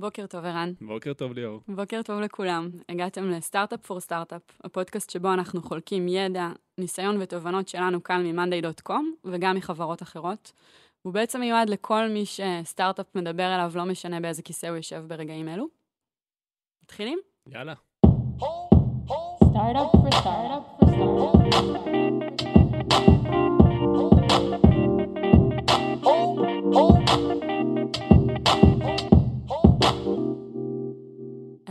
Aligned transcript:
בוקר 0.00 0.26
טוב, 0.26 0.44
ערן. 0.44 0.72
בוקר 0.80 1.14
טוב, 1.14 1.32
ליאור. 1.32 1.60
בוקר 1.68 2.02
טוב 2.02 2.20
לכולם. 2.20 2.70
הגעתם 2.88 3.30
לסטארט-אפ 3.30 3.86
פור 3.86 4.00
סטארט-אפ, 4.00 4.42
הפודקאסט 4.64 5.10
שבו 5.10 5.32
אנחנו 5.32 5.62
חולקים 5.62 6.08
ידע, 6.08 6.48
ניסיון 6.78 7.16
ותובנות 7.22 7.68
שלנו 7.68 8.02
כאן 8.02 8.26
מ-monday.com 8.26 9.04
וגם 9.24 9.56
מחברות 9.56 10.02
אחרות. 10.02 10.52
הוא 11.02 11.12
בעצם 11.14 11.40
מיועד 11.40 11.68
לכל 11.68 12.08
מי 12.08 12.24
שסטארט-אפ 12.26 13.14
מדבר 13.14 13.54
אליו, 13.54 13.72
לא 13.74 13.84
משנה 13.84 14.20
באיזה 14.20 14.42
כיסא 14.42 14.66
הוא 14.66 14.76
יושב 14.76 15.04
ברגעים 15.08 15.48
אלו. 15.48 15.66
מתחילים? 16.82 17.18
יאללה. 17.48 17.74
Startup 19.56 19.90
for 19.92 20.10
startup 20.20 20.64
for 20.78 20.90
startup. 21.52 22.65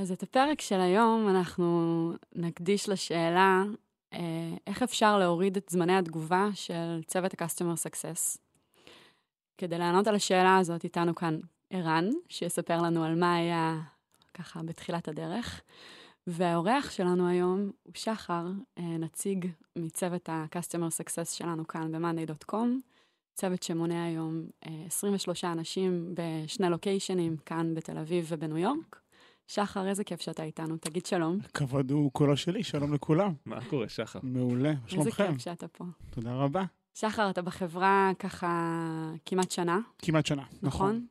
אז 0.06 0.12
את 0.12 0.24
הפרק 0.24 0.62
של 0.62 0.80
היום 0.80 1.30
אנחנו 1.30 2.12
נקדיש 2.36 2.90
לשאלה 2.90 3.64
אה, 4.14 4.20
איך 4.68 4.84
אפשר 4.84 5.18
להוריד 5.18 5.58
את 5.58 5.70
זמני 5.70 5.98
התגובה 5.98 6.48
של 6.54 7.02
צוות 7.08 7.42
ה-Customer 7.42 7.90
Success. 7.90 8.38
כדי 9.58 9.78
לענות 9.78 10.08
על 10.08 10.16
השאלה 10.16 10.58
הזאת, 10.58 10.84
איתנו 10.84 11.16
כאן 11.16 11.40
ערן, 11.70 12.10
שיספר 12.30 12.82
לנו 12.82 13.04
על 13.04 13.20
מה 13.20 13.36
היה 13.36 13.82
ככה 14.34 14.64
בתחילת 14.64 15.08
הדרך. 15.08 15.62
והאורח 16.28 16.92
שלנו 16.92 17.28
היום 17.28 17.72
הוא 17.84 17.94
שחר, 17.96 18.46
אה, 18.78 18.84
נציג 18.84 19.48
מצוות 19.76 20.30
ה-Customer 20.30 21.02
Success 21.02 21.34
שלנו 21.34 21.68
כאן 21.68 21.92
ב-monday.com, 21.92 22.68
צוות 23.34 23.64
שמונה 23.64 24.06
היום 24.06 24.44
אה, 24.66 24.84
23 24.88 25.44
אנשים 25.44 26.14
בשני 26.14 26.70
לוקיישנים, 26.70 27.38
כאן 27.38 27.76
בתל 27.76 27.98
אביב 27.98 28.26
ובניו 28.30 28.58
יורק. 28.58 29.05
שחר, 29.48 29.88
איזה 29.88 30.04
כיף 30.04 30.22
שאתה 30.22 30.44
איתנו, 30.44 30.78
תגיד 30.78 31.06
שלום. 31.06 31.38
הכבוד 31.46 31.92
הוא 31.92 32.12
כולו 32.14 32.38
שלי, 32.38 32.64
שלום 32.64 32.94
לכולם. 32.94 33.34
מה 33.46 33.60
קורה, 33.70 33.90
שחר? 33.90 34.20
מעולה, 34.24 34.62
מה 34.62 34.70
איזה 34.70 34.90
שלומכם? 34.90 35.32
כיף 35.32 35.42
שאתה 35.42 35.68
פה. 35.68 35.86
תודה 36.10 36.36
רבה. 36.36 36.64
שחר, 36.94 37.30
אתה 37.30 37.42
בחברה 37.42 38.12
ככה 38.20 38.82
כמעט 39.26 39.52
שנה, 39.52 39.80
כמעט 40.00 40.26
שנה, 40.26 40.44
נכון? 40.62 40.90
נכון. 40.96 41.06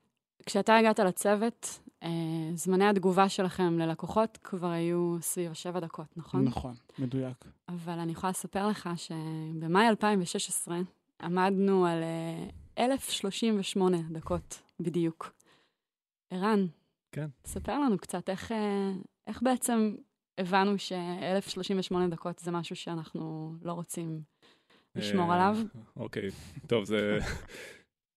כשאתה 0.46 0.76
הגעת 0.76 0.98
לצוות, 0.98 1.80
אה, 2.02 2.08
זמני 2.54 2.88
התגובה 2.88 3.28
שלכם 3.28 3.78
ללקוחות 3.78 4.38
כבר 4.42 4.70
היו 4.70 5.16
סביב 5.20 5.50
השבע 5.50 5.80
דקות, 5.80 6.06
נכון? 6.16 6.44
נכון, 6.44 6.74
מדויק. 6.98 7.44
אבל 7.68 7.98
אני 7.98 8.12
יכולה 8.12 8.30
לספר 8.30 8.68
לך 8.68 8.88
שבמאי 8.96 9.88
2016 9.88 10.78
עמדנו 11.22 11.86
על 11.86 12.02
אה, 12.02 12.84
1,038 12.84 13.98
דקות 14.10 14.62
בדיוק. 14.80 15.32
ערן, 16.30 16.66
כן. 17.14 17.26
ספר 17.46 17.78
לנו 17.78 17.98
קצת 17.98 18.30
איך, 18.30 18.52
אה, 18.52 18.92
איך 19.26 19.42
בעצם 19.42 19.94
הבנו 20.38 20.78
ש-1,038 20.78 21.94
דקות 22.10 22.38
זה 22.38 22.50
משהו 22.50 22.76
שאנחנו 22.76 23.54
לא 23.62 23.72
רוצים 23.72 24.20
לשמור 24.94 25.30
אה, 25.30 25.34
עליו. 25.34 25.56
אוקיי, 25.96 26.28
טוב, 26.66 26.84
זה... 26.84 27.18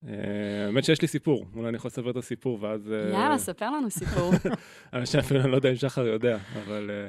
אה, 0.08 0.66
האמת 0.66 0.84
שיש 0.84 1.02
לי 1.02 1.08
סיפור, 1.08 1.46
אולי 1.56 1.70
אני 1.70 1.78
יכול 1.78 1.90
לספר 1.90 2.10
את 2.10 2.16
הסיפור, 2.16 2.62
ואז... 2.62 2.94
יאללה, 3.12 3.38
ספר 3.38 3.72
לנו 3.72 3.90
סיפור. 3.90 4.32
אני 4.94 5.04
לא 5.52 5.56
יודע 5.56 5.70
אם 5.70 5.76
שחר 5.76 6.06
יודע, 6.08 6.38
אבל... 6.54 7.08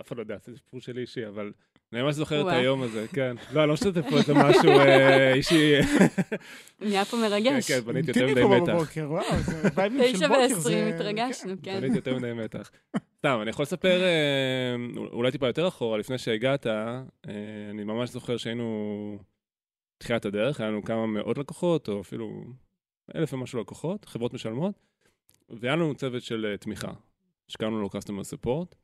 אף 0.00 0.08
אחד 0.08 0.16
לא 0.16 0.22
יודע, 0.22 0.36
זה 0.44 0.56
סיפור 0.56 0.80
שלי 0.80 1.00
אישי, 1.00 1.26
אבל 1.28 1.52
אני 1.92 2.02
ממש 2.02 2.14
זוכר 2.14 2.48
את. 2.48 2.52
היום 2.52 2.82
הזה, 2.82 3.06
כן. 3.12 3.36
לא, 3.52 3.60
אני 3.60 3.68
לא 3.68 3.74
משתף 3.74 4.10
פה 4.10 4.16
איזה 4.16 4.34
משהו 4.34 4.70
אה, 4.70 5.34
אישי. 5.34 5.72
נהיה 6.80 7.04
פה 7.04 7.16
כן, 7.16 7.22
מרגש. 7.22 7.70
כן, 7.70 7.80
בניתי 7.80 8.10
יותר 8.10 8.26
מדי 8.26 8.44
מתח. 8.44 8.72
בבוקר, 8.72 9.06
וואו, 9.10 9.40
זה 9.40 9.68
וייבים 9.74 10.00
של 10.04 10.12
תשע 10.12 10.28
בוקר. 10.28 10.40
ועשרים 10.40 10.94
התרגשנו, 10.94 11.52
כן. 11.62 11.80
בניתי 11.80 11.96
יותר 11.96 12.16
מדי 12.16 12.32
מתח. 12.32 12.70
סתם, 13.18 13.38
אני 13.42 13.50
יכול 13.50 13.62
לספר 13.62 14.02
אה, 14.02 14.74
אולי 15.12 15.30
טיפה 15.30 15.46
יותר 15.46 15.68
אחורה, 15.68 15.98
לפני 15.98 16.18
שהגעת, 16.18 16.66
אה, 16.66 17.02
אני 17.70 17.84
ממש 17.84 18.10
זוכר 18.10 18.36
שהיינו 18.36 19.18
תחילת 19.98 20.24
הדרך, 20.24 20.60
היה 20.60 20.70
לנו 20.70 20.84
כמה 20.84 21.06
מאות 21.06 21.38
לקוחות, 21.38 21.88
או 21.88 22.00
אפילו 22.00 22.44
אלף 23.16 23.32
ומשהו 23.32 23.60
לקוחות, 23.60 24.04
חברות 24.04 24.34
משלמות, 24.34 24.74
והיה 25.48 25.76
לנו 25.76 25.94
צוות 25.94 26.22
של 26.22 26.54
תמיכה, 26.60 26.92
שקראנו 27.48 27.80
לו 27.80 27.88
Customer 27.88 28.46
Support, 28.46 28.74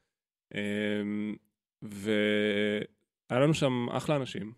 והיה 1.83 3.41
לנו 3.41 3.55
שם 3.55 3.87
אחלה 3.91 4.17
אנשים, 4.17 4.53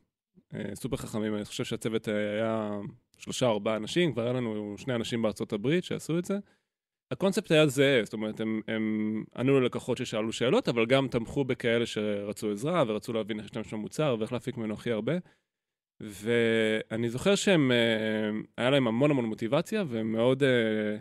אה, 0.54 0.74
סופר 0.74 0.96
חכמים, 0.96 1.34
אני 1.34 1.44
חושב 1.44 1.64
שהצוות 1.64 2.08
היה 2.08 2.70
שלושה 3.18 3.46
ארבעה 3.46 3.76
אנשים, 3.76 4.12
כבר 4.12 4.22
היה 4.22 4.32
לנו 4.32 4.74
שני 4.78 4.94
אנשים 4.94 5.22
בארצות 5.22 5.52
הברית 5.52 5.84
שעשו 5.84 6.18
את 6.18 6.24
זה. 6.24 6.38
הקונספט 7.10 7.50
היה 7.50 7.66
זהה, 7.66 8.04
זאת 8.04 8.12
אומרת, 8.12 8.40
הם, 8.40 8.60
הם 8.68 9.24
ענו 9.36 9.60
ללקוחות 9.60 9.98
ששאלו 9.98 10.32
שאלות, 10.32 10.68
אבל 10.68 10.86
גם 10.86 11.08
תמכו 11.08 11.44
בכאלה 11.44 11.86
שרצו 11.86 12.50
עזרה 12.50 12.84
ורצו 12.86 13.12
להבין 13.12 13.36
איך 13.36 13.44
להשתמש 13.44 13.74
במוצר 13.74 14.16
ואיך 14.18 14.32
להפיק 14.32 14.56
ממנו 14.56 14.74
הכי 14.74 14.90
הרבה. 14.90 15.12
ואני 16.00 17.08
זוכר 17.08 17.34
שהם, 17.34 17.72
אה, 17.72 18.30
היה 18.56 18.70
להם 18.70 18.88
המון 18.88 19.10
המון 19.10 19.24
מוטיבציה, 19.24 19.84
והם 19.88 20.12
מאוד, 20.12 20.42
אה, 20.42 20.96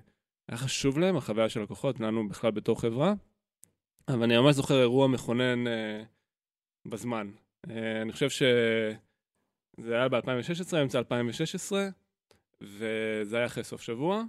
היה 0.48 0.58
חשוב 0.58 1.00
להם, 1.00 1.18
החוויה 1.18 1.50
של 1.50 1.62
לקוחות, 1.62 2.00
לנו 2.00 2.28
בכלל 2.28 2.52
בתור 2.52 2.82
חברה. 2.82 3.14
אבל 4.08 4.24
אני 4.24 4.38
ממש 4.38 4.56
זוכר 4.56 4.82
אירוע 4.82 5.08
מכונן 5.08 5.68
אה, 5.68 6.04
בזמן. 6.86 7.32
אה, 7.70 8.02
אני 8.02 8.12
חושב 8.12 8.30
שזה 8.30 9.96
היה 9.96 10.10
ב-2016, 10.10 10.78
אמצע 10.82 11.00
2016, 11.00 11.88
וזה 12.62 13.38
היה 13.38 13.46
אחרי 13.46 13.64
סוף 13.64 13.82
שבוע. 13.82 14.24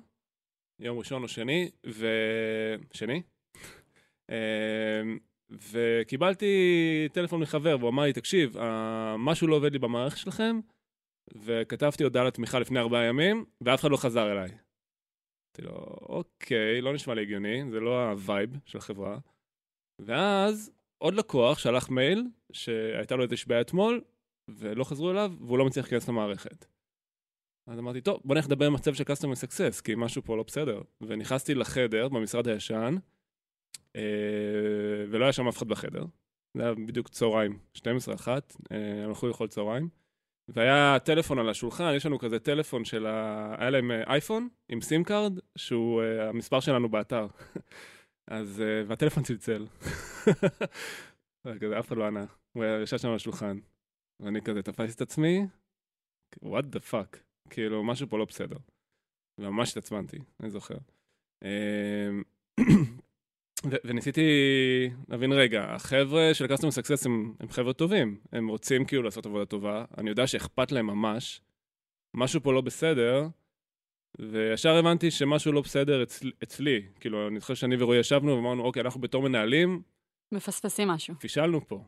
יום 0.81 0.99
ראשון 0.99 1.23
או 1.23 1.29
שני, 1.29 1.71
ו... 1.87 2.07
שני? 2.93 3.23
אמ, 4.31 5.19
וקיבלתי 5.51 6.55
טלפון 7.13 7.41
מחבר, 7.41 7.77
והוא 7.79 7.91
אמר 7.91 8.03
לי, 8.03 8.13
תקשיב, 8.13 8.57
אה, 8.57 9.17
משהו 9.19 9.47
לא 9.49 9.57
עובד 9.57 9.73
לי 9.73 9.79
במערכת 9.79 10.17
שלכם, 10.17 10.61
וכתבתי 11.37 12.05
הודעה 12.05 12.25
לתמיכה 12.25 12.59
לפני 12.59 12.79
ארבעה 12.79 13.05
ימים, 13.05 13.45
ואף 13.61 13.81
אחד 13.81 13.91
לא 13.91 13.97
חזר 13.97 14.33
אליי. 14.33 14.49
אמרתי 14.49 15.63
לו, 15.63 15.75
אוקיי, 16.03 16.81
לא 16.81 16.95
נשמע 16.95 17.15
לי 17.15 17.23
הגיוני, 17.23 17.71
זה 17.71 17.81
לא 17.81 18.11
ה 18.11 18.19
vibe 18.19 18.51
של 18.67 18.79
החברה. 18.79 19.19
ואז 19.99 20.71
עוד 20.99 21.15
לקוח 21.15 21.59
שלח 21.59 21.91
מייל, 21.91 22.25
שהייתה 22.53 23.17
לו 23.17 23.23
איזושהי 23.23 23.49
בעיה 23.49 23.61
אתמול, 23.61 24.01
ולא 24.49 24.85
חזרו 24.85 25.11
אליו, 25.11 25.33
והוא 25.41 25.59
לא 25.59 25.65
מצליח 25.65 25.85
להיכנס 25.85 26.09
למערכת. 26.09 26.67
אז 27.67 27.79
אמרתי, 27.79 28.01
טוב, 28.01 28.21
בוא 28.25 28.35
נלך 28.35 28.47
לדבר 28.47 28.67
עם 28.67 28.75
הצוות 28.75 28.97
של 28.97 29.05
Customer 29.05 29.37
Success, 29.37 29.83
כי 29.85 29.95
משהו 29.97 30.23
פה 30.23 30.37
לא 30.37 30.43
בסדר. 30.43 30.83
ונכנסתי 31.01 31.55
לחדר 31.55 32.09
במשרד 32.09 32.49
הישן, 32.49 32.95
אה, 33.97 35.05
ולא 35.11 35.25
היה 35.25 35.33
שם 35.33 35.49
אף 35.49 35.57
אחד 35.57 35.69
בחדר. 35.69 36.05
זה 36.57 36.63
היה 36.63 36.75
בדיוק 36.75 37.09
צהריים, 37.09 37.59
12, 37.75 38.15
1, 38.15 38.57
אה, 38.73 39.05
הלכו 39.05 39.27
לאכול 39.27 39.49
צהריים. 39.49 39.89
והיה 40.49 40.99
טלפון 41.05 41.39
על 41.39 41.49
השולחן, 41.49 41.93
יש 41.97 42.07
לנו 42.07 42.19
כזה 42.19 42.39
טלפון 42.39 42.85
של 42.85 43.07
ה... 43.07 43.55
היה 43.59 43.71
להם 43.71 43.91
אה, 43.91 44.03
אייפון 44.07 44.49
עם 44.69 44.81
SIM 44.81 45.05
card, 45.05 45.39
שהוא 45.57 46.03
אה, 46.03 46.29
המספר 46.29 46.61
שלנו 46.61 46.89
באתר. 46.89 47.27
אז, 48.27 48.61
אה, 48.61 48.83
והטלפון 48.87 49.23
צלצל. 49.23 49.67
כזה, 51.61 51.79
אף 51.79 51.89
אחד 51.89 51.97
לא 51.97 52.07
ענה. 52.07 52.25
הוא 52.53 52.65
היה 52.65 52.83
ישב 52.83 52.99
שם 52.99 53.09
על 53.09 53.15
השולחן. 53.15 53.59
ואני 54.21 54.43
כזה 54.43 54.63
תפסתי 54.63 54.93
את 54.93 55.01
עצמי, 55.01 55.47
what 56.45 56.65
the 56.73 56.93
fuck. 56.93 57.19
כאילו, 57.51 57.85
משהו 57.85 58.09
פה 58.09 58.19
לא 58.19 58.25
בסדר. 58.25 58.57
וממש 59.39 59.71
התעצבנתי, 59.71 60.19
אני 60.41 60.51
זוכר. 60.51 60.77
אמ, 61.45 62.23
וניסיתי 63.85 64.21
להבין, 65.09 65.33
רגע, 65.33 65.65
החבר'ה 65.65 66.31
של 66.35 66.45
Customer 66.45 66.83
Success 66.83 67.07
הם, 67.07 67.35
הם 67.41 67.49
חבר'ה 67.49 67.73
טובים, 67.73 68.21
הם 68.33 68.49
רוצים 68.49 68.85
כאילו 68.85 69.03
לעשות 69.03 69.27
עבודה 69.27 69.45
טובה, 69.45 69.85
אני 69.99 70.11
יודע 70.11 70.27
שאכפת 70.27 70.73
להם 70.73 70.87
ממש, 70.87 71.41
משהו 72.17 72.41
פה 72.43 72.53
לא 72.53 72.61
בסדר, 72.61 73.29
וישר 74.19 74.77
הבנתי 74.77 75.11
שמשהו 75.11 75.53
לא 75.53 75.61
בסדר 75.61 76.03
אצל, 76.03 76.31
אצלי. 76.43 76.83
כאילו, 77.01 77.29
אני 77.29 77.41
זוכר 77.41 77.55
שאני 77.55 77.77
ורועי 77.79 77.99
ישבנו 77.99 78.37
ואמרנו, 78.37 78.63
אוקיי, 78.63 78.83
אנחנו 78.83 79.01
בתור 79.01 79.23
מנהלים, 79.23 79.83
מפספסים 80.33 80.89
משהו. 80.89 81.15
פישלנו 81.21 81.67
פה. 81.67 81.85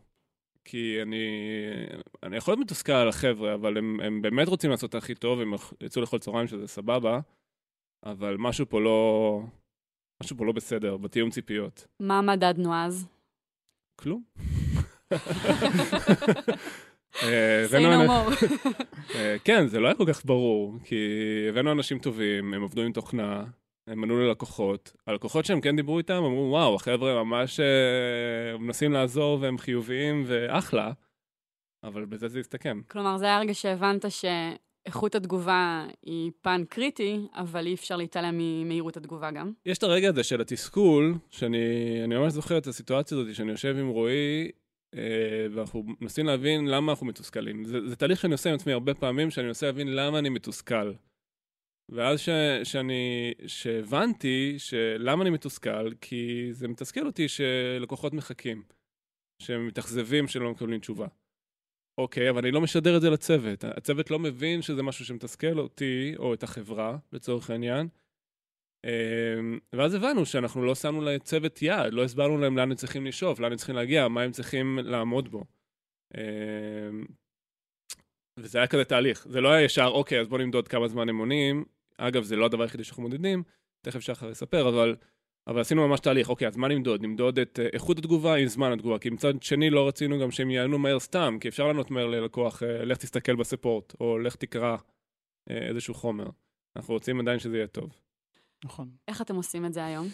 כי 0.65 1.03
אני, 1.03 1.27
אני 2.23 2.37
יכול 2.37 2.53
להיות 2.53 2.61
מתוסכל 2.61 2.93
על 2.93 3.09
החבר'ה, 3.09 3.55
אבל 3.55 3.79
הם, 3.79 4.01
הם 4.01 4.23
באמת 4.23 4.49
רוצים 4.49 4.71
לעשות 4.71 4.91
את 4.91 4.95
הכי 4.95 5.15
טוב, 5.15 5.41
הם 5.41 5.55
יצאו 5.81 6.01
לאכול 6.01 6.19
צהריים 6.19 6.47
שזה 6.47 6.67
סבבה, 6.67 7.21
אבל 8.05 8.37
משהו 8.39 8.69
פה 8.69 8.81
לא, 8.81 9.41
משהו 10.23 10.37
פה 10.37 10.47
לא 10.47 10.53
בסדר, 10.53 10.97
בתיאום 10.97 11.31
ציפיות. 11.31 11.87
מה 12.01 12.23
מדדנו 12.23 12.75
אז? 12.75 13.09
כלום. 13.97 14.23
אה, 17.23 17.65
הבאנו. 17.65 18.13
אה, 19.15 19.37
כן, 19.45 19.67
זה 19.67 19.81
לא 19.81 19.87
היה 19.87 19.95
כל 19.95 20.05
כך 20.09 20.25
ברור, 20.25 20.75
כי 20.85 20.97
הבאנו 21.49 21.73
אנשים 21.73 21.99
טובים, 21.99 22.55
הם 22.55 22.65
עבדו 22.65 22.83
עם 22.83 22.93
תוכנה, 22.93 23.45
הם 23.87 24.05
ענו 24.05 24.21
ללקוחות. 24.21 24.93
הלקוחות 25.07 25.45
שהם 25.45 25.61
כן 25.61 25.77
דיברו 25.77 25.99
איתם, 25.99 26.15
אמרו, 26.15 26.49
וואו, 26.51 26.75
החבר'ה 26.75 27.25
ממש 27.25 27.61
אה, 27.61 28.59
מנסים 28.59 28.93
לעזור 28.93 29.39
והם 29.41 29.59
חיוביים 29.59 30.25
ואחלה, 30.27 30.93
אבל 31.85 32.05
בזה 32.05 32.29
זה 32.29 32.41
הסתכם. 32.41 32.81
כלומר, 32.89 33.19
זה 33.19 33.25
היה 33.25 33.37
הרגע 33.37 33.55
שהבנת 33.55 34.05
איכות 34.87 35.15
התגובה 35.15 35.87
היא 36.03 36.31
פן 36.43 36.63
קריטי, 36.69 37.21
אבל 37.35 37.67
אי 37.67 37.75
אפשר 37.75 37.97
להתעלם 37.97 38.39
ממהירות 38.39 38.97
התגובה 38.97 39.31
גם. 39.31 39.53
יש 39.67 39.79
את 39.79 39.83
הרגע 39.83 40.09
הזה 40.09 40.23
של 40.23 40.41
התסכול, 40.41 41.15
שאני 41.31 41.59
אני 42.05 42.17
ממש 42.17 42.33
זוכר 42.33 42.59
את 42.59 42.67
הסיטואציה 42.67 43.19
הזאת, 43.19 43.35
שאני 43.35 43.51
יושב 43.51 43.77
עם 43.79 43.89
רועי, 43.89 44.51
ואנחנו 45.51 45.85
מנסים 46.01 46.27
להבין 46.27 46.67
למה 46.67 46.93
אנחנו 46.93 47.07
מתוסכלים. 47.07 47.65
זה, 47.65 47.89
זה 47.89 47.97
תהליך 47.97 48.21
שאני 48.21 48.33
עושה 48.33 48.49
עם 48.51 48.55
עצמי 48.55 48.73
הרבה 48.73 48.95
פעמים, 48.95 49.31
שאני 49.31 49.47
מנסה 49.47 49.67
להבין 49.67 49.89
למה 49.95 50.19
אני 50.19 50.29
מתוסכל. 50.29 50.93
ואז 51.89 52.21
ש, 52.21 52.29
שאני, 52.65 53.35
שהבנתי 53.47 54.55
שלמה 54.59 55.23
אני 55.23 55.31
מתוסכל, 55.31 55.95
כי 56.01 56.49
זה 56.53 56.69
מתסכל 56.69 57.07
אותי 57.07 57.29
שלקוחות 57.29 58.13
מחכים, 58.13 58.63
שהם 59.43 59.67
מתאכזבים 59.67 60.29
שלא 60.29 60.51
מקבלים 60.51 60.81
תשובה. 60.81 61.07
אוקיי, 61.99 62.31
אבל 62.31 62.39
אני 62.39 62.51
לא 62.51 62.61
משדר 62.61 62.97
את 62.97 63.01
זה 63.01 63.11
לצוות. 63.11 63.65
הצוות 63.65 64.11
לא 64.11 64.19
מבין 64.19 64.63
שזה 64.63 64.83
משהו 64.83 65.05
שמתסכל 65.05 65.59
אותי, 65.59 66.15
או 66.19 66.35
את 66.35 66.43
החברה, 66.43 66.99
לצורך 67.13 67.51
העניין. 67.51 67.89
אמ, 68.87 69.59
ואז 69.73 69.95
הבנו 69.95 70.27
שאנחנו 70.27 70.65
לא 70.65 70.75
שמנו 70.75 71.01
לצוות 71.01 71.63
יעד, 71.63 71.93
לא 71.93 72.05
הסברנו 72.05 72.39
להם 72.39 72.57
לאן 72.57 72.71
הם 72.71 72.77
צריכים 72.77 73.07
לשאוף, 73.07 73.41
לאן 73.41 73.53
הם 73.53 73.59
צריכים 73.59 73.77
להגיע, 73.77 74.09
מה 74.09 74.23
הם 74.23 74.33
צריכים 74.33 74.79
לעמוד 74.83 75.29
בו. 75.29 75.45
אמ, 76.17 77.05
וזה 78.39 78.59
היה 78.59 78.67
כזה 78.67 78.85
תהליך. 78.85 79.27
זה 79.29 79.41
לא 79.41 79.49
היה 79.49 79.65
ישר, 79.65 79.87
אוקיי, 79.87 80.21
אז 80.21 80.29
בואו 80.29 80.41
נמדוד 80.41 80.69
כמה 80.69 80.89
זמן 80.89 81.09
הם 81.09 81.19
עונים. 81.19 81.65
אגב, 81.99 82.23
זה 82.23 82.37
לא 82.37 82.47
הדבר 82.47 82.63
היחידי 82.63 82.85
שאנחנו 82.85 83.03
מודדים, 83.03 83.43
תכף 83.83 84.01
שחר 84.01 84.31
יספר, 84.31 84.69
אבל 84.69 84.97
אבל 85.47 85.61
עשינו 85.61 85.89
ממש 85.89 86.01
תהליך, 86.01 86.29
אוקיי, 86.29 86.49
אז 86.49 86.57
מה 86.57 86.69
נמדוד? 86.69 87.03
נמדוד 87.03 87.39
את 87.39 87.61
אה, 87.61 87.69
איכות 87.73 87.99
התגובה 87.99 88.35
עם 88.35 88.47
זמן 88.47 88.73
התגובה, 88.73 88.99
כי 88.99 89.11
מצד 89.11 89.43
שני 89.43 89.71
לא 89.71 89.89
רצינו 89.89 90.21
גם 90.21 90.31
שהם 90.31 90.51
יענו 90.51 90.79
מהר 90.79 90.99
סתם, 90.99 91.37
כי 91.41 91.49
אפשר 91.49 91.67
לענות 91.67 91.91
מהר 91.91 92.07
ללקוח, 92.07 92.63
אה, 92.63 92.85
לך 92.85 92.99
תסתכל 92.99 93.37
בספורט, 93.37 93.95
או 94.01 94.19
לך 94.19 94.37
תקרא 94.37 94.77
אה, 95.51 95.69
איזשהו 95.69 95.95
חומר. 95.95 96.27
אנחנו 96.77 96.95
רוצים 96.95 97.21
עדיין 97.21 97.39
שזה 97.39 97.57
יהיה 97.57 97.67
טוב. 97.67 98.06
נכון. 98.67 98.89
איך 99.09 99.23
אתם 99.23 99.37
עושים 99.37 99.67
את 99.67 99.73
זה 99.73 99.85
היום? 99.85 100.09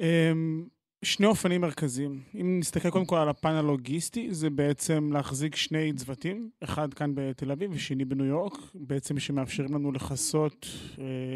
אמ, 0.00 0.66
שני 1.04 1.26
אופנים 1.26 1.60
מרכזיים. 1.60 2.22
אם 2.40 2.56
נסתכל 2.60 2.90
קודם 2.90 3.04
כל 3.06 3.16
על 3.16 3.28
הפן 3.28 3.54
הלוגיסטי, 3.54 4.34
זה 4.34 4.50
בעצם 4.50 5.12
להחזיק 5.12 5.56
שני 5.56 5.92
צוותים, 5.92 6.50
אחד 6.64 6.94
כאן 6.94 7.12
בתל 7.14 7.52
אביב 7.52 7.70
ושני 7.74 8.04
בניו 8.04 8.26
יורק, 8.26 8.52
בעצם 8.74 9.18
שמאפשרים 9.18 9.74
לנו 9.74 9.92
לכסות 9.92 10.66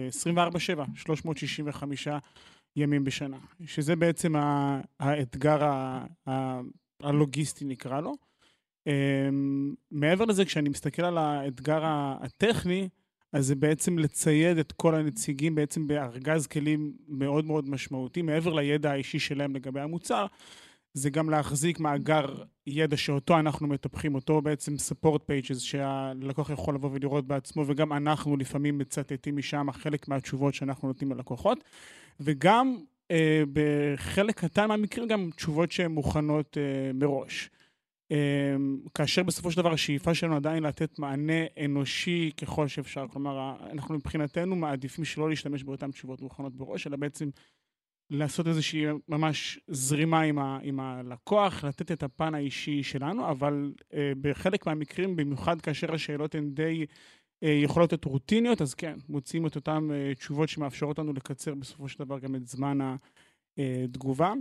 24/7, 0.08 0.84
365 0.94 2.08
ימים 2.76 3.04
בשנה, 3.04 3.38
שזה 3.66 3.96
בעצם 3.96 4.34
האתגר 5.00 5.70
הלוגיסטי 7.02 7.64
נקרא 7.64 8.00
לו. 8.00 8.12
אמ, 8.86 9.74
מעבר 9.90 10.24
לזה, 10.24 10.44
כשאני 10.44 10.68
מסתכל 10.68 11.04
על 11.04 11.18
האתגר 11.18 11.80
הטכני, 11.84 12.88
אז 13.32 13.46
זה 13.46 13.54
בעצם 13.54 13.98
לצייד 13.98 14.58
את 14.58 14.72
כל 14.72 14.94
הנציגים 14.94 15.54
בעצם 15.54 15.86
בארגז 15.86 16.46
כלים 16.46 16.92
מאוד 17.08 17.44
מאוד 17.44 17.70
משמעותי, 17.70 18.22
מעבר 18.22 18.54
לידע 18.54 18.90
האישי 18.90 19.18
שלהם 19.18 19.56
לגבי 19.56 19.80
המוצר, 19.80 20.26
זה 20.94 21.10
גם 21.10 21.30
להחזיק 21.30 21.80
מאגר 21.80 22.26
ידע 22.66 22.96
שאותו 22.96 23.38
אנחנו 23.38 23.66
מטפחים, 23.66 24.14
אותו 24.14 24.42
בעצם 24.42 24.74
support 24.74 25.18
pages 25.18 25.58
שהלקוח 25.58 26.50
יכול 26.50 26.74
לבוא 26.74 26.90
ולראות 26.92 27.26
בעצמו, 27.26 27.64
וגם 27.66 27.92
אנחנו 27.92 28.36
לפעמים 28.36 28.78
מצטטים 28.78 29.36
משם 29.36 29.66
חלק 29.72 30.08
מהתשובות 30.08 30.54
שאנחנו 30.54 30.88
נותנים 30.88 31.12
ללקוחות, 31.12 31.64
וגם 32.20 32.76
אה, 33.10 33.42
בחלק 33.52 34.40
קטן 34.40 34.68
מהמקרים 34.68 35.08
גם 35.08 35.30
תשובות 35.36 35.72
שהן 35.72 35.90
מוכנות 35.90 36.58
אה, 36.58 36.92
מראש. 36.94 37.50
אה, 38.12 38.56
כאשר 38.94 39.22
בסופו 39.22 39.50
של 39.50 39.56
דבר 39.56 39.72
השאיפה 39.72 40.14
שלנו 40.14 40.36
עדיין 40.36 40.62
לתת 40.62 40.98
מענה 40.98 41.46
אנושי 41.64 42.30
ככל 42.36 42.68
שאפשר, 42.68 43.06
כלומר 43.12 43.56
אנחנו 43.70 43.94
מבחינתנו 43.94 44.56
מעדיפים 44.56 45.04
שלא 45.04 45.28
להשתמש 45.28 45.62
באותן 45.62 45.90
תשובות 45.90 46.22
מוכנות 46.22 46.56
בראש, 46.56 46.86
אלא 46.86 46.96
בעצם 46.96 47.30
לעשות 48.10 48.46
איזושהי 48.46 48.84
ממש 49.08 49.60
זרימה 49.68 50.20
עם, 50.20 50.38
ה, 50.38 50.58
עם 50.62 50.80
הלקוח, 50.80 51.64
לתת 51.64 51.92
את 51.92 52.02
הפן 52.02 52.34
האישי 52.34 52.82
שלנו, 52.82 53.30
אבל 53.30 53.72
אה, 53.94 54.12
בחלק 54.20 54.66
מהמקרים, 54.66 55.16
במיוחד 55.16 55.60
כאשר 55.60 55.94
השאלות 55.94 56.34
הן 56.34 56.50
די 56.50 56.86
אה, 57.42 57.60
יכולות 57.62 57.92
להיות 57.92 58.04
רוטיניות, 58.04 58.62
אז 58.62 58.74
כן, 58.74 58.98
מוצאים 59.08 59.46
את 59.46 59.56
אותן 59.56 59.88
אה, 59.92 60.14
תשובות 60.14 60.48
שמאפשרות 60.48 60.98
לנו 60.98 61.12
לקצר 61.12 61.54
בסופו 61.54 61.88
של 61.88 61.98
דבר 61.98 62.18
גם 62.18 62.34
את 62.34 62.46
זמן 62.46 62.78
התגובה. 63.58 64.32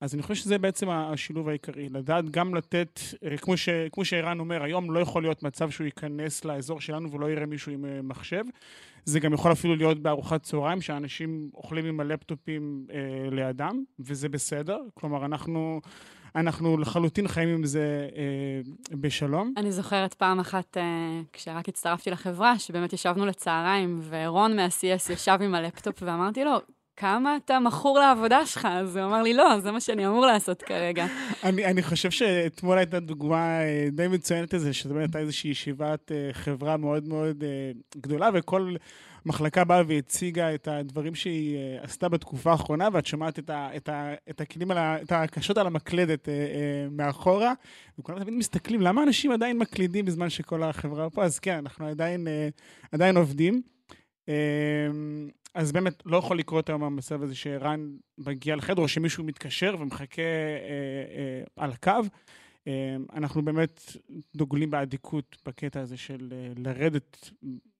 אז 0.00 0.14
אני 0.14 0.22
חושב 0.22 0.34
שזה 0.34 0.58
בעצם 0.58 0.90
השילוב 0.90 1.48
העיקרי, 1.48 1.88
לדעת 1.88 2.30
גם 2.30 2.54
לתת, 2.54 3.00
אה, 3.24 3.36
כמו, 3.92 4.04
שערן 4.04 4.40
אומר, 4.40 4.62
היום 4.62 4.90
לא 4.90 5.00
יכול 5.00 5.22
להיות 5.22 5.42
מצב 5.42 5.70
שהוא 5.70 5.84
ייכנס 5.84 6.44
לאזור 6.44 6.80
שלנו 6.80 7.12
ולא 7.12 7.30
יראה 7.30 7.46
מישהו 7.46 7.72
עם 7.72 7.84
אה, 7.84 8.02
מחשב. 8.02 8.44
זה 9.04 9.20
גם 9.20 9.32
יכול 9.32 9.52
אפילו 9.52 9.76
להיות 9.76 9.98
בארוחת 9.98 10.42
צהריים, 10.42 10.80
שאנשים 10.80 11.50
אוכלים 11.54 11.84
עם 11.84 12.00
הלפטופים 12.00 12.86
אה, 12.92 13.30
לידם, 13.30 13.84
וזה 13.98 14.28
בסדר. 14.28 14.78
כלומר, 14.94 15.24
אנחנו... 15.24 15.80
אנחנו 16.36 16.78
לחלוטין 16.78 17.28
חיים 17.28 17.48
עם 17.48 17.64
זה 17.64 18.08
אה, 18.16 18.96
בשלום. 18.96 19.54
אני 19.56 19.72
זוכרת 19.72 20.14
פעם 20.14 20.40
אחת, 20.40 20.76
אה, 20.76 21.20
כשרק 21.32 21.68
הצטרפתי 21.68 22.10
לחברה, 22.10 22.58
שבאמת 22.58 22.92
ישבנו 22.92 23.26
לצהריים, 23.26 24.00
ורון 24.08 24.56
מה-CS 24.56 25.12
ישב 25.12 25.38
עם 25.40 25.54
הלפטופ, 25.54 26.02
ואמרתי 26.02 26.44
לו, 26.44 26.58
כמה 27.00 27.36
אתה 27.36 27.60
מכור 27.60 27.98
לעבודה 27.98 28.46
שלך? 28.46 28.68
אז 28.70 28.96
הוא 28.96 29.04
אמר 29.04 29.22
לי, 29.22 29.34
לא, 29.34 29.60
זה 29.60 29.72
מה 29.72 29.80
שאני 29.80 30.06
אמור 30.06 30.26
לעשות 30.26 30.62
כרגע. 30.62 31.06
אני, 31.44 31.64
אני 31.64 31.82
חושב 31.82 32.10
שאתמול 32.10 32.78
הייתה 32.78 33.00
דוגמה 33.00 33.60
אה, 33.60 33.88
די 33.92 34.08
מצוינת 34.08 34.54
לזה, 34.54 34.72
שזו 34.72 34.98
הייתה 34.98 35.18
איזושהי 35.18 35.50
ישיבת 35.50 36.12
אה, 36.12 36.28
חברה 36.32 36.76
מאוד 36.76 37.08
מאוד 37.08 37.44
אה, 37.44 37.70
גדולה, 37.96 38.30
וכל 38.34 38.74
מחלקה 39.26 39.64
באה 39.64 39.82
והציגה 39.86 40.54
את 40.54 40.68
הדברים 40.68 41.14
שהיא 41.14 41.58
עשתה 41.82 42.08
בתקופה 42.08 42.50
האחרונה, 42.50 42.88
ואת 42.92 43.06
שומעת 43.06 43.38
את, 43.38 43.50
ה, 43.50 43.68
את, 43.76 43.88
ה, 43.88 44.14
את 44.30 44.40
הכלים, 44.40 44.70
על 44.70 44.78
ה, 44.78 45.02
את 45.02 45.12
הקשות 45.12 45.58
על 45.58 45.66
המקלדת 45.66 46.28
מאחורה, 46.90 47.52
וכולם 47.98 48.18
תמיד 48.18 48.34
מסתכלים, 48.34 48.80
למה 48.80 49.02
אנשים 49.02 49.32
עדיין 49.32 49.58
מקלידים 49.58 50.04
בזמן 50.04 50.30
שכל 50.30 50.62
החברה 50.62 51.10
פה? 51.10 51.24
אז 51.24 51.38
כן, 51.38 51.54
אנחנו 51.54 51.86
עדיין, 51.86 52.26
עדיין 52.92 53.16
עובדים. 53.16 53.62
אז 55.54 55.72
באמת 55.72 56.02
לא 56.06 56.16
יכול 56.16 56.38
לקרות 56.38 56.68
היום 56.68 56.84
המצב 56.84 57.22
הזה 57.22 57.34
שערן 57.34 57.96
מגיע 58.18 58.56
לחדר, 58.56 58.82
או 58.82 58.88
שמישהו 58.88 59.24
מתקשר 59.24 59.76
ומחכה 59.80 60.22
אה, 60.22 60.26
אה, 61.16 61.64
על 61.64 61.70
הקו. 61.72 61.92
אה, 62.66 62.96
אנחנו 63.12 63.42
באמת 63.42 63.82
דוגלים 64.36 64.70
באדיקות 64.70 65.36
בקטע 65.46 65.80
הזה 65.80 65.96
של 65.96 66.32
אה, 66.32 66.52
לרדת 66.56 67.30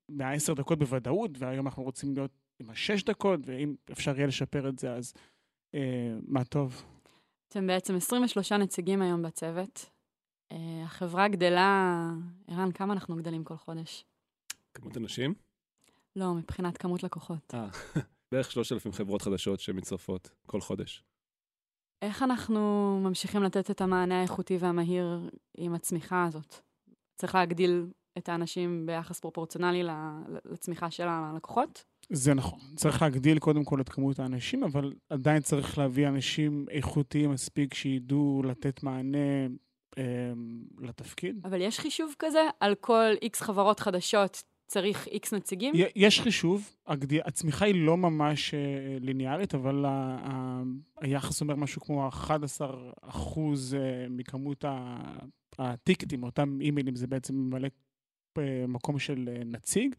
מהעשר 0.09 0.55
דקות 0.55 0.79
בוודאות, 0.79 1.31
והיום 1.39 1.67
אנחנו 1.67 1.83
רוצים 1.83 2.15
להיות 2.15 2.31
עם 2.61 2.71
השש 2.71 3.03
דקות, 3.03 3.41
ואם 3.45 3.75
אפשר 3.93 4.17
יהיה 4.17 4.27
לשפר 4.27 4.69
את 4.69 4.79
זה, 4.79 4.93
אז 4.93 5.15
אה, 5.75 6.15
מה 6.27 6.45
טוב. 6.45 6.83
אתם 7.49 7.67
בעצם 7.67 7.97
23 7.97 8.53
נציגים 8.53 9.03
היום 9.03 9.23
בצוות. 9.23 9.91
אה, 10.53 10.83
החברה 10.85 11.29
גדלה, 11.29 12.11
ערן, 12.49 12.73
כמה 12.73 12.93
אנחנו 12.93 13.17
גדלים 13.17 13.45
כל 13.45 13.57
חודש? 13.57 14.05
כמות 14.75 14.97
אנשים? 14.97 15.35
לא, 16.17 16.35
מבחינת 16.35 16.79
כמות 16.79 17.03
לקוחות. 17.03 17.55
אה, 17.55 17.69
בערך 18.33 18.53
3,000 18.53 18.93
חברות 18.93 19.23
חדשות 19.23 19.61
שמצטרפות 19.61 20.31
כל 20.47 20.61
חודש. 20.61 21.05
איך 22.03 22.23
אנחנו 22.23 22.61
ממשיכים 23.05 23.43
לתת 23.43 23.71
את 23.71 23.81
המענה 23.81 24.19
האיכותי 24.19 24.57
והמהיר 24.61 25.31
עם 25.57 25.75
הצמיחה 25.75 26.25
הזאת? 26.25 26.55
צריך 27.17 27.35
להגדיל 27.35 27.87
את 28.19 28.29
האנשים 28.29 28.87
ביחס 28.87 29.21
פרופורציונלי 29.21 29.83
לצמיחה 30.45 30.91
של 30.91 31.09
הלקוחות? 31.09 31.85
זה 32.13 32.35
נכון. 32.35 32.61
צריך 32.77 33.03
להגדיל 33.03 33.39
קודם 33.39 33.65
כל 33.65 33.81
את 33.81 33.89
כמות 33.89 34.19
האנשים, 34.19 34.65
אבל 34.65 34.93
עדיין 35.11 35.43
צריך 35.43 35.79
להביא 35.79 36.09
אנשים 36.09 36.67
איכותיים 36.71 37.31
מספיק 37.31 37.75
שידעו 37.75 38.43
לתת 38.45 38.83
מענה 38.83 39.47
אה, 39.99 40.33
לתפקיד. 40.79 41.47
אבל 41.47 41.61
יש 41.61 41.81
חישוב 41.81 42.15
כזה? 42.19 42.43
על 42.61 42.75
כל 42.75 43.11
איקס 43.23 43.41
חברות 43.41 43.81
חדשות 43.81 44.43
צריך 44.71 45.07
איקס 45.07 45.35
נציגים? 45.35 45.75
יש 45.97 46.21
חישוב, 46.21 46.77
הצמיחה 47.25 47.65
היא 47.65 47.87
לא 47.87 47.97
ממש 47.97 48.55
אה, 48.55 48.59
ליניארית, 49.01 49.55
אבל 49.55 49.85
היחס 51.01 51.41
אומר 51.41 51.55
משהו 51.55 51.81
כמו 51.81 52.09
11 52.09 52.91
אחוז 53.01 53.75
אה, 53.75 54.07
מכמות 54.11 54.65
הטיקטים, 55.59 56.23
אותם 56.23 56.59
אימיילים, 56.61 56.97
זה 56.97 57.07
בעצם 57.07 57.35
ממלא 57.35 57.69
מקום 58.69 58.99
של 58.99 59.29
נציג. 59.47 59.95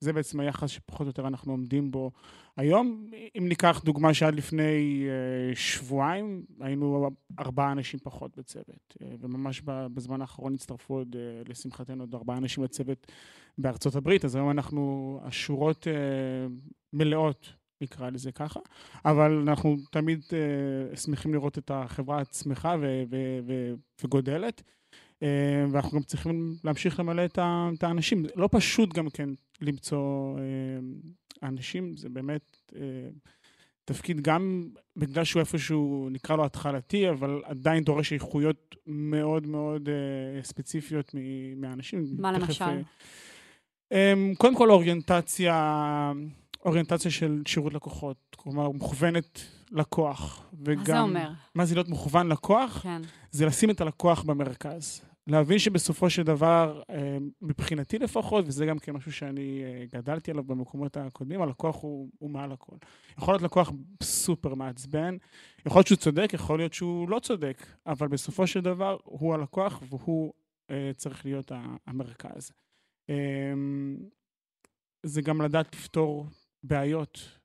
זה 0.00 0.12
בעצם 0.12 0.40
היחס 0.40 0.70
שפחות 0.70 1.00
או 1.00 1.06
יותר 1.06 1.26
אנחנו 1.26 1.52
עומדים 1.52 1.90
בו 1.90 2.10
היום. 2.56 3.06
אם 3.38 3.48
ניקח 3.48 3.82
דוגמה 3.84 4.14
שעד 4.14 4.34
לפני 4.34 5.06
שבועיים 5.54 6.44
היינו 6.60 7.10
ארבעה 7.38 7.72
אנשים 7.72 8.00
פחות 8.02 8.36
בצוות, 8.38 8.96
וממש 9.20 9.62
בזמן 9.64 10.20
האחרון 10.20 10.54
הצטרפו 10.54 10.94
עוד, 10.94 11.16
לשמחתנו, 11.48 12.02
עוד 12.02 12.14
ארבעה 12.14 12.36
אנשים 12.36 12.64
בצוות 12.64 13.06
בארצות 13.58 13.96
הברית, 13.96 14.24
אז 14.24 14.34
היום 14.34 14.50
אנחנו, 14.50 15.20
השורות 15.22 15.88
אה, 15.88 15.92
מלאות, 16.92 17.52
נקרא 17.80 18.10
לזה 18.10 18.32
ככה, 18.32 18.60
אבל 19.04 19.32
אנחנו 19.48 19.76
תמיד 19.90 20.24
אה, 20.32 20.96
שמחים 20.96 21.34
לראות 21.34 21.58
את 21.58 21.70
החברה 21.74 22.24
צמחה 22.24 22.76
וגודלת. 24.04 24.62
אה, 25.22 25.64
ואנחנו 25.70 25.98
גם 25.98 26.02
צריכים 26.04 26.56
להמשיך 26.64 27.00
למלא 27.00 27.24
את 27.24 27.82
האנשים. 27.82 28.24
לא 28.36 28.48
פשוט 28.52 28.94
גם 28.94 29.10
כן 29.10 29.28
למצוא 29.60 30.38
אנשים, 31.42 31.96
זה 31.96 32.08
באמת 32.08 32.72
תפקיד 33.84 34.20
גם 34.20 34.68
בגלל 34.96 35.24
שהוא 35.24 35.40
איפשהו, 35.40 36.08
נקרא 36.10 36.36
לו 36.36 36.44
התחלתי, 36.44 37.10
אבל 37.10 37.42
עדיין 37.44 37.84
דורש 37.84 38.12
איכויות 38.12 38.76
מאוד 38.86 39.46
מאוד 39.46 39.88
ספציפיות 40.42 41.14
מהאנשים. 41.56 42.04
מה 42.18 42.32
למשל? 42.32 42.82
קודם 44.38 44.56
כל 44.56 44.70
אוריינטציה, 44.70 46.12
אוריינטציה 46.64 47.10
של 47.10 47.42
שירות 47.48 47.74
לקוחות, 47.74 48.16
כלומר 48.36 48.70
מוכוונת 48.70 49.40
לקוח. 49.70 50.50
וגם, 50.62 50.78
מה 50.78 50.84
זה 50.84 51.00
אומר? 51.00 51.30
מה 51.54 51.64
זה 51.64 51.74
להיות 51.74 51.88
מוכוון 51.88 52.28
לקוח? 52.28 52.80
כן. 52.82 53.02
זה 53.30 53.46
לשים 53.46 53.70
את 53.70 53.80
הלקוח 53.80 54.22
במרכז. 54.22 55.11
להבין 55.26 55.58
שבסופו 55.58 56.10
של 56.10 56.22
דבר, 56.22 56.82
אה, 56.90 57.18
מבחינתי 57.42 57.98
לפחות, 57.98 58.44
וזה 58.48 58.66
גם 58.66 58.78
כן 58.78 58.92
משהו 58.92 59.12
שאני 59.12 59.62
אה, 59.64 59.84
גדלתי 59.92 60.30
עליו 60.30 60.44
במקומות 60.44 60.96
הקודמים, 60.96 61.42
הלקוח 61.42 61.82
הוא, 61.82 62.10
הוא 62.18 62.30
מעל 62.30 62.52
הכל. 62.52 62.76
יכול 63.18 63.34
להיות 63.34 63.42
לקוח 63.42 63.72
סופר 64.02 64.54
מעצבן, 64.54 65.16
יכול 65.66 65.78
להיות 65.78 65.86
שהוא 65.86 65.98
צודק, 65.98 66.30
יכול 66.32 66.58
להיות 66.58 66.72
שהוא 66.72 67.08
לא 67.08 67.18
צודק, 67.18 67.66
אבל 67.86 68.08
בסופו 68.08 68.46
של 68.46 68.60
דבר 68.60 68.96
הוא 69.04 69.34
הלקוח 69.34 69.82
והוא 69.88 70.32
אה, 70.70 70.90
צריך 70.96 71.24
להיות 71.24 71.52
המרכז. 71.86 72.52
זה 75.02 75.22
גם 75.22 75.42
לדעת 75.42 75.74
לפתור 75.74 76.26
בעיות, 76.62 77.38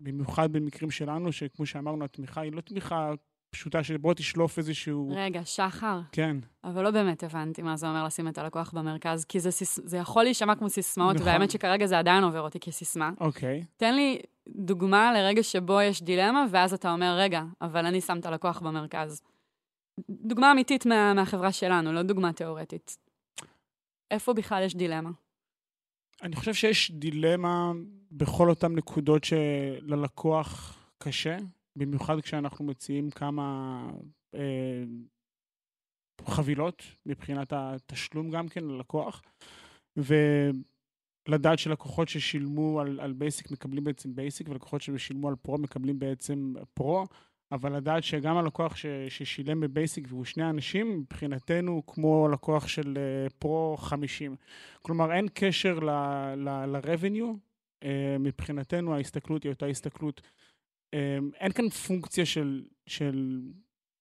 במיוחד 0.00 0.52
במקרים 0.52 0.90
שלנו, 0.90 1.32
שכמו 1.32 1.66
שאמרנו, 1.66 2.04
התמיכה 2.04 2.40
היא 2.40 2.52
לא 2.52 2.60
תמיכה 2.60 3.12
פשוטה 3.50 3.84
של 3.84 3.96
בוא 3.96 4.14
תשלוף 4.14 4.58
איזשהו... 4.58 5.12
רגע, 5.16 5.40
שחר. 5.44 6.00
כן. 6.12 6.36
אבל 6.64 6.82
לא 6.82 6.90
באמת 6.90 7.22
הבנתי 7.22 7.62
מה 7.62 7.76
זה 7.76 7.88
אומר 7.88 8.04
לשים 8.04 8.28
את 8.28 8.38
הלקוח 8.38 8.70
במרכז, 8.70 9.24
כי 9.24 9.40
זה, 9.40 9.50
סיס... 9.50 9.80
זה 9.84 9.96
יכול 9.96 10.24
להישמע 10.24 10.54
כמו 10.54 10.70
סיסמאות, 10.70 11.14
נכון. 11.14 11.28
והאמת 11.28 11.50
שכרגע 11.50 11.86
זה 11.86 11.98
עדיין 11.98 12.24
עובר 12.24 12.40
אותי 12.40 12.60
כסיסמה. 12.60 13.10
אוקיי. 13.20 13.64
תן 13.76 13.94
לי 13.94 14.18
דוגמה 14.48 15.12
לרגע 15.12 15.42
שבו 15.42 15.80
יש 15.80 16.02
דילמה, 16.02 16.46
ואז 16.50 16.74
אתה 16.74 16.92
אומר, 16.92 17.16
רגע, 17.18 17.42
אבל 17.60 17.86
אני 17.86 18.00
שם 18.00 18.18
את 18.18 18.26
הלקוח 18.26 18.60
במרכז. 18.60 19.22
דוגמה 20.10 20.52
אמיתית 20.52 20.86
מה, 20.86 21.14
מהחברה 21.14 21.52
שלנו, 21.52 21.92
לא 21.92 22.02
דוגמה 22.02 22.32
תיאורטית. 22.32 22.96
איפה 24.10 24.32
בכלל 24.32 24.62
יש 24.64 24.74
דילמה? 24.74 25.10
אני 26.22 26.36
חושב 26.36 26.54
שיש 26.54 26.90
דילמה 26.90 27.72
בכל 28.12 28.50
אותן 28.50 28.72
נקודות 28.72 29.24
שללקוח 29.24 30.78
קשה, 30.98 31.36
במיוחד 31.76 32.20
כשאנחנו 32.20 32.64
מציעים 32.64 33.10
כמה 33.10 33.86
אה, 34.34 34.84
חבילות 36.24 36.82
מבחינת 37.06 37.52
התשלום 37.52 38.30
גם 38.30 38.48
כן 38.48 38.64
ללקוח, 38.64 39.22
ולדעת 39.96 41.58
שלקוחות 41.58 42.08
ששילמו 42.08 42.80
על, 42.80 43.00
על 43.00 43.12
basic 43.12 43.50
מקבלים 43.50 43.84
בעצם 43.84 44.14
basic, 44.14 44.48
ולקוחות 44.48 44.82
ששילמו 44.82 45.28
על 45.28 45.36
Pro 45.36 45.58
מקבלים 45.58 45.98
בעצם 45.98 46.54
Pro. 46.74 47.06
אבל 47.52 47.76
לדעת 47.76 48.04
שגם 48.04 48.36
הלקוח 48.36 48.76
ש, 48.76 48.86
ששילם 49.08 49.60
ב 49.60 49.68
basic 49.68 50.06
והוא 50.08 50.24
שני 50.24 50.50
אנשים, 50.50 50.98
מבחינתנו 50.98 51.82
כמו 51.86 52.28
לקוח 52.28 52.68
של 52.68 52.98
Pro 53.38 53.76
50. 53.76 54.36
כלומר, 54.82 55.12
אין 55.12 55.26
קשר 55.34 55.78
ל-revenue, 55.78 57.34
uh, 57.84 57.86
מבחינתנו 58.20 58.94
ההסתכלות 58.94 59.42
היא 59.42 59.52
אותה 59.52 59.66
הסתכלות. 59.66 60.20
Um, 60.96 61.36
אין 61.40 61.52
כאן 61.52 61.68
פונקציה 61.68 62.26
של, 62.26 62.64
של 62.86 63.40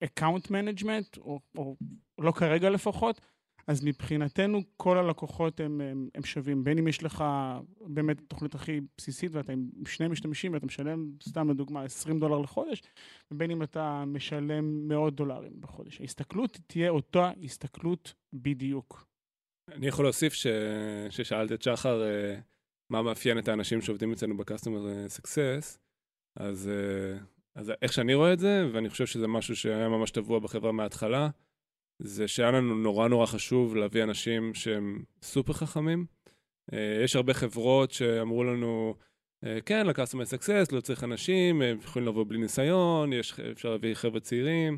account 0.04 0.48
management, 0.48 1.20
או, 1.20 1.40
או 1.58 1.76
לא 2.18 2.32
כרגע 2.32 2.70
לפחות, 2.70 3.22
אז 3.70 3.84
מבחינתנו 3.84 4.62
כל 4.78 4.98
הלקוחות 4.98 5.60
הם, 5.60 5.82
הם, 5.82 6.10
הם 6.16 6.24
שווים, 6.24 6.64
בין 6.64 6.78
אם 6.78 6.88
יש 6.88 7.04
לך 7.04 7.24
באמת 7.80 8.18
תוכנית 8.28 8.56
הכי 8.56 8.80
בסיסית 8.98 9.32
ואתה 9.36 9.52
עם 9.52 9.86
שני 9.86 10.08
משתמשים 10.08 10.54
ואתה 10.54 10.66
משלם, 10.66 11.12
סתם 11.24 11.50
לדוגמה, 11.50 11.84
20 11.84 12.20
דולר 12.20 12.38
לחודש, 12.38 12.82
ובין 13.32 13.52
אם 13.52 13.64
אתה 13.64 14.04
משלם 14.08 14.88
מאות 14.88 15.16
דולרים 15.16 15.62
בחודש. 15.62 16.02
ההסתכלות 16.02 16.60
תהיה 16.68 16.90
אותה 16.90 17.32
הסתכלות 17.44 18.14
בדיוק. 18.34 19.06
אני 19.72 19.88
יכול 19.88 20.06
להוסיף 20.06 20.34
ש... 20.34 20.48
ששאלת 21.10 21.52
את 21.52 21.62
שחר 21.62 22.02
uh, 22.02 22.42
מה 22.90 23.02
מאפיין 23.02 23.40
את 23.40 23.48
האנשים 23.48 23.82
שעובדים 23.82 24.12
אצלנו 24.12 24.38
ב-Customer 24.38 25.18
Success, 25.20 25.78
אז, 26.36 26.70
uh, 26.70 27.24
אז 27.56 27.72
איך 27.82 27.94
שאני 27.94 28.14
רואה 28.14 28.34
את 28.34 28.40
זה, 28.40 28.70
ואני 28.74 28.90
חושב 28.90 29.06
שזה 29.06 29.28
משהו 29.28 29.56
שהיה 29.56 29.90
ממש 29.90 30.12
טבוע 30.12 30.40
בחברה 30.40 30.72
מההתחלה, 30.72 31.30
זה 32.00 32.28
שהיה 32.28 32.52
לנו 32.52 32.76
נורא 32.76 33.08
נורא 33.08 33.26
חשוב 33.26 33.76
להביא 33.76 34.04
אנשים 34.04 34.54
שהם 34.54 35.04
סופר 35.22 35.54
חכמים. 35.54 36.06
אה, 36.74 37.02
יש 37.04 37.16
הרבה 37.16 37.34
חברות 37.34 37.92
שאמרו 37.92 38.44
לנו, 38.44 38.96
אה, 39.46 39.62
כן, 39.66 39.88
ל-customer 39.88 40.38
success, 40.38 40.76
לא 40.76 40.82
צריך 40.82 41.04
אנשים, 41.04 41.62
הם 41.62 41.78
יכולים 41.78 42.08
לבוא 42.08 42.26
בלי 42.28 42.38
ניסיון, 42.38 43.14
יש, 43.14 43.40
אפשר 43.40 43.70
להביא 43.70 43.94
חבר'ה 43.94 44.20
צעירים, 44.20 44.78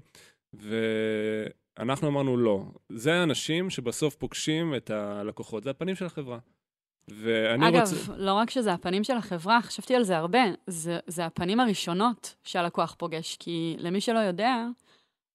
ואנחנו 0.53 2.07
אמרנו 2.07 2.37
לא. 2.37 2.65
זה 2.89 3.13
האנשים 3.13 3.69
שבסוף 3.69 4.15
פוגשים 4.15 4.75
את 4.75 4.89
הלקוחות, 4.89 5.63
זה 5.63 5.69
הפנים 5.69 5.95
של 5.95 6.05
החברה. 6.05 6.39
ואני 7.07 7.69
אגב, 7.69 7.79
רוצה... 7.79 7.95
אגב, 7.95 8.13
לא 8.17 8.33
רק 8.33 8.49
שזה 8.49 8.73
הפנים 8.73 9.03
של 9.03 9.17
החברה, 9.17 9.61
חשבתי 9.61 9.95
על 9.95 10.03
זה 10.03 10.17
הרבה, 10.17 10.39
זה, 10.67 10.99
זה 11.07 11.25
הפנים 11.25 11.59
הראשונות 11.59 12.35
שהלקוח 12.43 12.95
פוגש, 12.97 13.37
כי 13.39 13.75
למי 13.79 14.01
שלא 14.01 14.19
יודע, 14.19 14.65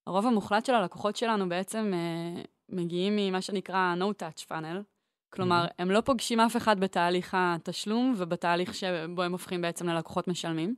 הרוב 0.06 0.26
המוחלט 0.26 0.66
של 0.66 0.74
הלקוחות 0.74 1.16
שלנו 1.16 1.48
בעצם 1.48 1.92
אה, 1.94 2.42
מגיעים 2.68 3.16
ממה 3.16 3.40
שנקרא 3.40 3.94
no-touch 3.98 4.50
funnel. 4.50 4.82
כלומר, 5.30 5.64
mm-hmm. 5.66 5.74
הם 5.78 5.90
לא 5.90 6.00
פוגשים 6.00 6.40
אף 6.40 6.56
אחד 6.56 6.80
בתהליך 6.80 7.34
התשלום 7.38 8.14
ובתהליך 8.16 8.74
שבו 8.74 9.22
הם 9.22 9.32
הופכים 9.32 9.62
בעצם 9.62 9.88
ללקוחות 9.88 10.28
משלמים. 10.28 10.74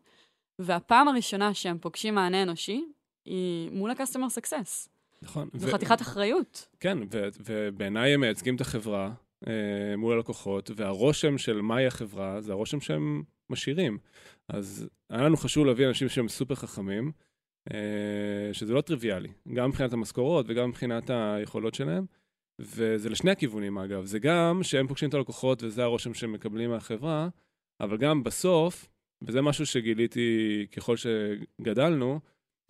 והפעם 0.59 1.09
הראשונה 1.09 1.55
שהם 1.55 1.79
פוגשים 1.79 2.15
מענה 2.15 2.43
אנושי 2.43 2.85
היא 3.25 3.71
מול 3.71 3.91
ה-customer 3.91 4.39
success. 4.41 4.89
נכון. 5.23 5.49
זו 5.55 5.69
ו- 5.69 5.73
חתיכת 5.73 6.01
אחריות. 6.01 6.69
כן, 6.81 6.99
ובעיניי 7.41 8.15
הם 8.15 8.21
מייצגים 8.21 8.57
את 8.57 8.61
החברה 8.61 9.11
אה, 9.47 9.97
מול 9.97 10.15
הלקוחות, 10.15 10.71
והרושם 10.77 11.39
של 11.39 11.61
מהי 11.61 11.87
החברה 11.87 12.41
זה 12.41 12.53
הרושם 12.53 12.81
שהם 12.81 13.23
משאירים. 13.51 13.99
אז 14.49 14.89
היה 15.11 15.23
לנו 15.23 15.37
חשוב 15.37 15.67
להביא 15.67 15.89
אנשים 15.89 16.09
שהם 16.09 16.29
סופר 16.29 16.55
חכמים, 16.55 17.13
אה, 17.73 18.51
שזה 18.53 18.73
לא 18.73 18.81
טריוויאלי, 18.81 19.29
גם 19.55 19.69
מבחינת 19.69 19.93
המשכורות 19.93 20.47
וגם 20.49 20.69
מבחינת 20.69 21.11
היכולות 21.11 21.75
שלהם. 21.75 22.07
וזה 22.61 23.09
לשני 23.09 23.31
הכיוונים 23.31 23.79
אגב, 23.79 24.05
זה 24.05 24.19
גם 24.19 24.63
שהם 24.63 24.87
פוגשים 24.87 25.09
את 25.09 25.15
הלקוחות 25.15 25.63
וזה 25.63 25.83
הרושם 25.83 26.15
שהם 26.15 26.33
מקבלים 26.33 26.71
מהחברה, 26.71 27.29
אבל 27.81 27.97
גם 27.97 28.23
בסוף, 28.23 28.89
וזה 29.23 29.43
משהו 29.43 29.67
שגיליתי 29.67 30.67
ככל 30.73 30.97
שגדלנו, 30.97 32.21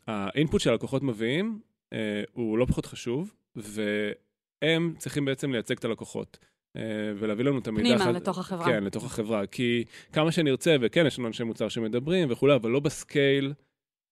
האינפוט 0.07 0.61
שהלקוחות 0.61 1.03
מביאים 1.03 1.61
אה, 1.93 2.23
הוא 2.33 2.59
לא 2.59 2.65
פחות 2.65 2.87
חשוב, 2.87 3.35
והם 3.57 4.95
צריכים 4.99 5.25
בעצם 5.25 5.53
לייצג 5.53 5.77
את 5.77 5.85
הלקוחות. 5.85 6.39
אה, 6.77 6.83
ולהביא 7.17 7.45
לנו 7.45 7.59
את 7.59 7.69
המידע... 7.69 7.99
פנימה. 7.99 8.13
לתוך 8.13 8.39
החברה. 8.39 8.67
כן, 8.67 8.85
לתוך 8.85 9.05
החברה. 9.05 9.47
כי 9.47 9.85
כמה 10.13 10.33
שנרצה, 10.33 10.77
וכן, 10.81 11.07
יש 11.07 11.19
לנו 11.19 11.29
אנשי 11.29 11.45
מוצר 11.45 11.69
שמדברים 11.69 12.31
וכולי, 12.31 12.55
אבל 12.55 12.71
לא 12.71 12.81
בסקייל 12.81 13.53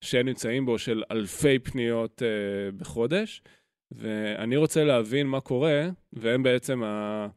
שהם 0.01 0.25
נמצאים 0.25 0.65
בו 0.65 0.79
של 0.79 1.03
אלפי 1.11 1.59
פניות 1.59 2.21
uh, 2.21 2.75
בחודש, 2.75 3.41
ואני 3.91 4.57
רוצה 4.57 4.83
להבין 4.83 5.27
מה 5.27 5.41
קורה, 5.41 5.89
והם 6.13 6.43
בעצם 6.43 6.83
ה, 6.83 7.27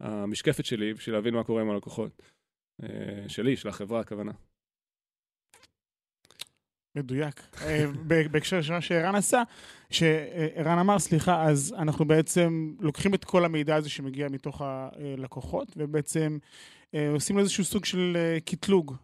המשקפת 0.00 0.64
שלי 0.64 0.94
בשביל 0.94 1.16
להבין 1.16 1.34
מה 1.34 1.44
קורה 1.44 1.62
עם 1.62 1.70
הלקוחות. 1.70 2.22
Uh, 2.82 2.84
שלי, 3.28 3.56
של 3.56 3.68
החברה, 3.68 4.00
הכוונה. 4.00 4.32
מדויק. 7.02 7.40
אה, 7.62 7.86
בהקשר 8.30 8.62
של 8.62 8.72
מה 8.72 8.80
שערן 8.80 9.14
עשה, 9.14 9.42
שערן 9.90 10.78
אמר, 10.78 10.98
סליחה, 10.98 11.42
אז 11.42 11.74
אנחנו 11.78 12.04
בעצם 12.04 12.72
לוקחים 12.80 13.14
את 13.14 13.24
כל 13.24 13.44
המידע 13.44 13.76
הזה 13.76 13.90
שמגיע 13.90 14.28
מתוך 14.28 14.62
הלקוחות, 14.64 15.68
ובעצם 15.76 16.38
עושים 17.12 17.36
לו 17.36 17.42
איזשהו 17.42 17.64
סוג 17.64 17.84
של 17.84 18.16
קטלוג. 18.44 18.94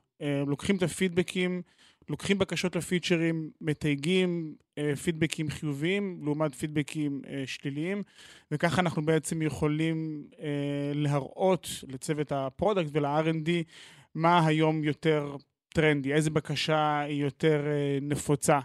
לוקחים 0.46 0.76
את 0.76 0.82
ה 0.82 0.90
feedbackים 0.90 1.62
לוקחים 2.08 2.38
בקשות 2.38 2.76
ל 2.76 2.83
featureים, 2.83 3.50
מתייגים 3.60 4.54
אה, 4.78 4.96
feedbackים 4.96 5.50
חיוביים 5.50 6.20
לעומת 6.24 6.54
feedbackים 6.54 7.22
אה, 7.28 7.42
שליליים, 7.46 8.02
וככה 8.50 8.80
אנחנו 8.80 9.02
בעצם 9.02 9.42
יכולים 9.42 10.26
אה, 10.40 10.92
להראות 10.94 11.68
לצוות 11.88 12.32
ה 12.32 12.39
product 12.39 12.88
ול-R&D 12.92 13.50
מה 14.14 14.46
היום 14.46 14.84
יותר 14.84 15.36
טרנדי, 15.76 16.14
איזה 16.14 16.30
בקשה 16.30 17.00
היא 17.00 17.22
יותר 17.22 17.66
אה, 17.66 17.98
נפוצה. 18.02 18.60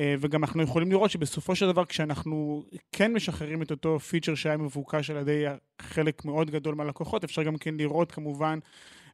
אה, 0.00 0.14
וגם 0.20 0.44
אנחנו 0.44 0.62
יכולים 0.62 0.90
לראות 0.90 1.10
שבסופו 1.10 1.56
של 1.56 1.66
דבר 1.66 1.84
כשאנחנו 1.84 2.64
כן 2.92 3.12
משחררים 3.12 3.62
את 3.62 3.70
אותו 3.70 3.98
פיצ'ר 4.00 4.34
שהיה 4.34 4.56
מבוקש 4.56 5.10
על 5.10 5.16
ידי 5.16 5.44
חלק 5.82 6.24
מאוד 6.24 6.50
גדול 6.50 6.74
מהלקוחות, 6.74 7.24
אפשר 7.24 7.42
גם 7.42 7.56
כן 7.56 7.74
לראות 7.74 8.12
כמובן 8.12 8.58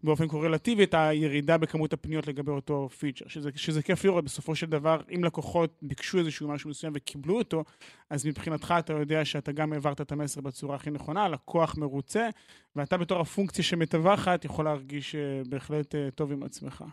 באופן 0.05 0.29
קורלטיבי 0.29 0.85
את 0.85 0.95
הירידה 0.95 1.59
בכמות 1.59 1.93
הפניות 1.93 2.27
לגבי 2.27 2.51
אותו 2.51 2.89
פיצ'ר, 2.99 3.29
שזה, 3.29 3.51
שזה 3.55 3.83
כיף 3.83 4.05
לראות, 4.05 4.25
בסופו 4.25 4.55
של 4.55 4.67
דבר, 4.67 5.01
אם 5.15 5.25
לקוחות 5.25 5.79
ביקשו 5.83 6.19
איזשהו 6.19 6.49
משהו 6.49 6.71
מסוים 6.71 6.93
וקיבלו 6.97 7.39
אותו, 7.39 7.65
אז 8.11 8.27
מבחינתך 8.27 8.75
אתה 8.79 8.93
יודע 8.93 9.25
שאתה 9.25 9.53
גם 9.53 9.73
העברת 9.73 10.01
את 10.01 10.13
המסר 10.13 10.41
בצורה 10.41 10.77
הכי 10.77 10.91
נכונה, 10.91 11.29
לקוח 11.29 11.79
מרוצה, 11.79 12.29
ואתה 12.77 12.97
בתור 12.97 13.21
הפונקציה 13.21 13.65
שמטווחת 13.65 14.45
יכול 14.45 14.65
להרגיש 14.65 15.15
uh, 15.15 15.49
בהחלט 15.49 15.95
טוב 16.15 16.33
עם 16.33 16.43
עצמך. 16.43 16.85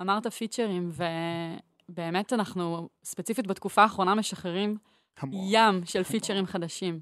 אמרת 0.00 0.26
פיצ'רים, 0.26 0.90
ובאמת 1.88 2.32
אנחנו, 2.32 2.88
ספציפית 3.04 3.46
בתקופה 3.46 3.82
האחרונה, 3.82 4.14
משחררים 4.14 4.76
המון. 5.18 5.40
ים 5.48 5.84
של 5.84 6.02
פיצ'רים 6.02 6.46
חדשים. 6.46 7.00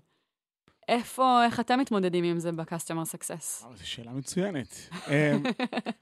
איפה, 0.89 1.45
איך 1.45 1.61
אתם 1.61 1.79
מתמודדים 1.79 2.25
עם 2.25 2.39
זה 2.39 2.53
ב-customer 2.53 3.15
success? 3.17 3.67
זו 3.75 3.89
שאלה 3.89 4.13
מצוינת. 4.13 4.89
אמ, 5.09 5.43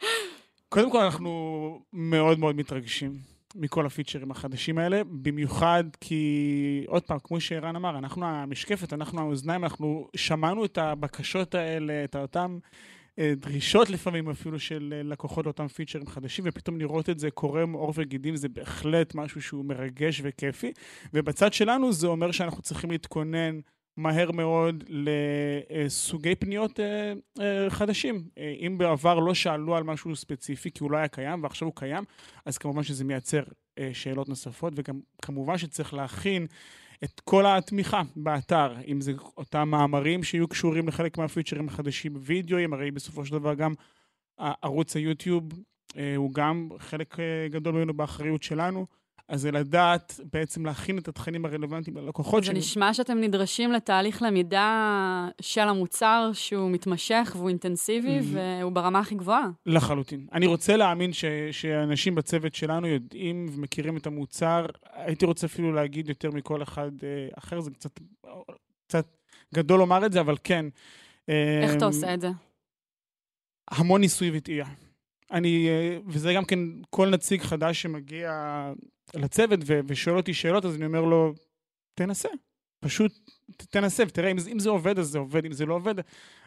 קודם 0.69 0.91
כל, 0.91 1.03
אנחנו 1.03 1.83
מאוד 1.93 2.39
מאוד 2.39 2.57
מתרגשים 2.57 3.13
מכל 3.55 3.87
הפיצ'רים 3.87 4.31
החדשים 4.31 4.79
האלה, 4.79 5.03
במיוחד 5.05 5.85
כי, 6.01 6.85
עוד 6.87 7.03
פעם, 7.03 7.19
כמו 7.25 7.41
שערן 7.41 7.77
אמר, 7.77 7.99
אנחנו 7.99 8.27
המשקפת, 8.27 8.93
אנחנו 8.93 9.21
האוזניים, 9.21 9.65
אנחנו 9.65 10.09
שמענו 10.17 10.65
את 10.65 10.79
הבקשות 10.79 11.55
האלה, 11.55 12.05
את 12.05 12.17
אותם 12.17 12.59
דרישות 13.37 13.91
לפעמים 13.91 14.29
אפילו 14.29 14.59
של 14.59 14.95
אה, 14.97 15.03
לקוחות 15.03 15.45
לאותם 15.47 15.69
פיצ'רים 15.69 16.07
חדשים, 16.07 16.45
ופתאום 16.49 16.79
לראות 16.79 17.11
את 17.11 17.19
זה 17.19 17.31
קורם 17.31 17.73
עור 17.73 17.93
וגידים 17.97 18.37
זה 18.37 18.49
בהחלט 18.49 19.15
משהו 19.15 19.43
שהוא 19.43 19.65
מרגש 19.65 20.21
וכיפי. 20.25 20.73
ובצד 21.15 21.53
שלנו 21.53 21.93
זה 21.93 22.07
אומר 22.07 22.31
שאנחנו 22.31 22.62
צריכים 22.62 22.91
להתכונן 22.91 23.61
מהר 23.97 24.31
מאוד 24.33 24.85
לסוגי 24.89 26.35
פניות 26.35 26.81
אה, 26.81 27.12
אה, 27.41 27.71
חדשים. 27.71 28.25
אה, 28.39 28.55
אם 28.67 28.79
בעבר 28.79 29.19
לא 29.19 29.35
שאלו 29.35 29.77
על 29.77 29.83
משהו 29.83 30.17
ספציפי 30.17 30.71
כי 30.71 30.85
הוא 30.85 30.91
לא 30.91 30.97
היה 30.97 31.09
קיים 31.09 31.43
ועכשיו 31.43 31.69
הוא 31.69 31.77
קיים, 31.77 32.05
אז 32.45 32.59
כמובן 32.59 32.83
שזה 32.83 33.05
מייצר 33.05 33.43
שאלות 33.93 34.29
נוספות, 34.29 34.73
וגם 34.77 35.00
כמובן 35.23 35.59
שצריך 35.59 35.95
להכין 35.95 36.47
את 37.04 37.21
כל 37.21 37.47
התמיכה 37.47 38.02
באתר, 38.16 38.75
אם 38.87 39.00
זה 39.00 39.12
אותם 39.37 39.69
מאמרים 39.69 40.23
שיהיו 40.23 40.49
קשורים 40.49 40.88
לחלק 40.88 41.19
מהפיצ'רים 41.19 41.69
החדשים, 41.69 42.12
וידאוים, 42.16 42.73
הרי 42.73 42.90
בסופו 42.90 43.25
של 43.26 43.33
דבר 43.33 43.54
גם 43.54 43.75
ערוץ 44.38 44.97
היוטיוב 44.97 45.45
הוא 46.16 46.35
גם 46.35 46.69
חלק 46.78 47.16
גדול 47.50 47.75
ממנו 47.75 47.95
באחריות 47.95 48.42
שלנו. 48.42 48.87
אז 49.31 49.41
זה 49.41 49.51
לדעת 49.51 50.21
בעצם 50.33 50.67
להכין 50.67 50.99
את 50.99 51.09
התכנים 51.09 51.45
הרלוונטיים 51.45 51.97
ללקוחות 51.97 52.45
שלי. 52.45 52.55
זה 52.55 52.59
נשמע 52.59 52.95
שאתם 52.95 53.21
נדרשים 53.21 53.73
לתהליך 53.73 54.23
למידה 54.23 55.29
של 55.41 55.61
המוצר 55.61 56.31
שהוא 56.33 56.71
מתמשך 56.71 57.33
והוא 57.37 57.49
אינטנסיבי 57.49 58.19
mm-hmm. 58.19 58.37
והוא 58.61 58.73
ברמה 58.73 58.99
הכי 58.99 59.15
גבוהה. 59.15 59.49
לחלוטין. 59.67 60.27
אני 60.33 60.47
רוצה 60.47 60.77
להאמין 60.77 61.13
ש, 61.13 61.25
שאנשים 61.51 62.15
בצוות 62.15 62.55
שלנו 62.55 62.87
יודעים 62.87 63.47
ומכירים 63.53 63.97
את 63.97 64.07
המוצר. 64.07 64.67
הייתי 64.93 65.25
רוצה 65.25 65.47
אפילו 65.47 65.73
להגיד 65.73 66.09
יותר 66.09 66.31
מכל 66.31 66.63
אחד 66.63 66.91
אה, 67.03 67.29
אחר, 67.39 67.61
זה 67.61 67.71
קצת, 67.71 68.01
קצת 68.87 69.07
גדול 69.55 69.79
לומר 69.79 70.07
את 70.07 70.13
זה, 70.13 70.21
אבל 70.21 70.37
כן. 70.45 70.67
איך 71.63 71.77
אתה 71.77 71.85
עושה 71.85 72.15
את 72.15 72.21
זה? 72.21 72.29
המון 73.71 74.01
ניסוי 74.01 74.31
וטעייה. 74.35 74.67
אני, 75.33 75.69
אה, 75.69 75.99
וזה 76.07 76.33
גם 76.33 76.45
כן 76.45 76.59
כל 76.91 77.11
נציג 77.11 77.43
חדש 77.43 77.83
שמגיע 77.83 78.33
לצוות 79.14 79.61
ו- 79.67 79.81
ושואל 79.87 80.17
אותי 80.17 80.35
שאלות, 80.35 80.64
אז 80.64 80.76
אני 80.76 80.87
אומר 80.87 81.00
לו, 81.00 81.35
תנסה. 81.95 82.29
פשוט 82.81 83.12
תנסה 83.71 84.02
ותראה, 84.07 84.31
אם, 84.31 84.37
אם 84.52 84.59
זה 84.59 84.71
עובד, 84.71 84.99
אז 84.99 85.07
זה 85.07 85.19
עובד, 85.19 85.45
אם 85.45 85.52
זה 85.52 85.67
לא 85.67 85.75
עובד, 85.75 85.95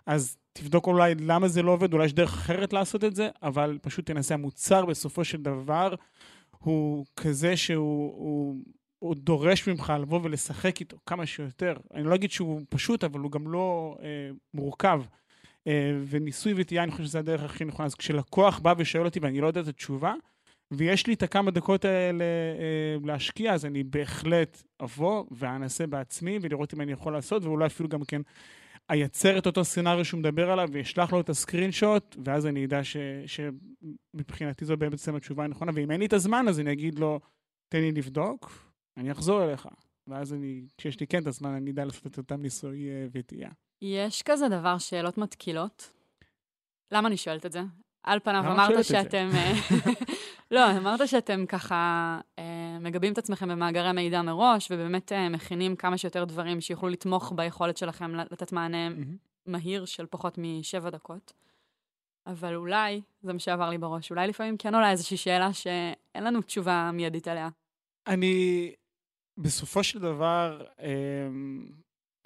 אז 0.05 0.37
תבדוק 0.53 0.87
אולי 0.87 1.15
למה 1.15 1.47
זה 1.47 1.61
לא 1.61 1.71
עובד, 1.71 1.93
אולי 1.93 2.05
יש 2.05 2.13
דרך 2.13 2.33
אחרת 2.33 2.73
לעשות 2.73 3.03
את 3.03 3.15
זה, 3.15 3.29
אבל 3.41 3.77
פשוט 3.81 4.05
תנסה. 4.05 4.33
המוצר 4.33 4.85
בסופו 4.85 5.23
של 5.23 5.41
דבר 5.41 5.95
הוא 6.57 7.05
כזה 7.15 7.57
שהוא 7.57 8.13
הוא, 8.15 8.55
הוא 8.99 9.15
דורש 9.15 9.67
ממך 9.67 9.93
לבוא 10.01 10.19
ולשחק 10.23 10.79
איתו 10.79 10.97
כמה 11.05 11.25
שיותר. 11.25 11.77
אני 11.93 12.03
לא 12.03 12.15
אגיד 12.15 12.31
שהוא 12.31 12.61
פשוט, 12.69 13.03
אבל 13.03 13.19
הוא 13.19 13.31
גם 13.31 13.47
לא 13.47 13.97
אה, 14.01 14.29
מורכב. 14.53 15.01
אה, 15.67 15.91
וניסוי 16.07 16.53
וטעייה, 16.55 16.83
אני 16.83 16.91
חושב 16.91 17.03
שזה 17.03 17.19
הדרך 17.19 17.43
הכי 17.43 17.65
נכונה. 17.65 17.85
אז 17.85 17.95
כשלקוח 17.95 18.59
בא 18.59 18.73
ושואל 18.77 19.05
אותי 19.05 19.19
ואני 19.19 19.41
לא 19.41 19.47
יודע 19.47 19.61
את 19.61 19.67
התשובה, 19.67 20.13
ויש 20.77 21.07
לי 21.07 21.13
את 21.13 21.23
הכמה 21.23 21.51
דקות 21.51 21.85
האלה 21.85 22.23
אה, 22.23 22.97
להשקיע, 23.05 23.53
אז 23.53 23.65
אני 23.65 23.83
בהחלט 23.83 24.63
אבוא 24.81 25.25
ואנסה 25.31 25.87
בעצמי 25.87 26.39
ולראות 26.41 26.73
אם 26.73 26.81
אני 26.81 26.91
יכול 26.91 27.13
לעשות, 27.13 27.43
ואולי 27.43 27.65
אפילו 27.65 27.89
גם 27.89 28.03
כן 28.05 28.21
אייצר 28.89 29.37
את 29.37 29.45
אותו 29.45 29.63
סצנריו 29.63 30.05
שהוא 30.05 30.19
מדבר 30.19 30.51
עליו 30.51 30.69
ואשלח 30.71 31.13
לו 31.13 31.19
את 31.19 31.29
הסקרין 31.29 31.71
שוט, 31.71 32.15
ואז 32.25 32.47
אני 32.47 32.65
אדע 32.65 32.83
ש, 32.83 32.97
שמבחינתי 33.25 34.65
זו 34.65 34.77
בעצם 34.77 35.15
התשובה 35.15 35.43
הנכונה, 35.43 35.71
ואם 35.75 35.91
אין 35.91 35.99
לי 35.99 36.05
את 36.05 36.13
הזמן 36.13 36.45
אז 36.47 36.59
אני 36.59 36.71
אגיד 36.71 36.99
לו, 36.99 37.19
תן 37.73 37.79
לי 37.79 37.91
לבדוק, 37.91 38.69
אני 38.97 39.11
אחזור 39.11 39.43
אליך. 39.43 39.67
ואז 40.07 40.33
אני, 40.33 40.61
כשיש 40.77 40.99
לי 40.99 41.07
כן 41.07 41.21
את 41.21 41.27
הזמן, 41.27 41.49
אני 41.49 41.71
אדע 41.71 41.85
לעשות 41.85 42.07
את 42.07 42.17
אותם 42.17 42.41
ניסוי 42.41 42.89
אה, 42.89 43.07
וטעייה. 43.11 43.49
יש 43.81 44.21
כזה 44.21 44.49
דבר, 44.49 44.77
שאלות 44.77 45.17
מתקילות? 45.17 45.91
למה 46.91 47.07
אני 47.07 47.17
שואלת 47.17 47.45
את 47.45 47.51
זה? 47.51 47.61
על 48.03 48.19
פניו 48.19 48.51
אמרת 48.51 48.85
שאתם... 48.85 49.29
אה, 50.53 50.73
לא, 50.73 50.77
אמרת 50.77 51.07
שאתם 51.07 51.45
ככה 51.45 52.19
אה, 52.39 52.77
מגבים 52.81 53.13
את 53.13 53.17
עצמכם 53.17 53.49
במאגרי 53.49 53.91
מידע 53.91 54.21
מראש, 54.21 54.71
ובאמת 54.71 55.11
אה, 55.11 55.29
מכינים 55.29 55.75
כמה 55.75 55.97
שיותר 55.97 56.23
דברים 56.23 56.61
שיוכלו 56.61 56.89
לתמוך 56.89 57.33
ביכולת 57.35 57.77
שלכם 57.77 58.15
לתת 58.15 58.51
מענה 58.51 58.89
מהיר 59.45 59.85
של 59.85 60.05
פחות 60.09 60.37
משבע 60.37 60.89
דקות. 60.89 61.33
אבל 62.27 62.55
אולי, 62.55 63.01
זה 63.21 63.33
מה 63.33 63.39
שעבר 63.39 63.69
לי 63.69 63.77
בראש, 63.77 64.11
אולי 64.11 64.27
לפעמים 64.27 64.57
כן 64.57 64.75
עולה 64.75 64.91
איזושהי 64.91 65.17
שאלה 65.17 65.53
שאין 65.53 66.23
לנו 66.23 66.41
תשובה 66.41 66.89
מיידית 66.93 67.27
עליה. 67.27 67.49
אני, 68.07 68.71
בסופו 69.37 69.83
של 69.83 69.99
דבר, 69.99 70.65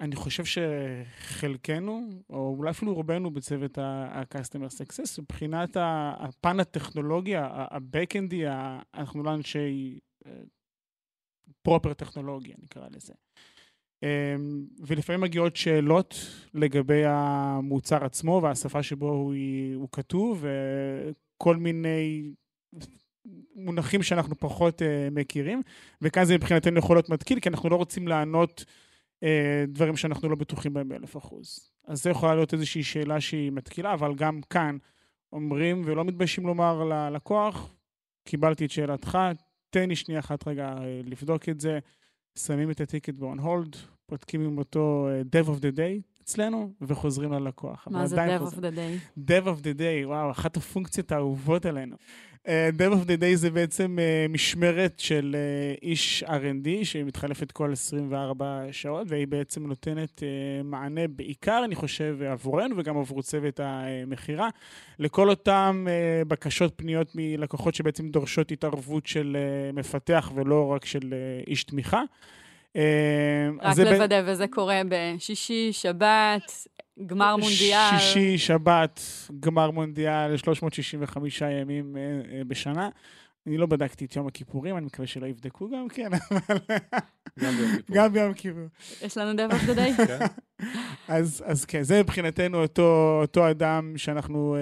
אני 0.00 0.16
חושב 0.16 0.44
שחלקנו, 0.44 2.08
או 2.30 2.54
אולי 2.58 2.70
אפילו 2.70 2.94
רובנו 2.94 3.30
בצוות 3.30 3.78
ה-customer 3.78 4.70
success, 4.70 5.20
מבחינת 5.22 5.76
הפן 5.80 6.60
הטכנולוגי, 6.60 7.36
ה-backendי, 7.36 8.46
אנחנו 8.94 9.22
לא 9.22 9.34
אנשי 9.34 9.98
פרופר 11.62 11.94
טכנולוגיה, 11.94 12.54
נקרא 12.62 12.88
לזה. 12.90 13.12
אמ, 14.02 14.66
ולפעמים 14.86 15.20
מגיעות 15.20 15.56
שאלות 15.56 16.14
לגבי 16.54 17.02
המוצר 17.06 18.04
עצמו 18.04 18.40
והשפה 18.42 18.82
שבו 18.82 19.08
הוא, 19.08 19.34
הוא 19.74 19.88
כתוב, 19.92 20.44
וכל 20.44 21.56
מיני 21.56 22.32
מונחים 23.54 24.02
שאנחנו 24.02 24.34
פחות 24.34 24.82
uh, 24.82 24.84
מכירים, 25.10 25.62
וכאן 26.02 26.24
זה 26.24 26.34
מבחינתנו 26.34 26.78
יכול 26.78 26.96
להיות 26.96 27.08
מתקיל, 27.08 27.40
כי 27.40 27.48
אנחנו 27.48 27.68
לא 27.68 27.76
רוצים 27.76 28.08
לענות 28.08 28.64
אה, 28.68 28.72
דברים 29.68 29.96
שאנחנו 29.96 30.28
לא 30.28 30.36
בטוחים 30.36 30.72
בהם 30.72 30.88
באלף 30.88 31.16
אחוז. 31.16 31.70
אז 31.86 32.02
זה 32.02 32.10
יכולה 32.10 32.34
להיות 32.34 32.54
איזושהי 32.54 32.82
שאלה 32.82 33.20
שהיא 33.20 33.52
מתקילה, 33.52 33.94
אבל 33.94 34.14
גם 34.14 34.40
כאן 34.50 34.76
אומרים 35.32 35.82
ולא 35.84 36.04
מתביישים 36.04 36.46
לומר 36.46 36.84
ללקוח, 36.84 37.74
קיבלתי 38.24 38.64
את 38.64 38.70
שאלתך, 38.70 39.18
תן 39.70 39.88
לי 39.88 39.96
שנייה 39.96 40.20
אחת 40.20 40.48
רגע 40.48 40.74
אה, 40.80 41.00
לבדוק 41.04 41.48
את 41.48 41.60
זה, 41.60 41.78
שמים 42.38 42.70
את 42.70 42.80
הטיקט 42.80 43.14
ב-on 43.14 43.38
hold, 43.38 43.76
בודקים 44.08 44.40
עם 44.40 44.58
אותו 44.58 45.08
אה, 45.08 45.42
Dev 45.42 45.46
of 45.46 45.60
the 45.60 45.76
Day 45.76 46.17
אצלנו, 46.28 46.70
וחוזרים 46.82 47.32
ללקוח. 47.32 47.88
מה 47.90 48.06
זה 48.06 48.36
Dev 48.36 48.40
of 48.40 48.54
the 48.54 48.60
Day? 48.60 49.20
Dev 49.28 49.46
of 49.46 49.62
the 49.62 49.78
Day, 49.78 50.06
וואו, 50.06 50.30
אחת 50.30 50.56
הפונקציות 50.56 51.12
האהובות 51.12 51.66
עלינו. 51.66 51.96
Uh, 52.36 52.50
Dev 52.78 52.92
of 52.92 53.06
the 53.06 53.20
Day 53.20 53.34
זה 53.34 53.50
בעצם 53.50 53.98
uh, 53.98 54.32
משמרת 54.32 54.94
של 54.98 55.36
uh, 55.36 55.80
איש 55.82 56.24
R&D 56.26 56.84
שמתחלפת 56.84 57.52
כל 57.52 57.72
24 57.72 58.62
שעות, 58.72 59.06
והיא 59.10 59.26
בעצם 59.26 59.66
נותנת 59.66 60.18
uh, 60.18 60.22
מענה 60.64 61.08
בעיקר, 61.08 61.62
אני 61.64 61.74
חושב, 61.74 62.18
עבורנו 62.22 62.76
וגם 62.78 62.96
עבור 62.96 63.22
צוות 63.22 63.60
המכירה, 63.62 64.48
לכל 64.98 65.30
אותם 65.30 65.86
uh, 65.86 66.24
בקשות 66.28 66.72
פניות 66.76 67.12
מלקוחות 67.14 67.74
שבעצם 67.74 68.08
דורשות 68.08 68.52
התערבות 68.52 69.06
של 69.06 69.36
uh, 69.36 69.76
מפתח 69.76 70.32
ולא 70.34 70.66
רק 70.66 70.84
של 70.84 71.00
uh, 71.00 71.48
איש 71.48 71.64
תמיכה. 71.64 72.02
רק 73.62 73.78
לוודא, 73.78 74.22
וזה 74.26 74.46
קורה 74.48 74.80
בשישי, 74.88 75.72
שבת, 75.72 76.66
גמר 77.06 77.36
מונדיאל. 77.36 77.98
שישי, 77.98 78.38
שבת, 78.38 79.00
גמר 79.40 79.70
מונדיאל, 79.70 80.36
365 80.36 81.40
ימים 81.40 81.96
אה, 81.96 82.02
אה, 82.02 82.44
בשנה. 82.44 82.88
אני 83.46 83.56
לא 83.56 83.66
בדקתי 83.66 84.04
את 84.04 84.16
יום 84.16 84.26
הכיפורים, 84.26 84.76
אני 84.76 84.86
מקווה 84.86 85.06
שלא 85.06 85.26
יבדקו 85.26 85.70
גם 85.70 85.88
כן, 85.88 86.10
אבל... 87.40 87.66
גם 87.90 88.12
ביום 88.12 88.34
כיפור. 88.34 88.62
יש 89.02 89.18
לנו 89.18 89.36
דב 89.36 89.48
אוף 89.52 89.62
דה 89.62 90.26
אז 91.48 91.64
כן, 91.64 91.82
זה 91.82 92.02
מבחינתנו 92.02 92.62
אותו, 92.62 93.18
אותו 93.22 93.50
אדם 93.50 93.92
שאנחנו 93.96 94.56
אה, 94.56 94.60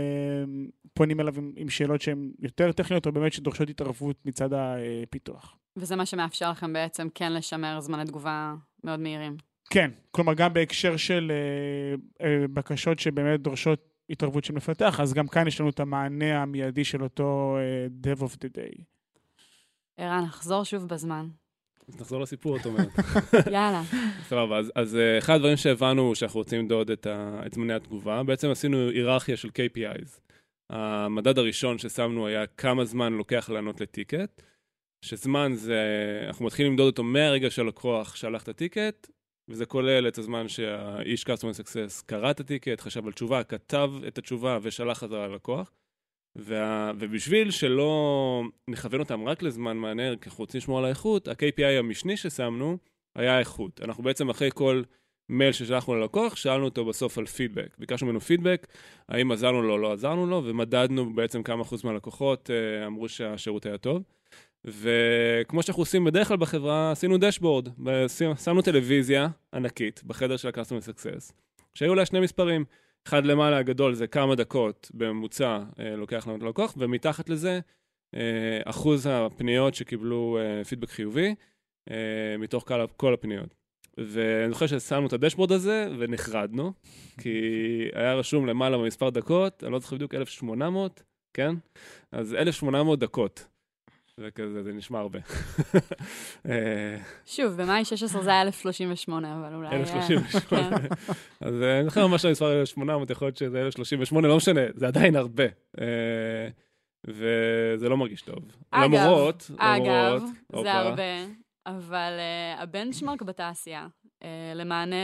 פונים 0.95 1.21
אליו 1.21 1.39
עם, 1.39 1.53
עם 1.57 1.69
שאלות 1.69 2.01
שהן 2.01 2.31
יותר 2.41 2.73
טכניות, 2.73 3.07
או 3.07 3.13
באמת 3.13 3.33
שדורשות 3.33 3.71
התערבות 3.71 4.17
מצד 4.27 4.49
הפיתוח. 4.53 5.57
וזה 5.77 5.97
מה 5.97 6.07
שמאפשר 6.07 6.51
לכם 6.51 6.73
בעצם 6.73 7.09
כן 7.15 7.33
לשמר 7.33 7.81
זמני 7.81 8.05
תגובה 8.05 8.55
מאוד 8.85 9.01
מהירים. 9.01 9.37
כן, 9.71 9.91
כלומר 10.11 10.35
גם 10.35 10.53
בהקשר 10.53 10.97
של 10.97 11.33
אה, 11.35 12.27
אה, 12.27 12.49
בקשות 12.49 12.99
שבאמת 12.99 13.41
דורשות 13.41 13.97
התערבות 14.11 14.45
של 14.45 14.55
מפתח, 14.55 15.01
אז 15.01 15.15
גם 15.15 15.29
כאן 15.29 15.49
יש 15.49 15.61
לנו 15.61 15.71
את 15.71 15.81
המענה 15.81 16.43
המיידי 16.43 16.85
של 16.85 17.03
אותו 17.03 17.57
uh, 17.59 18.07
Dev 18.07 18.23
of 18.23 18.33
the 18.33 18.49
Day. 18.57 18.83
ערן, 19.97 20.25
נחזור 20.25 20.65
שוב 20.65 20.89
בזמן. 20.89 21.29
אז 21.89 22.01
נחזור 22.01 22.21
לסיפור, 22.21 22.57
את 22.57 22.67
אומרת. 22.67 22.89
יאללה. 23.53 23.83
סבבה, 24.29 24.59
אז, 24.59 24.73
אז 24.75 24.97
אה, 24.97 25.19
אחד 25.19 25.35
הדברים 25.35 25.57
שהבנו 25.57 26.15
שאנחנו 26.15 26.41
רוצים 26.41 26.61
למדוד 26.61 26.91
את, 26.91 27.07
ה, 27.07 27.41
את 27.47 27.53
זמני 27.53 27.75
התגובה, 27.75 28.23
בעצם 28.23 28.51
עשינו 28.51 28.89
היררכיה 28.89 29.37
של 29.37 29.49
KPIs. 29.49 30.21
המדד 30.71 31.39
הראשון 31.39 31.79
ששמנו 31.79 32.27
היה 32.27 32.47
כמה 32.47 32.85
זמן 32.85 33.13
לוקח 33.13 33.51
לענות 33.51 33.81
לטיקט, 33.81 34.43
שזמן 35.07 35.53
זה, 35.55 35.81
אנחנו 36.27 36.47
מתחילים 36.47 36.73
למדוד 36.73 36.87
אותו 36.87 37.03
מהרגע 37.03 37.51
שהלקוח 37.51 38.17
שלח 38.17 38.43
את 38.43 38.49
הטיקט, 38.49 39.11
וזה 39.49 39.67
כולל 39.67 40.09
את 40.09 40.19
הזמן 40.19 40.49
שהאיש 40.49 41.25
customer 41.25 41.61
success 41.61 42.05
קרא 42.07 42.31
את 42.31 42.41
הטיקט, 42.41 42.81
חשב 42.81 43.07
על 43.07 43.13
תשובה, 43.13 43.45
כתב 43.45 43.91
את 44.09 44.19
התשובה 44.19 44.59
ושלח 44.63 44.99
חזרה 44.99 45.29
ללקוח. 45.29 45.73
וה... 46.37 46.93
ובשביל 46.99 47.51
שלא 47.51 48.43
נכוון 48.71 49.01
אותם 49.01 49.29
רק 49.29 49.43
לזמן 49.43 49.77
מענה, 49.77 50.17
כי 50.17 50.29
אנחנו 50.29 50.43
רוצים 50.43 50.59
לשמור 50.59 50.79
על 50.79 50.85
האיכות, 50.85 51.29
ה-KPI 51.29 51.79
המשני 51.79 52.17
ששמנו 52.17 52.79
היה 53.17 53.37
האיכות. 53.37 53.81
אנחנו 53.85 54.03
בעצם 54.03 54.31
אחרי 54.31 54.51
כל 54.55 54.83
מייל 55.29 55.53
ששלחנו 55.53 55.95
ללקוח, 55.95 56.37
שאלנו 56.37 56.65
אותו 56.65 56.85
בסוף 56.85 57.19
על 57.19 57.27
פידבק. 57.27 57.77
ביקשנו 57.79 58.07
ממנו 58.07 58.21
פידבק, 58.21 58.67
האם 59.09 59.33
עזרנו 59.33 59.63
לו 59.63 59.73
או 59.73 59.79
לא 59.79 59.93
עזרנו 59.93 60.27
לו, 60.27 60.43
ומדדנו 60.45 61.15
בעצם 61.15 61.43
כמה 61.43 61.63
אחוז 61.63 61.85
מהלקוחות 61.85 62.51
אה, 62.51 62.87
אמרו 62.87 63.09
שהשירות 63.09 63.67
היה 63.67 63.79
טוב. 63.79 64.03
וכמו 64.65 65.63
שאנחנו 65.63 65.83
עושים 65.83 66.05
בדרך 66.05 66.29
כלל 66.29 66.37
בחברה, 66.37 66.91
עשינו 66.91 67.19
דשבורד. 67.19 67.69
שמנו 68.45 68.63
טלוויזיה 68.63 69.29
ענקית 69.55 70.03
בחדר 70.05 70.37
של 70.37 70.49
ה-Customer 70.49 70.89
Success, 70.89 71.33
שהיו 71.75 71.95
לה 71.95 72.07
שני 72.07 72.21
מספרים. 72.21 72.65
אחד 73.09 73.27
למעלה 73.27 73.59
הגדול 73.59 73.95
זה 73.95 74.07
כמה 74.07 74.35
דקות 74.35 74.91
בממוצע 74.95 75.59
אה, 75.81 75.97
לוקח 75.97 76.27
לנו 76.27 76.37
את 76.37 76.43
הלקוח, 76.43 76.75
ומתחת 76.77 77.29
לזה 77.29 77.61
אה, 78.15 78.61
אחוז 78.65 79.07
הפניות 79.07 79.75
שקיבלו 79.75 80.39
אה, 80.41 80.65
פידבק 80.65 80.91
חיובי 80.91 81.35
אה, 81.91 82.37
מתוך 82.39 82.65
כל, 82.69 82.87
כל 82.97 83.15
הפניות. 83.15 83.55
ואני 83.99 84.53
זוכר 84.53 84.67
ששמנו 84.67 85.07
את 85.07 85.13
הדשבורד 85.13 85.53
הזה 85.53 85.89
ונחרדנו, 85.99 86.73
כי 87.23 87.41
היה 87.93 88.15
רשום 88.15 88.47
למעלה 88.47 88.79
במספר 88.79 89.11
דקות, 89.11 89.65
אני 89.65 89.73
לא 89.73 89.79
זוכר 89.79 89.97
בדיוק 89.97 90.15
1,800, 90.15 91.03
כן? 91.35 91.55
אז 92.13 92.35
1,800 92.35 92.99
דקות. 92.99 93.47
זה 94.21 94.31
כזה, 94.31 94.63
זה 94.63 94.73
נשמע 94.73 94.99
הרבה. 94.99 95.19
אה, 96.49 96.97
שוב, 97.27 97.63
במאי 97.63 97.85
16 97.85 98.23
זה 98.23 98.31
היה 98.31 98.43
1,038, 98.43 99.39
אבל 99.39 99.55
אולי... 99.55 99.69
1,038. 99.69 100.79
כן. 100.79 100.87
אז 101.41 101.63
אה, 101.63 101.77
אני 101.77 101.85
זוכר 101.85 102.07
ממש 102.07 102.25
המספר 102.25 102.61
1,800, 102.61 103.11
יכול 103.11 103.27
להיות 103.27 103.37
שזה 103.37 103.61
1,038, 103.61 104.29
לא 104.29 104.37
משנה, 104.37 104.61
זה 104.75 104.87
עדיין 104.87 105.17
הרבה. 105.17 105.45
אה, 105.81 106.49
וזה 107.07 107.89
לא 107.89 107.97
מרגיש 107.97 108.23
טוב. 108.23 108.39
אגב, 108.71 108.95
למרות, 108.95 109.51
אגב, 109.59 110.23
זה 110.63 110.73
הרבה, 110.73 111.03
אבל 111.67 112.13
הבנצ'מרק 112.59 113.23
בתעשייה, 113.23 113.87
למענה 114.55 114.97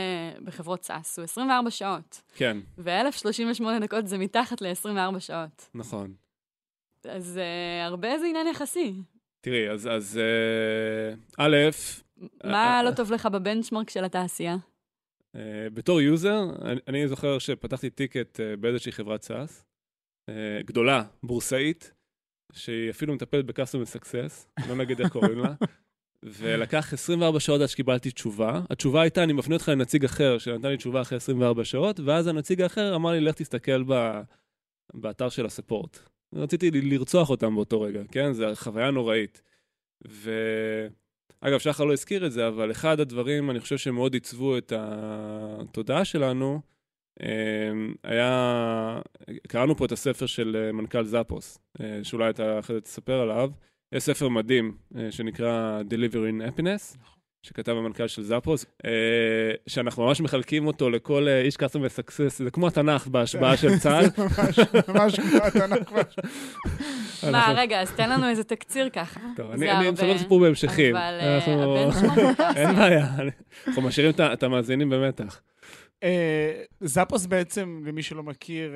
בחברות 0.43 0.83
סאס 0.83 1.19
הוא 1.19 1.23
24 1.23 1.71
שעות. 1.71 2.21
כן. 2.35 2.57
ו-1,038 2.77 3.63
דקות 3.81 4.07
זה 4.07 4.17
מתחת 4.17 4.61
ל-24 4.61 5.19
שעות. 5.19 5.69
נכון. 5.75 6.13
אז 7.09 7.39
uh, 7.39 7.85
הרבה 7.85 8.19
זה 8.19 8.25
עניין 8.25 8.47
יחסי. 8.47 8.93
תראי, 9.41 9.69
אז, 9.69 9.87
אז 9.87 10.19
uh, 10.19 11.19
א', 11.37 11.55
מה 12.43 12.79
uh, 12.79 12.83
לא 12.83 12.91
טוב 12.91 13.11
לך 13.11 13.25
ב 13.25 13.31
benchmark 13.31 13.89
של 13.89 14.03
התעשייה? 14.03 14.55
Uh, 15.35 15.39
בתור 15.73 16.01
user, 16.01 16.41
אני, 16.61 16.79
אני 16.87 17.07
זוכר 17.07 17.39
שפתחתי 17.39 17.89
ticket 17.89 18.39
uh, 18.39 18.59
באיזושהי 18.59 18.91
חברת 18.91 19.21
SaaS, 19.21 19.65
uh, 20.29 20.33
גדולה, 20.65 21.03
בורסאית, 21.23 21.93
שהיא 22.53 22.89
אפילו 22.89 23.13
מטפלת 23.13 23.45
ב-customer 23.45 23.97
success, 23.97 24.65
לא 24.69 24.75
נגיד 24.75 25.01
איך 25.01 25.11
קוראים 25.11 25.39
לה, 25.39 25.53
ולקח 26.23 26.93
24 26.93 27.39
שעות 27.39 27.61
עד 27.61 27.67
שקיבלתי 27.67 28.11
תשובה. 28.11 28.61
התשובה 28.69 29.01
הייתה, 29.01 29.23
אני 29.23 29.33
מפנה 29.33 29.55
אותך 29.55 29.69
לנציג 29.69 30.05
אחר 30.05 30.37
שנתן 30.37 30.69
לי 30.69 30.77
תשובה 30.77 31.01
אחרי 31.01 31.17
24 31.17 31.65
שעות, 31.65 31.99
ואז 31.99 32.27
הנציג 32.27 32.61
האחר 32.61 32.95
אמר 32.95 33.11
לי, 33.11 33.21
לך 33.21 33.35
תסתכל 33.35 33.83
ב... 33.87 34.21
באתר 34.93 35.29
של 35.29 35.45
הספורט. 35.45 35.99
רציתי 36.35 36.71
לרצוח 36.71 37.29
אותם 37.29 37.55
באותו 37.55 37.81
רגע, 37.81 38.01
כן? 38.11 38.33
זו 38.33 38.45
חוויה 38.55 38.91
נוראית. 38.91 39.41
ואגב, 40.01 41.59
שחר 41.59 41.83
לא 41.83 41.93
הזכיר 41.93 42.25
את 42.25 42.31
זה, 42.31 42.47
אבל 42.47 42.71
אחד 42.71 42.99
הדברים, 42.99 43.49
אני 43.49 43.59
חושב 43.59 43.77
שמאוד 43.77 44.13
עיצבו 44.13 44.57
את 44.57 44.73
התודעה 44.75 46.05
שלנו, 46.05 46.61
אמ, 47.21 47.93
היה, 48.03 49.01
קראנו 49.47 49.75
פה 49.75 49.85
את 49.85 49.91
הספר 49.91 50.25
של 50.25 50.55
אה, 50.55 50.71
מנכ"ל 50.71 51.03
זאפוס, 51.03 51.59
אה, 51.81 51.99
שאולי 52.03 52.29
אתה 52.29 52.59
אחרי 52.59 52.75
זה 52.75 52.81
תספר 52.81 53.19
עליו. 53.19 53.49
יש 53.91 54.03
ספר 54.03 54.29
מדהים 54.29 54.77
אה, 54.97 55.11
שנקרא 55.11 55.81
Delivering 55.89 56.49
Happiness. 56.49 56.97
נכון. 56.99 57.22
שכתב 57.43 57.71
המנכ"ל 57.71 58.07
של 58.07 58.23
זאפוס, 58.23 58.65
אה, 58.85 58.91
שאנחנו 59.67 60.05
ממש 60.05 60.21
מחלקים 60.21 60.67
אותו 60.67 60.89
לכל 60.89 61.27
אה, 61.27 61.41
איש 61.41 61.57
קאסטום 61.57 61.81
וסקסס, 61.85 62.41
זה 62.43 62.51
כמו 62.51 62.67
התנ"ך 62.67 63.07
בהשבעה 63.07 63.57
של 63.61 63.79
צה"ל. 63.79 64.05
זה 64.05 64.63
ממש 64.87 65.19
כמו 65.19 65.39
התנ"ך. 65.43 65.93
מה, 67.31 67.53
רגע, 67.55 67.81
אז 67.81 67.91
תן 67.91 68.09
לנו 68.09 68.29
איזה 68.29 68.43
תקציר 68.43 68.89
ככה. 68.89 69.19
טוב, 69.37 69.51
אני 69.51 69.91
מספר 69.91 70.17
סיפור 70.17 70.39
בהמשכים. 70.39 70.95
אבל 70.95 71.19
אה, 71.21 71.37
הבן 71.37 71.45
שלנו... 71.45 72.29
אין 72.59 72.75
בעיה, 72.75 73.07
אנחנו 73.67 73.81
משאירים 73.81 74.13
את 74.33 74.43
המאזינים 74.43 74.89
במתח. 74.89 75.41
זאפוס 76.81 77.25
בעצם, 77.25 77.83
למי 77.85 78.03
שלא 78.03 78.23
מכיר, 78.23 78.73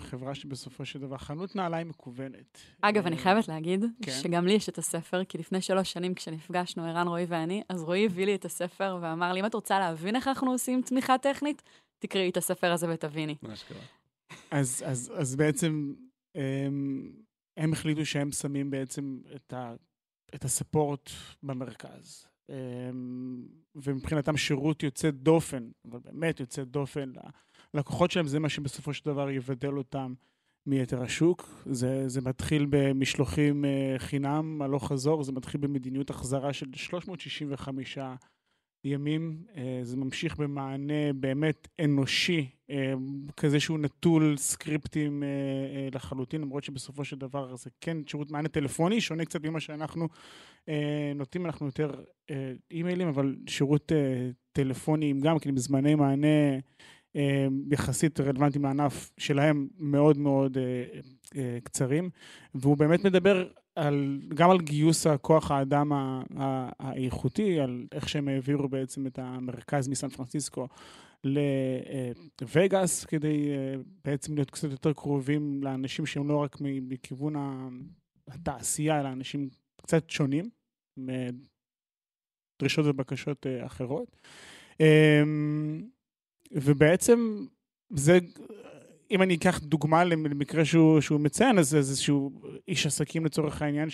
חברה 0.00 0.34
שבסופו 0.34 0.84
של 0.84 0.98
דבר 0.98 1.16
חנות 1.16 1.56
נעליים 1.56 1.88
מקוונת. 1.88 2.58
אגב, 2.80 3.06
אני 3.06 3.16
חייבת 3.16 3.48
להגיד 3.48 3.84
כן. 4.02 4.12
שגם 4.22 4.46
לי 4.46 4.52
יש 4.52 4.68
את 4.68 4.78
הספר, 4.78 5.24
כי 5.24 5.38
לפני 5.38 5.60
שלוש 5.60 5.92
שנים 5.92 6.14
כשנפגשנו, 6.14 6.84
ערן, 6.84 7.08
רועי 7.08 7.24
ואני, 7.28 7.62
אז 7.68 7.82
רועי 7.82 8.06
הביא 8.06 8.26
לי 8.26 8.34
את 8.34 8.44
הספר 8.44 8.98
ואמר 9.02 9.32
לי, 9.32 9.40
אם 9.40 9.46
את 9.46 9.54
רוצה 9.54 9.78
להבין 9.78 10.16
איך 10.16 10.28
אנחנו 10.28 10.50
עושים 10.50 10.82
תמיכה 10.82 11.18
טכנית, 11.18 11.62
תקראי 11.98 12.30
את 12.30 12.36
הספר 12.36 12.72
הזה 12.72 12.86
ותביני. 12.94 13.34
מה 13.42 13.56
שקרה. 13.56 13.78
אז, 14.50 14.82
אז, 14.86 15.12
אז 15.16 15.36
בעצם 15.36 15.94
הם, 16.34 17.12
הם 17.56 17.72
החליטו 17.72 18.06
שהם 18.06 18.32
שמים 18.32 18.70
בעצם 18.70 19.20
את, 19.36 19.52
ה, 19.52 19.74
את 20.34 20.44
הספורט 20.44 21.10
במרכז. 21.42 22.26
ומבחינתם 23.74 24.36
שירות 24.36 24.82
יוצא 24.82 25.10
דופן, 25.10 25.70
אבל 25.84 25.98
באמת 26.04 26.40
יוצא 26.40 26.64
דופן 26.64 27.12
הלקוחות 27.74 28.10
שלהם 28.10 28.26
זה 28.26 28.38
מה 28.38 28.48
שבסופו 28.48 28.94
של 28.94 29.04
דבר 29.04 29.30
יבדל 29.30 29.76
אותם 29.76 30.14
מיתר 30.68 31.02
השוק. 31.02 31.62
זה, 31.66 32.08
זה 32.08 32.20
מתחיל 32.20 32.66
במשלוחים 32.70 33.64
אה, 33.64 33.94
חינם, 33.98 34.62
הלוך 34.62 34.88
חזור, 34.88 35.22
זה 35.22 35.32
מתחיל 35.32 35.60
במדיניות 35.60 36.10
החזרה 36.10 36.52
של 36.52 36.66
365 36.74 37.98
ימים. 38.84 39.42
אה, 39.56 39.80
זה 39.82 39.96
ממשיך 39.96 40.36
במענה 40.36 41.12
באמת 41.12 41.68
אנושי, 41.84 42.50
אה, 42.70 42.92
כזה 43.36 43.60
שהוא 43.60 43.78
נטול 43.78 44.36
סקריפטים 44.36 45.22
לחלוטין, 45.92 46.40
למרות 46.40 46.64
שבסופו 46.64 47.04
של 47.04 47.16
דבר 47.16 47.56
זה 47.56 47.70
כן 47.80 47.96
שירות 48.06 48.30
מענה 48.30 48.48
טלפוני, 48.48 49.00
שונה 49.00 49.24
קצת 49.24 49.44
ממה 49.44 49.60
שאנחנו 49.60 50.08
נוטים, 51.14 51.46
אנחנו 51.46 51.66
יותר 51.66 51.90
אימיילים, 52.70 53.08
אבל 53.08 53.36
שירות 53.46 53.92
טלפוני 54.52 55.14
גם 55.20 55.38
כן 55.38 55.54
בזמני 55.54 55.94
מענה 55.94 56.58
יחסית 57.70 58.20
רלוונטיים 58.20 58.64
לענף 58.64 59.10
שלהם 59.18 59.68
מאוד 59.78 60.18
מאוד 60.18 60.58
אה, 60.58 60.84
אה, 61.36 61.58
קצרים, 61.64 62.10
והוא 62.54 62.76
באמת 62.76 63.04
מדבר 63.04 63.48
על, 63.74 64.20
גם 64.34 64.50
על 64.50 64.60
גיוס 64.60 65.06
הכוח 65.06 65.50
האדם 65.50 65.92
האיכותי, 66.78 67.60
על 67.60 67.86
איך 67.92 68.08
שהם 68.08 68.28
העבירו 68.28 68.68
בעצם 68.68 69.06
את 69.06 69.18
המרכז 69.18 69.88
מסן 69.88 70.08
פרנסיסקו 70.08 70.68
לווגאס, 72.40 73.04
כדי 73.04 73.48
בעצם 74.04 74.34
להיות 74.34 74.50
קצת 74.50 74.70
יותר 74.70 74.92
קרובים 74.92 75.62
לאנשים 75.62 76.06
שהם 76.06 76.28
לא 76.28 76.36
רק 76.36 76.56
מכיוון 76.60 77.34
התעשייה, 78.28 79.00
אלא 79.00 79.08
אנשים 79.08 79.48
קצת 79.82 80.10
שונים, 80.10 80.50
דרישות 82.60 82.86
ובקשות 82.86 83.46
אחרות. 83.66 84.20
ובעצם 86.52 87.46
זה, 87.90 88.18
אם 89.10 89.22
אני 89.22 89.34
אקח 89.34 89.58
דוגמה 89.58 90.04
למקרה 90.04 90.64
שהוא, 90.64 91.00
שהוא 91.00 91.20
מציין, 91.20 91.58
אז 91.58 91.70
זה 91.70 91.76
איזשהו 91.76 92.30
איש 92.68 92.86
עסקים 92.86 93.24
לצורך 93.24 93.62
העניין, 93.62 93.88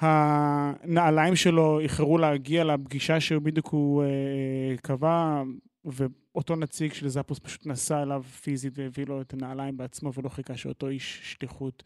שהנעליים 0.00 1.36
שלו 1.36 1.80
איחרו 1.80 2.18
להגיע 2.18 2.64
לפגישה 2.64 3.20
שהוא 3.20 3.42
בדיוק 3.42 3.66
הוא 3.66 4.02
אה, 4.02 4.76
קבע, 4.82 5.42
ואותו 5.84 6.56
נציג 6.56 6.92
של 6.92 7.08
זאפוס 7.08 7.38
פשוט 7.38 7.66
נסע 7.66 8.02
אליו 8.02 8.22
פיזית 8.42 8.72
והביא 8.76 9.06
לו 9.06 9.20
את 9.20 9.32
הנעליים 9.32 9.76
בעצמו 9.76 10.12
ולא 10.12 10.28
חיכה 10.28 10.56
שאותו 10.56 10.88
איש 10.88 11.20
שליחות 11.22 11.82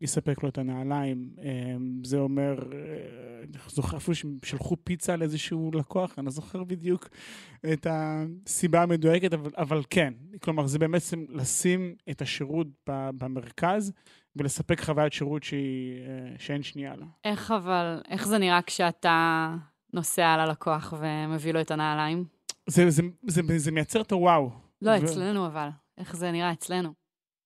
יספק 0.00 0.42
לו 0.42 0.48
את 0.48 0.58
הנעליים. 0.58 1.30
אה, 1.42 1.76
זה 2.04 2.18
אומר 2.18 2.54
אני 3.44 3.58
זוכר 3.68 3.96
אפילו 3.96 4.14
שהם 4.14 4.38
שלחו 4.44 4.76
פיצה 4.84 5.16
לאיזשהו 5.16 5.70
לקוח, 5.74 6.18
אני 6.18 6.26
לא 6.26 6.32
זוכר 6.32 6.64
בדיוק 6.64 7.08
את 7.72 7.86
הסיבה 7.90 8.82
המדויקת, 8.82 9.32
אבל, 9.32 9.50
אבל 9.56 9.82
כן, 9.90 10.14
כלומר, 10.42 10.66
זה 10.66 10.78
באמת 10.78 11.02
לשים 11.28 11.94
את 12.10 12.22
השירות 12.22 12.66
במרכז 12.88 13.92
ולספק 14.36 14.80
חוויית 14.80 15.12
שירות 15.12 15.42
שהיא, 15.42 16.00
אה, 16.00 16.38
שאין 16.38 16.62
שנייה 16.62 16.96
לה. 16.96 17.06
איך 17.24 17.50
אבל, 17.50 18.00
איך 18.08 18.26
זה 18.26 18.38
נראה 18.38 18.62
כשאתה 18.62 19.50
נוסע 19.92 20.36
ללקוח 20.36 20.94
ומביא 21.00 21.52
לו 21.52 21.60
את 21.60 21.70
הנעליים? 21.70 22.24
זה, 22.66 22.90
זה, 22.90 23.02
זה, 23.26 23.42
זה, 23.46 23.58
זה 23.58 23.70
מייצר 23.70 24.00
את 24.00 24.12
הוואו. 24.12 24.50
לא, 24.82 24.90
ו... 24.90 25.04
אצלנו 25.04 25.46
אבל. 25.46 25.68
איך 25.98 26.16
זה 26.16 26.32
נראה 26.32 26.52
אצלנו? 26.52 27.03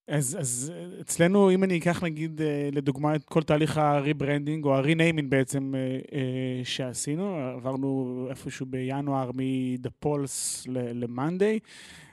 אז, 0.09 0.37
אז 0.41 0.73
אצלנו, 1.01 1.51
אם 1.51 1.65
אני 1.65 1.79
אקח 1.79 2.05
נגיד 2.05 2.43
אה, 2.43 2.69
לדוגמה 2.73 3.15
את 3.15 3.25
כל 3.25 3.43
תהליך 3.43 3.77
ה 3.79 3.86
rebranding, 3.86 4.65
או 4.65 4.75
ה 4.75 4.81
renaming 4.81 5.31
בעצם 5.31 5.75
אה, 5.75 5.81
אה, 6.19 6.65
שעשינו, 6.65 7.37
עברנו 7.37 8.27
איפשהו 8.31 8.67
בינואר 8.67 9.31
מ-The 9.35 10.05
Pulse 10.05 10.67
ל-Monday, 10.69 11.59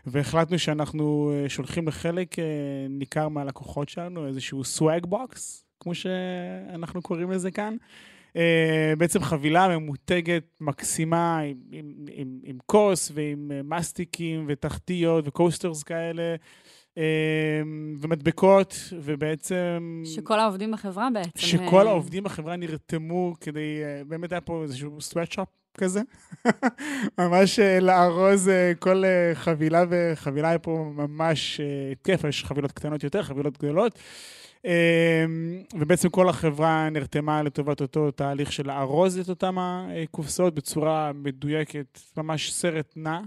והחלטנו 0.05 0.59
שאנחנו 0.59 1.33
שולחים 1.47 1.87
לחלק 1.87 2.35
ניכר 2.89 3.29
מהלקוחות 3.29 3.89
שלנו 3.89 4.27
איזשהו 4.27 4.61
swag 4.77 5.05
box, 5.05 5.39
כמו 5.79 5.95
שאנחנו 5.95 7.01
קוראים 7.01 7.31
לזה 7.31 7.51
כאן. 7.51 7.75
בעצם 8.97 9.23
חבילה 9.23 9.77
ממותגת, 9.77 10.43
מקסימה, 10.61 11.39
עם, 11.39 11.57
עם, 11.71 11.93
עם, 12.11 12.39
עם 12.43 12.57
כוס 12.65 13.11
ועם 13.13 13.51
מסטיקים 13.63 14.45
ותחתיות 14.47 15.27
וקוסטרס 15.27 15.83
כאלה. 15.83 16.35
אמ, 16.97 17.95
ומדבקות, 17.99 18.75
ובעצם... 19.01 20.03
שכל 20.05 20.39
העובדים 20.39 20.71
בחברה 20.71 21.07
בעצם... 21.13 21.31
שכל 21.35 21.85
אה, 21.87 21.91
העובדים 21.91 22.23
בחברה 22.23 22.55
נרתמו 22.55 23.33
כדי, 23.41 23.81
אה, 23.83 24.01
באמת 24.07 24.31
היה 24.31 24.41
פה 24.41 24.63
איזשהו 24.63 25.01
סוואטשופ 25.01 25.47
כזה, 25.77 26.01
ממש 27.19 27.59
אה, 27.59 27.79
לארוז 27.79 28.51
כל 28.79 29.03
חבילה 29.33 29.83
וחבילה, 29.89 30.49
היה 30.49 30.59
פה 30.59 30.91
ממש 30.95 31.61
כיף, 32.03 32.23
יש 32.23 32.43
חבילות 32.45 32.71
קטנות 32.71 33.03
יותר, 33.03 33.23
חבילות 33.23 33.57
גדולות. 33.57 33.99
אמ, 34.65 34.71
ובעצם 35.73 36.09
כל 36.09 36.29
החברה 36.29 36.89
נרתמה 36.89 37.43
לטובת 37.43 37.81
אותו 37.81 38.11
תהליך 38.11 38.51
של 38.51 38.67
לארוז 38.67 39.19
את 39.19 39.29
אותם 39.29 39.55
הקופסאות 39.59 40.55
בצורה 40.55 41.11
מדויקת, 41.15 41.99
ממש 42.17 42.51
סרט 42.51 42.93
נע 42.95 43.19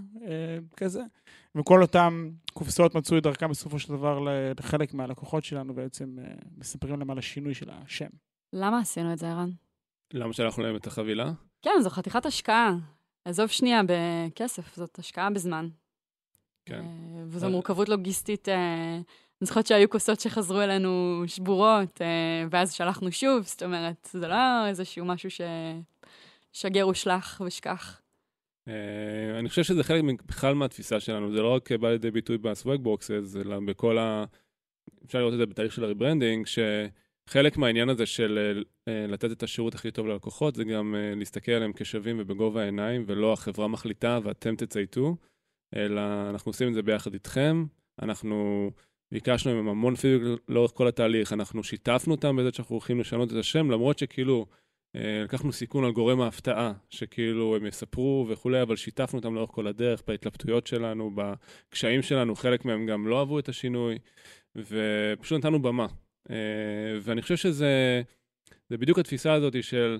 כזה. 0.76 1.00
וכל 1.54 1.82
אותם 1.82 2.30
קופסאות 2.52 2.94
מצאו 2.94 3.18
את 3.18 3.22
דרכם 3.22 3.50
בסופו 3.50 3.78
של 3.78 3.92
דבר 3.92 4.18
לחלק 4.58 4.94
מהלקוחות 4.94 5.44
שלנו, 5.44 5.74
בעצם 5.74 6.16
אה, 6.18 6.34
מספרים 6.56 6.98
להם 6.98 7.10
על 7.10 7.18
השינוי 7.18 7.54
של 7.54 7.70
השם. 7.70 8.08
למה 8.52 8.78
עשינו 8.78 9.12
את 9.12 9.18
זה, 9.18 9.30
ערן? 9.30 9.50
למה 10.14 10.32
שלחנו 10.32 10.62
להם 10.62 10.76
את 10.76 10.86
החבילה? 10.86 11.32
כן, 11.62 11.70
זו 11.82 11.90
חתיכת 11.90 12.26
השקעה. 12.26 12.76
עזוב 13.24 13.46
שנייה 13.46 13.80
בכסף, 13.86 14.76
זאת 14.76 14.98
השקעה 14.98 15.30
בזמן. 15.30 15.68
כן. 16.66 16.80
אה, 16.80 17.24
וזו 17.26 17.46
אה. 17.46 17.50
מורכבות 17.50 17.88
לוגיסטית. 17.88 18.48
אני 18.48 19.46
זוכרת 19.46 19.66
שהיו 19.66 19.90
כוסות 19.90 20.20
שחזרו 20.20 20.60
אלינו 20.60 21.22
שבורות, 21.26 22.00
ואז 22.50 22.72
שלחנו 22.72 23.12
שוב, 23.12 23.42
זאת 23.42 23.62
אומרת, 23.62 24.08
זה 24.12 24.28
לא 24.28 24.66
איזשהו 24.66 25.04
משהו 25.04 25.28
ששגר 26.52 26.88
ושלח 26.88 27.40
ושכח. 27.46 28.00
Uh, 28.68 29.38
אני 29.38 29.48
חושב 29.48 29.62
שזה 29.62 29.84
חלק 29.84 30.04
בכלל 30.26 30.54
מהתפיסה 30.54 31.00
שלנו, 31.00 31.32
זה 31.32 31.42
לא 31.42 31.54
רק 31.54 31.72
בא 31.72 31.90
לידי 31.90 32.10
ביטוי 32.10 32.38
בסוואג 32.38 32.80
בוקסס, 32.80 33.36
אלא 33.36 33.60
בכל 33.60 33.98
ה... 33.98 34.24
אפשר 35.04 35.18
לראות 35.18 35.32
את 35.32 35.38
זה 35.38 35.46
בתהליך 35.46 35.72
של 35.72 35.84
ה 35.84 35.89
rebranding, 35.89 36.46
שחלק 36.46 37.56
מהעניין 37.56 37.88
הזה 37.88 38.06
של 38.06 38.62
uh, 38.64 38.90
לתת 39.08 39.32
את 39.32 39.42
השירות 39.42 39.74
הכי 39.74 39.90
טוב 39.90 40.06
ללקוחות, 40.06 40.54
זה 40.54 40.64
גם 40.64 40.94
uh, 40.94 41.18
להסתכל 41.18 41.52
עליהם 41.52 41.72
כשווים 41.76 42.16
ובגובה 42.20 42.62
העיניים, 42.62 43.04
ולא 43.06 43.32
החברה 43.32 43.68
מחליטה 43.68 44.18
ואתם 44.22 44.56
תצייתו, 44.56 45.16
אלא 45.76 46.30
אנחנו 46.30 46.50
עושים 46.50 46.68
את 46.68 46.74
זה 46.74 46.82
ביחד 46.82 47.14
איתכם, 47.14 47.64
אנחנו 48.02 48.70
ביקשנו 49.12 49.54
מהם 49.54 49.68
המון 49.68 49.94
פידבק 49.94 50.40
לאורך 50.48 50.72
כל 50.74 50.88
התהליך, 50.88 51.32
אנחנו 51.32 51.64
שיתפנו 51.64 52.14
אותם 52.14 52.36
בזה 52.36 52.50
שאנחנו 52.52 52.74
הולכים 52.74 53.00
לשנות 53.00 53.32
את 53.32 53.36
השם, 53.36 53.70
למרות 53.70 53.98
שכאילו... 53.98 54.46
אה, 54.96 55.22
לקחנו 55.24 55.52
סיכון 55.52 55.84
על 55.84 55.92
גורם 55.92 56.20
ההפתעה, 56.20 56.72
שכאילו 56.90 57.56
הם 57.56 57.66
יספרו 57.66 58.26
וכולי, 58.28 58.62
אבל 58.62 58.76
שיתפנו 58.76 59.18
אותם 59.18 59.34
לאורך 59.34 59.50
כל 59.50 59.66
הדרך, 59.66 60.02
בהתלבטויות 60.06 60.66
שלנו, 60.66 61.10
בקשיים 61.14 62.02
שלנו, 62.02 62.34
חלק 62.34 62.64
מהם 62.64 62.86
גם 62.86 63.06
לא 63.06 63.18
אהבו 63.18 63.38
את 63.38 63.48
השינוי, 63.48 63.98
ופשוט 64.56 65.38
נתנו 65.38 65.62
במה. 65.62 65.86
אה, 66.30 66.36
ואני 67.00 67.22
חושב 67.22 67.36
שזה 67.36 68.02
בדיוק 68.70 68.98
התפיסה 68.98 69.32
הזאת 69.32 69.62
של 69.64 69.98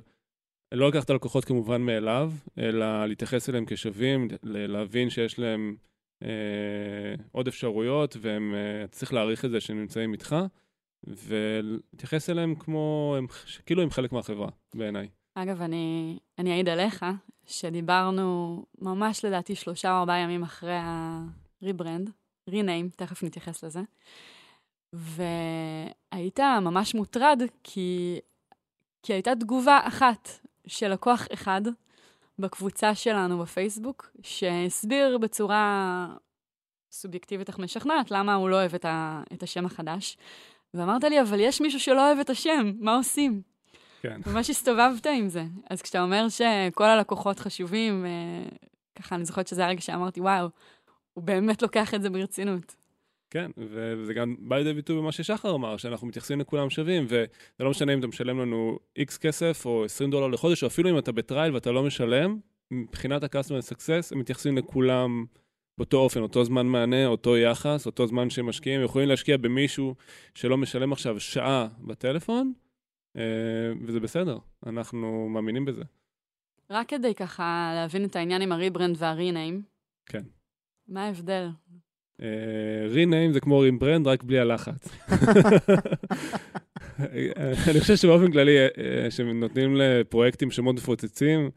לא 0.72 0.88
לקחת 0.88 1.10
לקוחות 1.10 1.44
כמובן 1.44 1.82
מאליו, 1.82 2.32
אלא 2.58 3.06
להתייחס 3.06 3.48
אליהם 3.48 3.64
כשווים, 3.66 4.28
להבין 4.42 5.10
שיש 5.10 5.38
להם 5.38 5.76
אה, 6.22 7.14
עוד 7.32 7.48
אפשרויות, 7.48 8.16
והם, 8.20 8.54
צריך 8.90 9.12
להעריך 9.12 9.44
את 9.44 9.50
זה 9.50 9.60
שהם 9.60 9.80
נמצאים 9.80 10.12
איתך. 10.12 10.36
ולהתייחס 11.04 12.30
אליהם 12.30 12.54
כמו, 12.54 13.14
הם, 13.18 13.26
כאילו 13.66 13.82
הם 13.82 13.90
חלק 13.90 14.12
מהחברה, 14.12 14.48
בעיניי. 14.74 15.08
אגב, 15.34 15.62
אני, 15.62 16.18
אני 16.38 16.52
אעיד 16.52 16.68
עליך, 16.68 17.06
שדיברנו 17.46 18.64
ממש 18.78 19.24
לדעתי 19.24 19.54
שלושה 19.54 19.92
או 19.92 19.96
ארבעה 19.96 20.18
ימים 20.18 20.42
אחרי 20.42 20.76
ה-rebrand, 20.76 22.10
rename, 22.50 22.96
תכף 22.96 23.22
נתייחס 23.22 23.64
לזה, 23.64 23.80
והיית 24.92 26.40
ממש 26.40 26.94
מוטרד, 26.94 27.42
כי, 27.64 28.18
כי 29.02 29.12
הייתה 29.12 29.34
תגובה 29.40 29.80
אחת 29.84 30.28
של 30.66 30.88
לקוח 30.88 31.26
אחד 31.32 31.62
בקבוצה 32.38 32.94
שלנו 32.94 33.38
בפייסבוק, 33.38 34.10
שהסביר 34.22 35.18
בצורה 35.18 36.06
סובייקטיבית 36.92 37.48
אך 37.48 37.58
משכנעת 37.58 38.10
למה 38.10 38.34
הוא 38.34 38.48
לא 38.48 38.56
אוהב 38.56 38.74
את, 38.74 38.84
ה, 38.84 39.22
את 39.32 39.42
השם 39.42 39.66
החדש. 39.66 40.16
ואמרת 40.74 41.04
לי, 41.04 41.20
אבל 41.20 41.40
יש 41.40 41.60
מישהו 41.60 41.80
שלא 41.80 42.06
אוהב 42.06 42.18
את 42.18 42.30
השם, 42.30 42.72
מה 42.80 42.96
עושים? 42.96 43.42
כן. 44.02 44.20
ממש 44.26 44.50
הסתובבת 44.50 45.06
עם 45.06 45.28
זה. 45.28 45.44
אז 45.70 45.82
כשאתה 45.82 46.02
אומר 46.02 46.28
שכל 46.28 46.84
הלקוחות 46.84 47.38
חשובים, 47.38 48.06
אה, 48.06 48.48
ככה 48.98 49.14
אני 49.14 49.24
זוכרת 49.24 49.46
שזה 49.46 49.66
הרגע 49.66 49.80
שאמרתי, 49.80 50.20
וואו, 50.20 50.48
הוא 51.12 51.24
באמת 51.24 51.62
לוקח 51.62 51.94
את 51.94 52.02
זה 52.02 52.10
ברצינות. 52.10 52.76
כן, 53.30 53.50
וזה 53.56 54.14
גם 54.14 54.36
בא 54.38 54.56
לידי 54.56 54.74
ביטוי 54.74 54.96
במה 54.96 55.12
ששחר 55.12 55.54
אמר, 55.54 55.76
שאנחנו 55.76 56.06
מתייחסים 56.06 56.40
לכולם 56.40 56.70
שווים, 56.70 57.04
וזה 57.04 57.24
לא 57.60 57.70
משנה 57.70 57.94
אם 57.94 57.98
אתה 57.98 58.06
משלם 58.06 58.38
לנו 58.38 58.78
איקס 58.96 59.18
כסף 59.18 59.66
או 59.66 59.84
20 59.84 60.10
דולר 60.10 60.26
לחודש, 60.26 60.62
או 60.62 60.68
אפילו 60.68 60.90
אם 60.90 60.98
אתה 60.98 61.12
בטרייל 61.12 61.54
ואתה 61.54 61.72
לא 61.72 61.82
משלם, 61.82 62.38
מבחינת 62.70 63.22
ה-customer 63.22 63.72
success, 63.72 64.12
הם 64.12 64.18
מתייחסים 64.18 64.58
לכולם 64.58 65.24
באותו 65.78 65.96
אופן, 65.96 66.22
אותו 66.22 66.44
זמן 66.44 66.66
מענה, 66.66 67.06
אותו 67.06 67.36
יחס, 67.36 67.86
אותו 67.86 68.06
זמן 68.06 68.30
שהם 68.30 68.46
משקיעים, 68.46 68.82
יכולים 68.84 69.08
להשקיע 69.08 69.36
במישהו 69.36 69.94
שלא 70.34 70.56
משלם 70.56 70.92
עכשיו 70.92 71.20
שעה 71.20 71.68
בטלפון, 71.80 72.52
אה, 73.16 73.22
וזה 73.86 74.00
בסדר, 74.00 74.38
אנחנו 74.66 75.28
מאמינים 75.28 75.64
בזה. 75.64 75.82
רק 76.70 76.88
כדי 76.88 77.14
ככה 77.14 77.72
להבין 77.74 78.04
את 78.04 78.16
העניין 78.16 78.42
עם 78.42 78.52
ה 78.52 78.58
rebrand 78.58 78.96
וה 78.98 79.12
rename. 79.12 79.62
כן. 80.06 80.22
מה 80.88 81.04
ההבדל? 81.04 81.48
rename 82.88 83.32
זה 83.32 83.40
כמו 83.40 83.58
rebrand, 83.58 84.06
רק 84.06 84.22
בלי 84.22 84.38
הלחץ. 84.38 84.88
אני 87.70 87.80
חושב 87.80 87.96
שבאופן 87.96 88.32
כללי, 88.32 88.58
אה, 88.58 89.10
שנותנים 89.10 89.76
לפרויקטים 89.76 90.50
שמות 90.50 90.76
מפוצצים, 90.76 91.40
אה, 91.40 91.48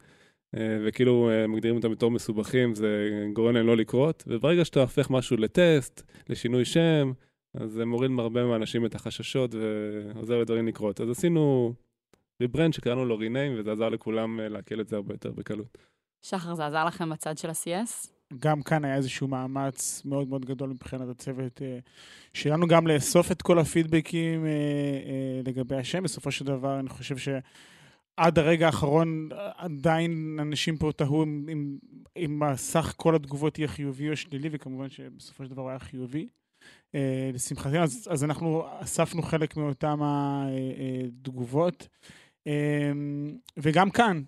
וכאילו 0.56 1.30
אה, 1.30 1.46
מגדירים 1.46 1.76
אותם 1.76 1.90
בתור 1.90 2.10
מסובכים, 2.10 2.74
זה 2.74 3.20
גורם 3.32 3.54
להם 3.54 3.66
לא 3.66 3.76
לקרות. 3.76 4.24
וברגע 4.26 4.64
שאתה 4.64 4.80
הופך 4.80 5.10
משהו 5.10 5.36
לטסט, 5.36 6.02
לשינוי 6.28 6.64
שם, 6.64 7.12
אז 7.54 7.70
זה 7.70 7.84
מוריד 7.84 8.10
מהרבה 8.10 8.44
מהאנשים 8.44 8.86
את 8.86 8.94
החששות 8.94 9.54
ועוזר 9.54 10.38
לדברים 10.38 10.66
לקרות. 10.66 11.00
אז 11.00 11.10
עשינו 11.10 11.72
ריברנד 12.40 12.72
שקראנו 12.72 13.04
לו 13.04 13.18
ריניים, 13.18 13.52
וזה 13.58 13.72
עזר 13.72 13.88
לכולם 13.88 14.40
אה, 14.40 14.48
לעכל 14.48 14.80
את 14.80 14.88
זה 14.88 14.96
הרבה 14.96 15.14
יותר 15.14 15.32
בקלות. 15.32 15.78
שחר, 16.22 16.54
זה 16.54 16.66
עזר 16.66 16.84
לכם 16.84 17.10
בצד 17.10 17.38
של 17.38 17.50
ה-CS? 17.50 18.08
גם 18.38 18.62
כאן 18.62 18.84
היה 18.84 18.96
איזשהו 18.96 19.28
מאמץ 19.28 20.02
מאוד 20.04 20.28
מאוד 20.28 20.44
גדול 20.44 20.70
מבחינת 20.70 21.08
הצוות 21.08 21.62
שלנו, 22.32 22.66
גם 22.66 22.86
לאסוף 22.86 23.32
את 23.32 23.42
כל 23.42 23.58
הפידבקים 23.58 24.46
לגבי 25.46 25.76
השם. 25.76 26.02
בסופו 26.02 26.30
של 26.30 26.44
דבר, 26.44 26.78
אני 26.80 26.88
חושב 26.88 27.16
ש... 27.16 27.28
עד 28.16 28.38
הרגע 28.38 28.66
האחרון 28.66 29.28
עדיין 29.56 30.38
אנשים 30.40 30.76
פה 30.76 30.90
תהו 30.96 31.24
אם, 31.24 31.46
אם, 31.52 31.78
אם 32.16 32.42
סך 32.56 32.94
כל 32.96 33.14
התגובות 33.14 33.58
יהיה 33.58 33.68
חיובי 33.68 34.10
או 34.10 34.16
שלילי, 34.16 34.48
וכמובן 34.52 34.88
שבסופו 34.88 35.44
של 35.44 35.50
דבר 35.50 35.68
היה 35.68 35.78
חיובי. 35.78 36.28
אה, 36.94 37.30
לשמחתנו, 37.34 37.82
אז, 37.82 38.08
אז 38.10 38.24
אנחנו 38.24 38.64
אספנו 38.80 39.22
חלק 39.22 39.56
מאותן 39.56 39.96
התגובות. 41.04 41.88
אה, 42.46 42.92
וגם 43.56 43.90
כאן, 43.90 44.22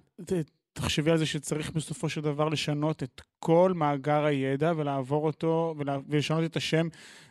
תחשבי 0.73 1.11
על 1.11 1.19
זה 1.19 1.27
שצריך 1.27 1.71
בסופו 1.71 2.09
של 2.09 2.21
דבר 2.21 2.49
לשנות 2.49 3.03
את 3.03 3.21
כל 3.39 3.73
מאגר 3.75 4.25
הידע 4.25 4.73
ולעבור 4.77 5.27
אותו, 5.27 5.75
ולשנות 6.09 6.45
את 6.45 6.57
השם 6.57 6.89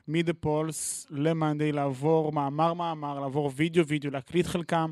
מ-The 0.07 0.45
Pulse 0.45 1.07
ל-Monday, 1.09 1.73
לעבור 1.73 2.31
מאמר-מאמר, 2.31 3.19
לעבור 3.19 3.51
וידאו-וידאו, 3.55 4.11
להקליט 4.11 4.45
חלקם. 4.45 4.91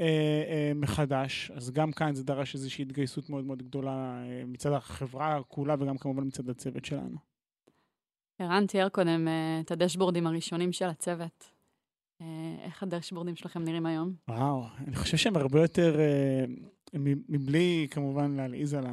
אה, 0.00 0.06
אה, 0.48 0.72
מחדש, 0.74 1.50
אז 1.54 1.70
גם 1.70 1.92
כאן 1.92 2.14
זה 2.14 2.24
דרש 2.24 2.54
איזושהי 2.54 2.82
התגייסות 2.82 3.30
מאוד 3.30 3.44
מאוד 3.44 3.62
גדולה 3.62 4.22
אה, 4.22 4.42
מצד 4.46 4.72
החברה 4.72 5.42
כולה 5.48 5.74
וגם 5.78 5.98
כמובן 5.98 6.26
מצד 6.26 6.48
הצוות 6.48 6.84
שלנו. 6.84 7.18
ערן 8.38 8.66
תיאר 8.66 8.88
קודם 8.88 9.28
אה, 9.28 9.60
את 9.60 9.70
ה 9.70 9.75
dashboardים 9.75 10.26
הראשונים 10.26 10.72
של 10.72 10.86
הצוות. 10.86 11.50
אה, 12.20 12.26
איך 12.62 12.82
הדשבורדים 12.82 13.36
שלכם 13.36 13.64
נראים 13.64 13.86
היום? 13.86 14.12
וואו, 14.28 14.64
אני 14.86 14.96
חושב 14.96 15.16
שהם 15.16 15.36
הרבה 15.36 15.60
יותר, 15.60 16.00
אה, 16.00 16.44
מבלי 17.28 17.86
כמובן 17.90 18.34
להלעיז 18.34 18.74
על 18.74 18.84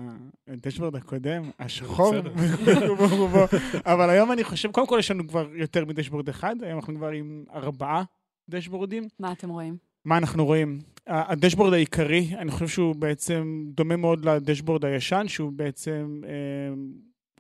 הדשבורד 0.48 0.96
הקודם, 0.96 1.44
השחור, 1.60 2.14
ברובו 2.98 3.46
אבל 3.86 4.10
היום 4.10 4.32
אני 4.32 4.44
חושב, 4.44 4.72
קודם 4.72 4.88
כל 4.88 4.98
יש 5.00 5.12
לנו 5.12 5.28
כבר 5.28 5.48
יותר 5.56 5.86
מדשבורד 5.86 6.30
אחד, 6.30 6.56
היום 6.62 6.80
אנחנו 6.80 6.96
כבר 6.96 7.10
עם 7.10 7.46
ארבעה 7.54 8.04
דשבורדים. 8.50 9.08
מה 9.20 9.32
אתם 9.32 9.50
רואים? 9.50 9.78
מה 10.06 10.18
אנחנו 10.18 10.46
רואים? 10.46 10.80
הדשבורד 11.08 11.74
העיקרי, 11.74 12.30
אני 12.38 12.52
חושב 12.52 12.68
שהוא 12.68 12.96
בעצם 12.96 13.66
דומה 13.68 13.96
מאוד 13.96 14.26
לדשבורד 14.26 14.86
הישן, 14.86 15.28
שהוא 15.28 15.52
בעצם 15.52 16.22
אה, 16.28 16.74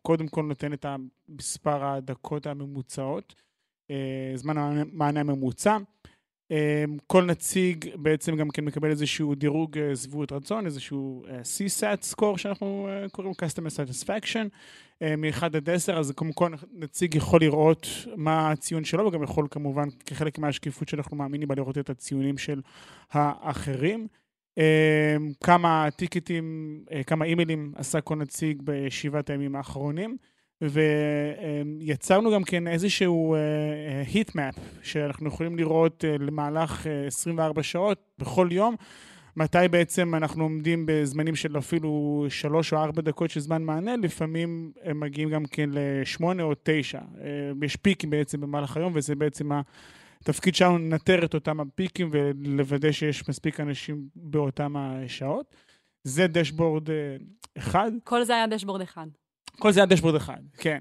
קודם 0.01 0.27
כל 0.27 0.41
נותן 0.41 0.73
את 0.73 0.85
מספר 1.29 1.85
הדקות 1.85 2.47
הממוצעות, 2.47 3.35
אה, 3.91 4.31
זמן 4.35 4.57
המענה 4.57 5.19
הממוצע. 5.19 5.77
אה, 6.51 6.83
כל 7.07 7.25
נציג 7.25 7.95
בעצם 7.95 8.35
גם 8.35 8.49
כן 8.49 8.65
מקבל 8.65 8.89
איזשהו 8.89 9.35
דירוג 9.35 9.77
אה, 9.77 9.95
שביעות 9.95 10.31
רצון, 10.31 10.65
איזשהו 10.65 11.25
אה, 11.27 11.41
CSAT 11.41 12.13
score 12.15 12.37
שאנחנו 12.37 12.87
אה, 12.89 13.09
קוראים 13.09 13.33
Customer 13.33 13.69
Satisfaction, 13.69 14.37
אה, 14.37 14.47
מ-1 15.01 15.45
עד 15.45 15.69
10, 15.69 15.99
אז 15.99 16.13
כמו 16.17 16.35
כל 16.35 16.51
נציג 16.73 17.15
יכול 17.15 17.41
לראות 17.41 17.87
מה 18.15 18.51
הציון 18.51 18.83
שלו, 18.83 19.07
וגם 19.07 19.23
יכול 19.23 19.47
כמובן, 19.51 19.87
כחלק 20.05 20.39
מהשקיפות 20.39 20.89
שאנחנו 20.89 21.17
מאמינים 21.17 21.47
בה, 21.47 21.55
לראות 21.55 21.77
את 21.77 21.89
הציונים 21.89 22.37
של 22.37 22.61
האחרים. 23.11 24.07
אה, 24.57 25.15
כמה 25.43 25.87
טיקטים, 25.95 26.79
אה, 26.91 27.03
כמה 27.03 27.25
אימיילים 27.25 27.71
עשה 27.75 28.01
כל 28.01 28.15
נציג 28.15 28.61
בשבעת 28.65 29.29
הימים 29.29 29.55
האחרונים. 29.55 30.17
ויצרנו 30.61 32.31
גם 32.31 32.43
כן 32.43 32.67
איזשהו 32.67 33.35
היטמאפ, 34.07 34.55
שאנחנו 34.81 35.27
יכולים 35.27 35.57
לראות 35.57 36.05
אה, 36.05 36.15
למהלך 36.19 36.87
אה, 36.87 37.07
24 37.07 37.63
שעות 37.63 37.99
בכל 38.17 38.47
יום, 38.51 38.75
מתי 39.37 39.57
בעצם 39.71 40.15
אנחנו 40.15 40.43
עומדים 40.43 40.85
בזמנים 40.87 41.35
של 41.35 41.57
אפילו 41.57 42.25
שלוש 42.29 42.73
או 42.73 42.77
ארבע 42.77 43.01
דקות 43.01 43.29
של 43.29 43.39
זמן 43.39 43.63
מענה, 43.63 43.95
לפעמים 43.95 44.71
הם 44.83 44.99
מגיעים 44.99 45.29
גם 45.29 45.45
כן 45.45 45.69
לשמונה 45.73 46.43
או 46.43 46.53
תשע. 46.63 46.99
אה, 46.99 47.51
יש 47.63 47.75
פיקים 47.75 48.09
בעצם 48.09 48.41
במהלך 48.41 48.77
היום, 48.77 48.91
וזה 48.95 49.15
בעצם 49.15 49.49
התפקיד 50.21 50.55
שלנו 50.55 50.77
לנטר 50.77 51.25
את 51.25 51.33
אותם 51.33 51.59
הפיקים 51.59 52.09
ולוודא 52.11 52.91
שיש 52.91 53.29
מספיק 53.29 53.59
אנשים 53.59 54.07
באותם 54.15 54.75
השעות. 54.77 55.55
זה 56.03 56.27
דשבורד 56.27 56.89
אה, 56.89 56.95
אחד. 57.57 57.91
כל 58.03 58.23
זה 58.23 58.33
היה 58.33 58.47
דשבורד 58.47 58.81
אחד. 58.81 59.07
כל 59.59 59.71
זה 59.71 59.79
היה 59.79 59.85
דשבורד 59.85 60.15
אחד, 60.15 60.41
כן. 60.57 60.79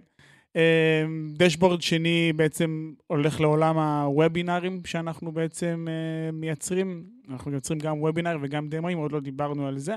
אמ, 0.56 1.28
דשבורד 1.36 1.82
שני 1.82 2.32
בעצם 2.36 2.92
הולך 3.06 3.40
לעולם 3.40 3.78
הוובינארים 3.78 4.80
שאנחנו 4.86 5.32
בעצם 5.32 5.86
אה, 5.88 6.32
מייצרים. 6.32 7.04
אנחנו 7.30 7.52
יוצרים 7.52 7.78
גם 7.78 8.00
וובינאר 8.00 8.36
וגם 8.42 8.68
דמוים, 8.68 8.98
עוד 8.98 9.12
לא 9.12 9.20
דיברנו 9.20 9.66
על 9.66 9.78
זה. 9.78 9.96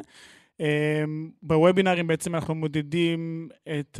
אמ, 0.59 1.29
בוובינארים 1.43 2.07
בעצם 2.07 2.35
אנחנו 2.35 2.55
מודדים 2.55 3.49
את 3.79 3.99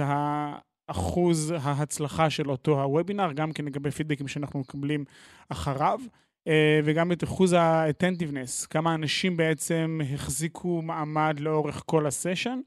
אחוז 0.88 1.54
ההצלחה 1.62 2.30
של 2.30 2.50
אותו 2.50 2.82
הוובינאר, 2.84 3.34
גם 3.34 3.52
כן 3.52 3.65
לגבי 3.65 3.91
פידבקים 3.91 4.28
שאנחנו 4.28 4.60
מקבלים 4.60 5.06
אחריו. 5.50 6.00
אה, 6.48 6.80
וגם 6.84 7.12
את 7.12 7.24
אחוז 7.24 7.54
ה-attentiveness, 7.54 8.67
כמה 8.70 8.96
אנשים 8.96 9.38
בעצם 9.38 10.00
החזיקו 10.13 10.82
מעמד 10.82 11.39
לאורך 11.39 11.84
כל 11.86 12.08
הסשן. 12.08 12.60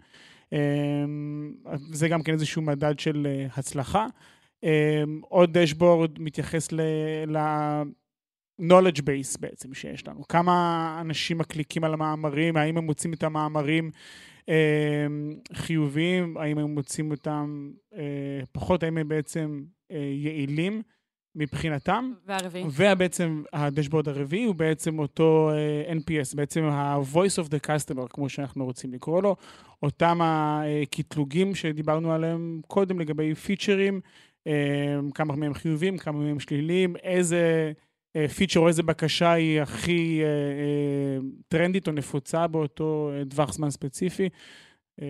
אמ, 0.53 1.55
זה 1.93 2.09
גם 2.09 2.23
כן 2.23 2.33
איזשהו 2.33 2.63
מדד 2.63 2.99
של 2.99 3.27
אה, 3.27 3.47
הצלחה. 3.57 4.07
אמ, 4.63 5.21
עוד 5.29 5.59
דשבורד 5.59 6.11
מתייחס 6.19 6.73
ל-knowledge 7.27 8.99
base 8.99 9.39
בעצם 9.41 9.75
שיש 9.75 10.09
לנו. 10.09 10.29
כמה 10.29 10.97
אנשים 11.01 11.39
מקליקים 11.39 11.85
על 11.85 11.95
המאמרים, 11.95 12.57
האם 12.57 12.77
הם 12.77 12.85
מוצאים 12.85 13.13
את 13.13 13.23
המאמרים 13.23 13.91
אמ, 14.49 14.55
חיוביים, 15.53 16.37
האם 16.37 16.59
הם 16.59 16.75
מוצאים 16.75 17.11
אותם 17.11 17.71
אה, 17.95 18.41
פחות, 18.53 18.83
האם 18.83 18.99
הם 18.99 19.09
בעצם 19.09 19.63
אה, 19.91 20.13
יעילים. 20.15 20.83
מבחינתם. 21.35 22.13
והרביעי. 22.27 22.65
ובעצם 22.77 23.43
הדשבורד 23.53 24.09
הרביעי 24.09 24.45
הוא 24.45 24.55
בעצם 24.55 24.99
אותו 24.99 25.51
uh, 25.51 25.93
NPS, 25.93 26.37
בעצם 26.37 26.65
ה-voice 26.65 27.45
of 27.45 27.49
the 27.49 27.67
customer, 27.67 28.09
כמו 28.09 28.29
שאנחנו 28.29 28.65
רוצים 28.65 28.93
לקרוא 28.93 29.23
לו, 29.23 29.37
אותם 29.83 30.19
הקטלוגים 30.23 31.55
שדיברנו 31.55 32.13
עליהם 32.13 32.61
קודם 32.67 33.01
לגבי 33.01 33.35
פיצ'רים, 33.35 34.01
uh, 34.49 34.51
כמה 35.15 35.37
מהם 35.37 35.55
חיובים, 35.55 35.99
כמה 35.99 36.19
מהם 36.19 36.41
שליליים, 36.41 36.97
איזה 36.97 37.73
פיצ'ר 38.37 38.61
או 38.61 38.69
איזה 38.69 38.83
בקשה 38.83 39.33
היא 39.33 39.61
הכי 39.61 40.23
uh, 40.23 40.27
uh, 41.23 41.43
טרנדית 41.49 41.89
או 41.89 41.93
נפוצה 41.93 42.47
באותו 42.47 43.11
uh, 43.13 43.31
טווח 43.31 43.53
זמן 43.53 43.71
ספציפי, 43.71 44.29
uh, 45.01 45.05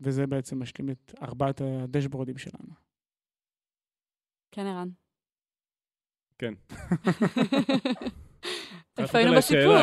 וזה 0.00 0.26
בעצם 0.26 0.62
משלים 0.62 0.90
את 0.90 1.14
ארבעת 1.22 1.60
הדשבורדים 1.60 2.38
שלנו. 2.38 2.74
כן, 4.52 4.66
ערן. 4.66 4.88
כן. 6.42 6.54
איפה 8.98 9.18
היינו 9.18 9.36
בסיפור? 9.36 9.76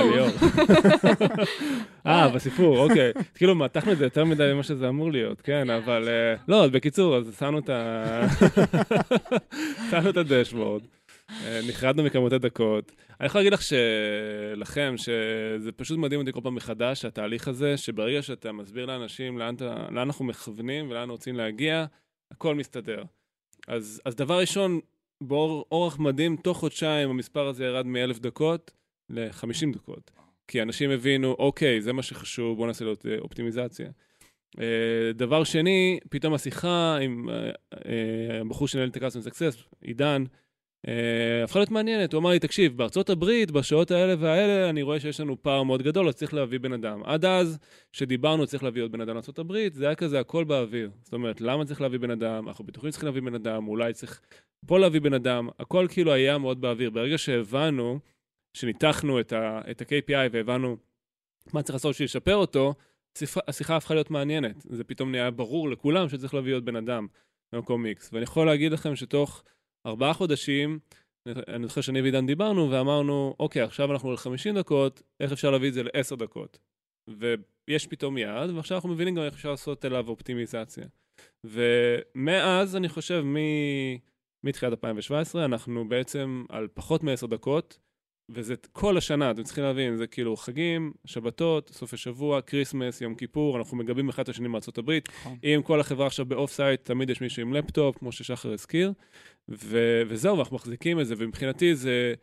אה, 2.07 2.29
בסיפור, 2.29 2.77
אוקיי. 2.77 3.11
כאילו, 3.35 3.55
מתחנו 3.55 3.91
את 3.91 3.97
זה 3.97 4.03
יותר 4.03 4.25
מדי 4.25 4.51
ממה 4.53 4.63
שזה 4.63 4.89
אמור 4.89 5.11
להיות, 5.11 5.41
כן, 5.41 5.69
אבל... 5.69 6.09
לא, 6.47 6.63
אז 6.63 6.71
בקיצור, 6.71 7.17
אז 7.17 7.35
שמנו 7.39 7.59
את 7.59 7.69
ה... 7.69 8.21
שמנו 9.91 10.09
את 10.09 10.17
הדשבורד, 10.17 10.81
נחרדנו 11.67 12.03
מכמות 12.03 12.33
הדקות. 12.33 12.91
אני 13.19 13.25
יכול 13.25 13.39
להגיד 13.39 13.53
לך 13.53 13.61
שלכם, 13.61 14.93
שזה 14.97 15.71
פשוט 15.71 15.97
מדהים 15.97 16.21
אותי 16.21 16.31
כל 16.31 16.39
פעם 16.43 16.55
מחדש, 16.55 17.05
התהליך 17.05 17.47
הזה, 17.47 17.77
שברגע 17.77 18.21
שאתה 18.21 18.51
מסביר 18.51 18.85
לאנשים 18.85 19.37
לאן 19.37 19.55
אנחנו 19.91 20.25
מכוונים 20.25 20.89
ולאן 20.89 21.09
רוצים 21.09 21.35
להגיע, 21.35 21.85
הכל 22.31 22.55
מסתדר. 22.55 23.03
אז 23.67 24.15
דבר 24.15 24.39
ראשון, 24.39 24.79
באורח 25.21 25.99
מדהים, 25.99 26.35
תוך 26.35 26.57
חודשיים 26.57 27.09
המספר 27.09 27.47
הזה 27.47 27.65
ירד 27.65 27.85
מ-1,000 27.85 28.19
דקות 28.19 28.71
ל-50 29.09 29.73
דקות. 29.73 30.11
כי 30.47 30.61
אנשים 30.61 30.89
הבינו, 30.91 31.35
אוקיי, 31.39 31.81
זה 31.81 31.93
מה 31.93 32.03
שחשוב, 32.03 32.57
בואו 32.57 32.67
נעשה 32.67 32.85
לו 32.85 32.93
אופטימיזציה. 33.19 33.89
דבר 35.13 35.43
שני, 35.43 35.99
פתאום 36.09 36.33
השיחה 36.33 36.97
עם 36.97 37.29
הבחור 38.41 38.67
שנהל 38.67 38.89
את 38.89 38.97
ה-Custom 38.97 39.27
Success, 39.27 39.75
עידן, 39.81 40.23
הפכה 41.43 41.59
להיות 41.59 41.71
מעניינת. 41.71 42.13
הוא 42.13 42.19
אמר 42.19 42.29
לי, 42.29 42.39
תקשיב, 42.39 42.77
בארצות 42.77 43.09
הברית, 43.09 43.51
בשעות 43.51 43.91
האלה 43.91 44.13
והאלה, 44.19 44.69
אני 44.69 44.81
רואה 44.81 44.99
שיש 44.99 45.19
לנו 45.19 45.41
פער 45.41 45.63
מאוד 45.63 45.81
גדול, 45.81 46.07
אז 46.07 46.15
צריך 46.15 46.33
להביא 46.33 46.59
בן 46.59 46.73
אדם. 46.73 47.03
עד 47.03 47.25
אז, 47.25 47.59
כשדיברנו, 47.93 48.47
צריך 48.47 48.63
להביא 48.63 48.83
עוד 48.83 48.91
בן 48.91 49.01
אדם 49.01 49.13
לארצות 49.13 49.39
הברית, 49.39 49.73
זה 49.73 49.85
היה 49.85 49.95
כזה 49.95 50.19
הכל 50.19 50.43
באוויר. 50.43 50.91
זאת 51.01 51.13
אומרת, 51.13 51.41
למה 51.41 51.65
צריך 51.65 51.81
להביא 51.81 51.99
בן 51.99 52.11
אדם? 52.11 52.47
אנחנו 52.47 52.65
בטוחים 52.65 52.89
שצריכים 52.91 53.07
להביא 53.07 53.21
בן 53.21 53.35
אדם, 53.35 53.67
אולי 53.67 53.93
צריך 53.93 54.21
פה 54.67 54.79
להביא 54.79 55.01
בן 55.01 55.13
אדם, 55.13 55.49
הכל 55.59 55.87
כאילו 55.89 56.13
היה 56.13 56.37
מאוד 56.37 56.61
באוויר. 56.61 56.89
ברגע 56.89 57.17
שהבנו, 57.17 57.99
שניתחנו 58.53 59.19
את, 59.19 59.33
ה- 59.33 59.61
את 59.71 59.81
ה-KPI 59.81 60.29
והבנו 60.31 60.77
מה 61.53 61.61
צריך 61.61 61.75
לעשות 61.75 61.91
בשביל 61.91 62.05
לשפר 62.05 62.35
אותו, 62.35 62.73
השיחה 63.47 63.75
הפכה 63.75 63.93
להיות 63.93 64.11
מעניינת. 64.11 64.55
זה 64.69 64.83
פתאום 64.83 65.11
נהיה 65.11 65.31
ברור 65.31 65.69
לכולם 65.69 66.09
שצריך 66.09 66.33
להביא 66.33 66.55
עוד 66.55 66.65
בן 66.65 66.75
אדם 66.75 67.07
במקום 67.53 67.83
מיקס. 67.83 68.09
ואני 68.13 68.23
יכול 68.23 68.47
להגיד 68.47 68.71
לכם 68.71 68.95
שתוך 68.95 69.43
ארבעה 69.89 70.13
חודשים, 70.13 70.79
אני 71.27 71.67
זוכר 71.67 71.81
שאני 71.81 72.01
ועידן 72.01 72.27
דיברנו 72.27 72.71
ואמרנו, 72.71 73.35
אוקיי, 73.39 73.61
עכשיו 73.61 73.91
אנחנו 73.91 74.09
על 74.09 74.17
50 74.17 74.55
דקות, 74.57 75.01
איך 75.19 75.31
אפשר 75.31 75.51
להביא 75.51 75.69
את 75.69 75.73
זה 75.73 75.83
לעשר 75.83 76.15
דקות? 76.15 76.59
ויש 77.07 77.87
פתאום 77.87 78.17
יעד, 78.17 78.49
ועכשיו 78.49 78.77
אנחנו 78.77 78.89
מבינים 78.89 79.15
גם 79.15 79.23
איך 79.23 79.33
אפשר 79.33 79.51
לעשות 79.51 79.85
אליו 79.85 80.09
אופטימיזציה. 80.09 80.85
ומאז, 81.43 82.75
אני 82.75 82.89
חושב, 82.89 83.21
מ... 83.25 83.37
מתחילת 84.43 84.71
2017, 84.71 85.45
אנחנו 85.45 85.89
בעצם 85.89 86.45
על 86.49 86.67
פחות 86.73 87.03
מעשר 87.03 87.27
דקות, 87.27 87.79
וזה 88.29 88.55
כל 88.71 88.97
השנה, 88.97 89.31
אתם 89.31 89.43
צריכים 89.43 89.63
להבין, 89.63 89.97
זה 89.97 90.07
כאילו 90.07 90.37
חגים, 90.37 90.93
שבתות, 91.05 91.69
סוף 91.69 91.93
השבוע, 91.93 92.41
כריסמס, 92.41 93.01
יום 93.01 93.15
כיפור, 93.15 93.57
אנחנו 93.57 93.77
מגבים 93.77 94.09
אחד 94.09 94.23
את 94.23 94.29
השני 94.29 94.47
מארצות 94.47 94.77
הברית. 94.77 95.09
אם 95.43 95.61
כל 95.63 95.79
החברה 95.79 96.07
עכשיו 96.07 96.25
ב 96.25 96.51
offsite, 96.51 96.85
תמיד 96.85 97.09
יש 97.09 97.21
מישהו 97.21 97.41
עם 97.41 97.53
לפטופ, 97.53 97.97
כמו 97.97 98.11
ששחר 98.11 98.53
הזכיר, 98.53 98.93
ו- 99.49 100.01
וזהו, 100.07 100.37
ואנחנו 100.37 100.55
מחזיקים 100.55 100.99
את 100.99 101.07
זה, 101.07 101.15
ומבחינתי 101.17 101.75
זה, 101.75 102.13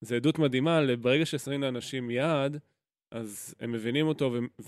זה 0.00 0.16
עדות 0.16 0.38
מדהימה, 0.38 0.80
ברגע 1.00 1.26
ששמים 1.26 1.62
לאנשים 1.62 2.10
יעד, 2.10 2.58
אז 3.10 3.54
הם 3.60 3.72
מבינים 3.72 4.06
אותו 4.06 4.32
ו- 4.32 4.62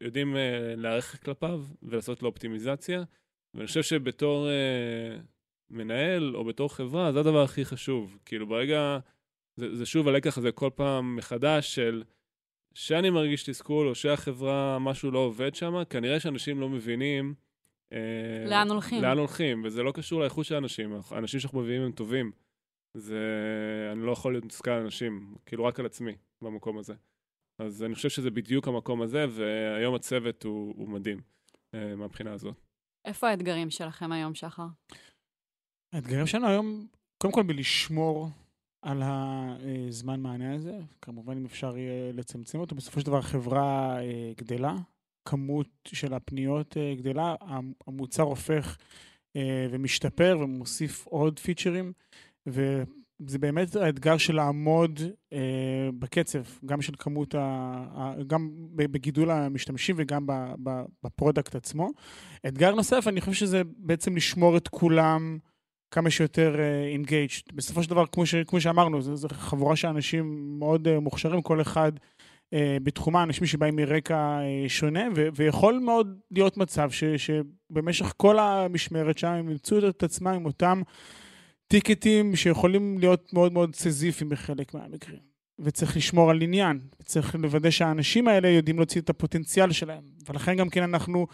ויודעים 0.00 0.34
uh, 0.34 0.38
להערך 0.76 1.24
כלפיו 1.24 1.64
ולעשות 1.82 2.22
לו 2.22 2.28
אופטימיזציה, 2.28 3.02
ואני 3.54 3.66
חושב 3.66 3.82
שבתור 3.82 4.46
uh, 4.46 5.22
מנהל 5.70 6.36
או 6.36 6.44
בתור 6.44 6.74
חברה, 6.74 7.12
זה 7.12 7.20
הדבר 7.20 7.42
הכי 7.42 7.64
חשוב. 7.64 8.18
כאילו, 8.24 8.46
ברגע... 8.46 8.98
זה, 9.56 9.76
זה 9.76 9.86
שוב 9.86 10.08
הלקח 10.08 10.38
הזה 10.38 10.52
כל 10.52 10.70
פעם 10.74 11.16
מחדש 11.16 11.74
של 11.74 12.02
שאני 12.74 13.10
מרגיש 13.10 13.42
תסכול, 13.42 13.88
או 13.88 13.94
שהחברה, 13.94 14.78
משהו 14.78 15.10
לא 15.10 15.18
עובד 15.18 15.54
שם, 15.54 15.74
כנראה 15.90 16.20
שאנשים 16.20 16.60
לא 16.60 16.68
מבינים... 16.68 17.34
אה, 17.92 18.44
לאן 18.46 18.70
הולכים. 18.70 19.02
לאן 19.02 19.18
הולכים, 19.18 19.64
וזה 19.64 19.82
לא 19.82 19.92
קשור 19.92 20.20
לאיכות 20.20 20.46
של 20.46 20.54
האנשים. 20.54 20.92
האנשים 21.10 21.40
שאנחנו 21.40 21.60
מביאים 21.60 21.82
הם 21.82 21.92
טובים. 21.92 22.32
זה... 22.96 23.18
אני 23.92 24.06
לא 24.06 24.12
יכול 24.12 24.32
להיות 24.32 24.44
מתוסכל 24.44 24.70
על 24.70 24.82
אנשים, 24.82 25.34
כאילו 25.46 25.64
רק 25.64 25.80
על 25.80 25.86
עצמי 25.86 26.12
במקום 26.42 26.78
הזה. 26.78 26.94
אז 27.58 27.84
אני 27.84 27.94
חושב 27.94 28.08
שזה 28.08 28.30
בדיוק 28.30 28.68
המקום 28.68 29.02
הזה, 29.02 29.26
והיום 29.30 29.94
הצוות 29.94 30.42
הוא, 30.42 30.74
הוא 30.76 30.88
מדהים 30.88 31.20
אה, 31.74 31.96
מהבחינה 31.96 32.32
הזאת. 32.32 32.54
איפה 33.04 33.28
האתגרים 33.28 33.70
שלכם 33.70 34.12
היום, 34.12 34.34
שחר? 34.34 34.66
האתגרים 35.92 36.26
שלנו 36.26 36.46
היום, 36.46 36.86
קודם 37.18 37.34
כל 37.34 37.42
בלשמור 37.42 38.28
על 38.82 39.02
הזמן 39.02 40.20
מענה 40.20 40.54
הזה, 40.54 40.78
כמובן 41.02 41.36
אם 41.36 41.44
אפשר 41.44 41.78
יהיה 41.78 42.12
לצמצם 42.12 42.58
אותו, 42.58 42.74
בסופו 42.74 43.00
של 43.00 43.06
דבר 43.06 43.18
החברה 43.18 43.98
אה, 44.00 44.32
גדלה, 44.36 44.74
כמות 45.24 45.68
של 45.86 46.14
הפניות 46.14 46.76
אה, 46.76 46.94
גדלה, 46.94 47.34
המוצר 47.86 48.22
הופך 48.22 48.76
ומשתפר 49.70 50.38
ומוסיף 50.40 51.06
עוד 51.06 51.38
פיצ'רים, 51.38 51.92
וזה 52.46 53.38
באמת 53.40 53.76
האתגר 53.76 54.16
של 54.16 54.34
לעמוד 54.34 55.00
אה, 55.32 55.88
בקצב, 55.98 56.42
גם 56.66 56.82
של 56.82 56.92
כמות, 56.98 57.34
ה, 57.34 58.14
גם 58.26 58.50
בגידול 58.74 59.30
המשתמשים 59.30 59.96
וגם 59.98 60.26
ב 61.02 61.09
product 61.09 61.54
עצמו. 61.54 61.90
אתגר 62.46 62.74
נוסף, 62.74 63.04
אני 63.08 63.20
חושב 63.20 63.32
שזה 63.32 63.62
בעצם 63.76 64.16
לשמור 64.16 64.56
את 64.56 64.68
כולם 64.68 65.38
כמה 65.92 66.10
שיותר 66.10 66.56
engaged. 66.92 67.32
Uh, 67.50 67.54
בסופו 67.54 67.82
של 67.82 67.90
דבר, 67.90 68.04
כמו, 68.06 68.26
ש, 68.26 68.34
כמו 68.34 68.60
שאמרנו, 68.60 69.02
זו 69.02 69.28
חבורה 69.32 69.76
של 69.76 69.88
אנשים 69.88 70.56
מאוד 70.58 70.88
uh, 70.88 71.00
מוכשרים, 71.00 71.42
כל 71.42 71.60
אחד 71.60 71.92
uh, 71.96 72.56
בתחומה, 72.82 73.22
אנשים 73.22 73.46
שבאים 73.46 73.76
מרקע 73.76 74.38
uh, 74.38 74.68
שונה, 74.68 75.04
ו, 75.16 75.28
ויכול 75.34 75.78
מאוד 75.78 76.18
להיות 76.30 76.56
מצב 76.56 76.90
ש, 76.90 77.04
שבמשך 77.04 78.12
כל 78.16 78.38
המשמרת 78.38 79.18
שם 79.18 79.28
הם 79.28 79.50
ימצאו 79.50 79.88
את 79.88 80.02
עצמם 80.02 80.28
עם 80.28 80.46
אותם... 80.46 80.82
טיקטים 81.72 82.36
שיכולים 82.36 82.98
להיות 82.98 83.32
מאוד 83.32 83.52
מאוד 83.52 83.74
סיזיפיים 83.74 84.30
בחלק 84.30 84.74
מהמקרים. 84.74 85.18
וצריך 85.58 85.96
לשמור 85.96 86.30
על 86.30 86.42
עניין, 86.42 86.80
וצריך 87.00 87.34
לוודא 87.34 87.70
שהאנשים 87.70 88.28
האלה 88.28 88.48
יודעים 88.48 88.76
להוציא 88.76 89.00
את 89.00 89.10
הפוטנציאל 89.10 89.72
שלהם. 89.72 90.02
ולכן 90.28 90.56
גם 90.56 90.68
כן 90.68 90.82
אנחנו 90.82 91.26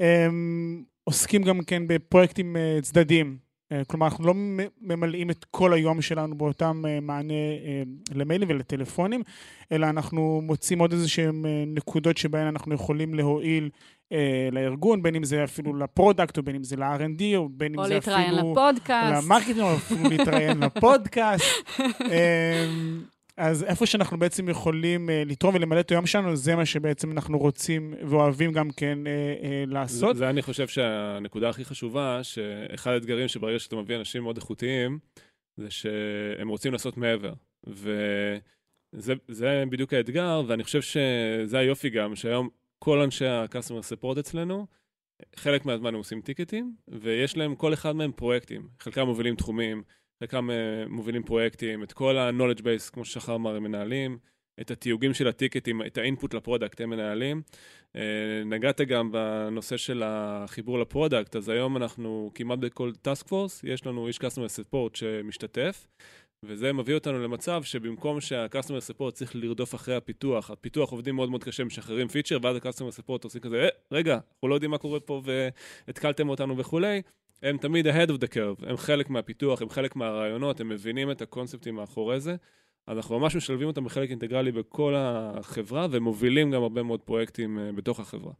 הם, 0.00 0.84
עוסקים 1.04 1.42
גם 1.42 1.60
כן 1.64 1.82
בפרויקטים 1.86 2.56
צדדיים. 2.82 3.45
Uh, 3.72 3.84
כלומר, 3.86 4.06
אנחנו 4.06 4.26
לא 4.26 4.34
ממלאים 4.80 5.30
את 5.30 5.44
כל 5.50 5.72
היום 5.72 6.02
שלנו 6.02 6.38
באותם 6.38 6.82
uh, 6.84 7.00
מענה 7.00 7.32
uh, 7.32 8.14
למיילים 8.14 8.48
ולטלפונים, 8.50 9.22
אלא 9.72 9.86
אנחנו 9.86 10.40
מוצאים 10.42 10.78
עוד 10.78 10.92
איזה 10.92 11.06
uh, 11.06 11.32
נקודות 11.66 12.16
שבהן 12.16 12.46
אנחנו 12.46 12.74
יכולים 12.74 13.14
להועיל 13.14 13.70
אה, 14.12 14.48
לארגון, 14.52 15.02
בין 15.02 15.14
אם 15.14 15.24
זה 15.24 15.44
אפילו 15.44 15.76
ל 15.76 15.83
product, 15.83 16.38
או 16.38 16.42
בין 16.42 16.56
אם 16.56 16.64
זה 16.64 16.76
ל-R&D, 16.76 17.22
או 17.36 17.48
בין 17.48 17.78
אם 17.78 17.86
זה 17.86 17.98
אפילו... 17.98 18.16
או 18.16 18.20
להתראיין 18.20 18.34
לפודקאסט. 18.34 19.24
ל 19.24 19.27
marketing, 19.27 19.60
או 19.60 19.74
אפילו 19.74 20.10
להתראיין 20.10 20.60
לפודקאסט. 20.60 21.44
אה, 23.38 23.46
אז 23.46 23.64
איפה 23.64 23.86
שאנחנו 23.86 24.18
בעצם 24.18 24.48
יכולים 24.48 25.08
uh, 25.08 25.28
לתרום 25.28 25.54
ולמלא 25.54 25.80
את 25.80 25.90
היום 25.90 26.06
שלנו, 26.06 26.36
זה 26.36 26.56
מה 26.56 26.66
שבעצם 26.66 27.12
אנחנו 27.12 27.38
רוצים 27.38 27.94
ואוהבים 28.02 28.52
גם 28.52 28.70
כן 28.70 28.98
uh, 29.04 29.42
uh, 29.42 29.72
לעשות. 29.72 30.16
זה, 30.16 30.18
זה 30.18 30.30
אני 30.30 30.42
חושב 30.42 30.68
שהנקודה 30.68 31.48
הכי 31.48 31.64
חשובה, 31.64 32.20
שאחד 32.22 32.90
האתגרים 32.90 33.28
שברגע 33.28 33.58
שאתה 33.58 33.76
מביא 33.76 33.96
אנשים 33.96 34.22
מאוד 34.22 34.36
איכותיים, 34.36 34.98
זה 35.56 35.70
שהם 35.70 36.48
רוצים 36.48 36.72
לעשות 36.72 36.96
מעבר. 36.96 37.32
וזה 37.64 39.64
בדיוק 39.70 39.92
האתגר, 39.92 40.42
ואני 40.46 40.64
חושב 40.64 40.82
שזה 40.82 41.58
היופי 41.58 41.90
גם, 41.90 42.16
שהיום 42.16 42.48
כל 42.78 43.00
אנשי 43.00 43.26
ה-customer 43.26 43.92
support 43.92 44.20
אצלנו, 44.20 44.66
חלק 45.36 45.66
מהזמן 45.66 45.88
הם 45.88 45.94
עושים 45.94 46.20
טיקטים, 46.20 46.74
ויש 46.88 47.36
להם, 47.36 47.54
כל 47.54 47.74
אחד 47.74 47.92
מהם 47.92 48.12
פרויקטים. 48.12 48.68
חלקם 48.80 49.06
מובילים 49.06 49.36
תחומים, 49.36 49.82
חלקם 50.20 50.50
uh, 50.50 50.88
מובילים 50.88 51.22
פרויקטים, 51.22 51.82
את 51.82 51.92
כל 51.92 52.18
ה-knowledge 52.18 52.60
base, 52.60 52.90
כמו 52.92 53.04
ששחר 53.04 53.34
אמר, 53.34 53.56
הם 53.56 53.62
מנהלים, 53.62 54.18
את 54.60 54.70
התיוגים 54.70 55.14
של 55.14 55.28
הטיקטים, 55.28 55.82
את 55.82 55.98
ה 55.98 56.04
input 56.04 56.34
ל 56.34 56.40
product 56.40 56.80
הם 56.80 56.90
מנהלים. 56.90 57.42
Uh, 57.96 57.98
נגעת 58.46 58.80
גם 58.80 59.12
בנושא 59.12 59.76
של 59.76 60.02
החיבור 60.06 60.78
ל 60.78 60.84
product, 60.84 61.36
אז 61.36 61.48
היום 61.48 61.76
אנחנו 61.76 62.30
כמעט 62.34 62.58
בכל 62.58 62.92
task 63.02 63.28
force, 63.28 63.64
יש 63.64 63.86
לנו 63.86 64.06
איש 64.06 64.18
customer 64.18 64.60
support 64.60 64.90
שמשתתף, 64.94 65.86
וזה 66.44 66.72
מביא 66.72 66.94
אותנו 66.94 67.22
למצב 67.22 67.62
שבמקום 67.62 68.20
שה-customer 68.20 68.90
support 68.90 69.10
צריך 69.10 69.36
לרדוף 69.36 69.74
אחרי 69.74 69.96
הפיתוח, 69.96 70.50
הפיתוח 70.50 70.90
עובדים 70.90 71.14
מאוד 71.14 71.30
מאוד 71.30 71.44
קשה, 71.44 71.64
משחררים 71.64 72.08
פיצ'ר, 72.08 72.38
ואז 72.42 72.56
ה-customer 72.56 73.00
support 73.00 73.24
עושים 73.24 73.40
כזה, 73.40 73.62
אה, 73.62 73.68
רגע, 73.92 74.14
אנחנו 74.14 74.48
לא 74.48 74.54
יודעים 74.54 74.70
מה 74.70 74.78
קורה 74.78 75.00
פה 75.00 75.22
והתקלתם 75.24 76.28
אותנו 76.28 76.58
וכולי, 76.58 77.02
הם 77.42 77.56
תמיד 77.56 77.86
ahead 77.86 78.08
of 78.08 78.20
the 78.24 78.34
curve, 78.34 78.68
הם 78.68 78.76
חלק 78.76 79.10
מהפיתוח, 79.10 79.62
הם 79.62 79.68
חלק 79.68 79.96
מהרעיונות, 79.96 80.60
הם 80.60 80.68
מבינים 80.68 81.10
את 81.10 81.22
הקונספטים 81.22 81.74
מאחורי 81.74 82.20
זה. 82.20 82.36
אנחנו 82.88 83.18
ממש 83.18 83.36
משלבים 83.36 83.66
אותם 83.66 83.84
בחלק 83.84 84.10
אינטגרלי 84.10 84.52
בכל 84.52 84.94
החברה, 84.96 85.86
ומובילים 85.90 86.50
גם 86.50 86.62
הרבה 86.62 86.82
מאוד 86.82 87.00
פרויקטים 87.00 87.58
אה, 87.58 87.72
בתוך 87.72 88.00
החברה. 88.00 88.32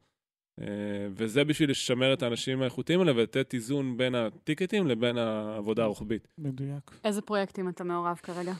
אה, 0.61 0.67
וזה 1.11 1.45
בשביל 1.45 1.71
לשמר 1.71 2.13
את 2.13 2.23
האנשים 2.23 2.63
האיכותיים 2.63 3.01
האלה 3.01 3.13
ולתת 3.13 3.55
איזון 3.55 3.97
בין 3.97 4.15
הטיקטים 4.15 4.87
לבין 4.87 5.19
העבודה 5.19 5.83
הרוחבית. 5.83 6.29
מדויק. 6.39 6.91
איזה 7.05 7.23
פרויקטים 7.23 7.69
אתה 7.69 7.85
מעורב 7.85 8.21
כרגע? 8.23 8.53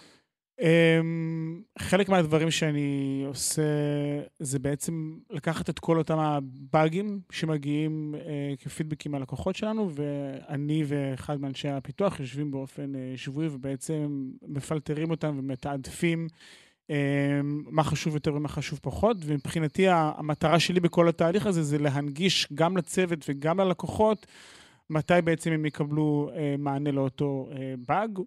Um, 0.61 0.65
חלק 1.79 2.09
מהדברים 2.09 2.51
שאני 2.51 3.23
עושה 3.27 3.63
זה 4.39 4.59
בעצם 4.59 5.19
לקחת 5.31 5.71
את 5.71 5.79
כל 5.79 5.99
אותם 5.99 6.19
הבאגים 6.19 7.21
שמגיעים 7.31 8.15
uh, 8.15 8.65
כפידבקים 8.65 9.13
מהלקוחות 9.13 9.57
שלנו, 9.57 9.91
ואני 9.95 10.85
ואחד 10.87 11.41
מאנשי 11.41 11.69
הפיתוח 11.69 12.21
יושבים 12.21 12.51
באופן 12.51 12.93
uh, 12.95 13.19
שבועי 13.19 13.49
ובעצם 13.49 14.31
מפלטרים 14.49 15.11
אותם 15.11 15.37
ומתעדפים 15.39 16.29
אמ, 16.91 17.63
מה 17.67 17.85
חשוב 17.85 18.15
יותר 18.15 18.35
ומה 18.35 18.49
חשוב 18.49 18.79
פחות, 18.83 19.17
ומבחינתי 19.25 19.87
המטרה 19.89 20.61
שלי 20.61 20.81
בכל 20.81 21.09
התהליך 21.09 21.47
הזה 21.47 21.63
זה 21.63 21.79
להנגיש 21.79 22.49
גם 22.55 22.77
לצוות 22.77 23.19
וגם 23.29 23.61
ללקוחות 23.61 24.27
מתי 24.91 25.15
בעצם 25.25 25.53
הם 25.53 25.67
יקבלו 25.67 26.31
מענה 26.59 26.91
לאותו 26.91 27.49
באג 27.87 28.19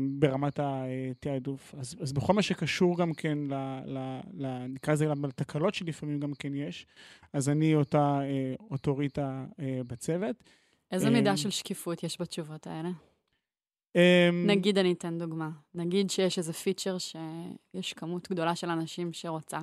ברמת 0.00 0.60
התעדוף. 0.62 1.74
אז, 1.78 1.96
אז 2.00 2.12
בכל 2.12 2.32
מה 2.32 2.42
שקשור 2.42 2.98
גם 2.98 3.14
כן, 3.14 3.38
ל, 3.38 3.54
ל, 3.86 4.20
ל, 4.32 4.66
נקרא 4.66 4.92
לזה 4.92 5.06
לתקלות 5.06 5.74
שלפעמים 5.74 6.20
גם 6.20 6.34
כן 6.38 6.54
יש, 6.54 6.86
אז 7.32 7.48
אני 7.48 7.74
אותה 7.74 8.20
אוטוריטה 8.70 9.44
בצוות. 9.86 10.36
איזה 10.90 11.10
מידה 11.10 11.36
של 11.36 11.50
שקיפות 11.50 12.02
יש 12.02 12.20
בתשובות 12.20 12.66
האלה? 12.66 12.90
נגיד 14.46 14.78
אני 14.78 14.92
אתן 14.92 15.18
דוגמה. 15.18 15.50
נגיד 15.74 16.10
שיש 16.10 16.38
איזה 16.38 16.52
פיצ'ר 16.52 16.96
שיש 16.98 17.92
כמות 17.92 18.30
גדולה 18.30 18.56
של 18.56 18.70
אנשים 18.70 19.12
שרוצה. 19.12 19.58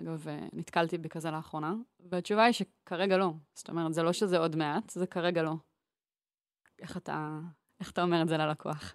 אגב, 0.00 0.26
נתקלתי 0.52 0.98
בכזה 0.98 1.30
לאחרונה, 1.30 1.74
והתשובה 2.10 2.44
היא 2.44 2.52
שכרגע 2.52 3.16
לא. 3.16 3.32
זאת 3.54 3.68
אומרת, 3.68 3.94
זה 3.94 4.02
לא 4.02 4.12
שזה 4.12 4.38
עוד 4.38 4.56
מעט, 4.56 4.90
זה 4.90 5.06
כרגע 5.06 5.42
לא. 5.42 5.54
איך 6.78 6.96
אתה, 6.96 7.38
איך 7.80 7.90
אתה 7.90 8.02
אומר 8.02 8.22
את 8.22 8.28
זה 8.28 8.36
ללקוח? 8.36 8.94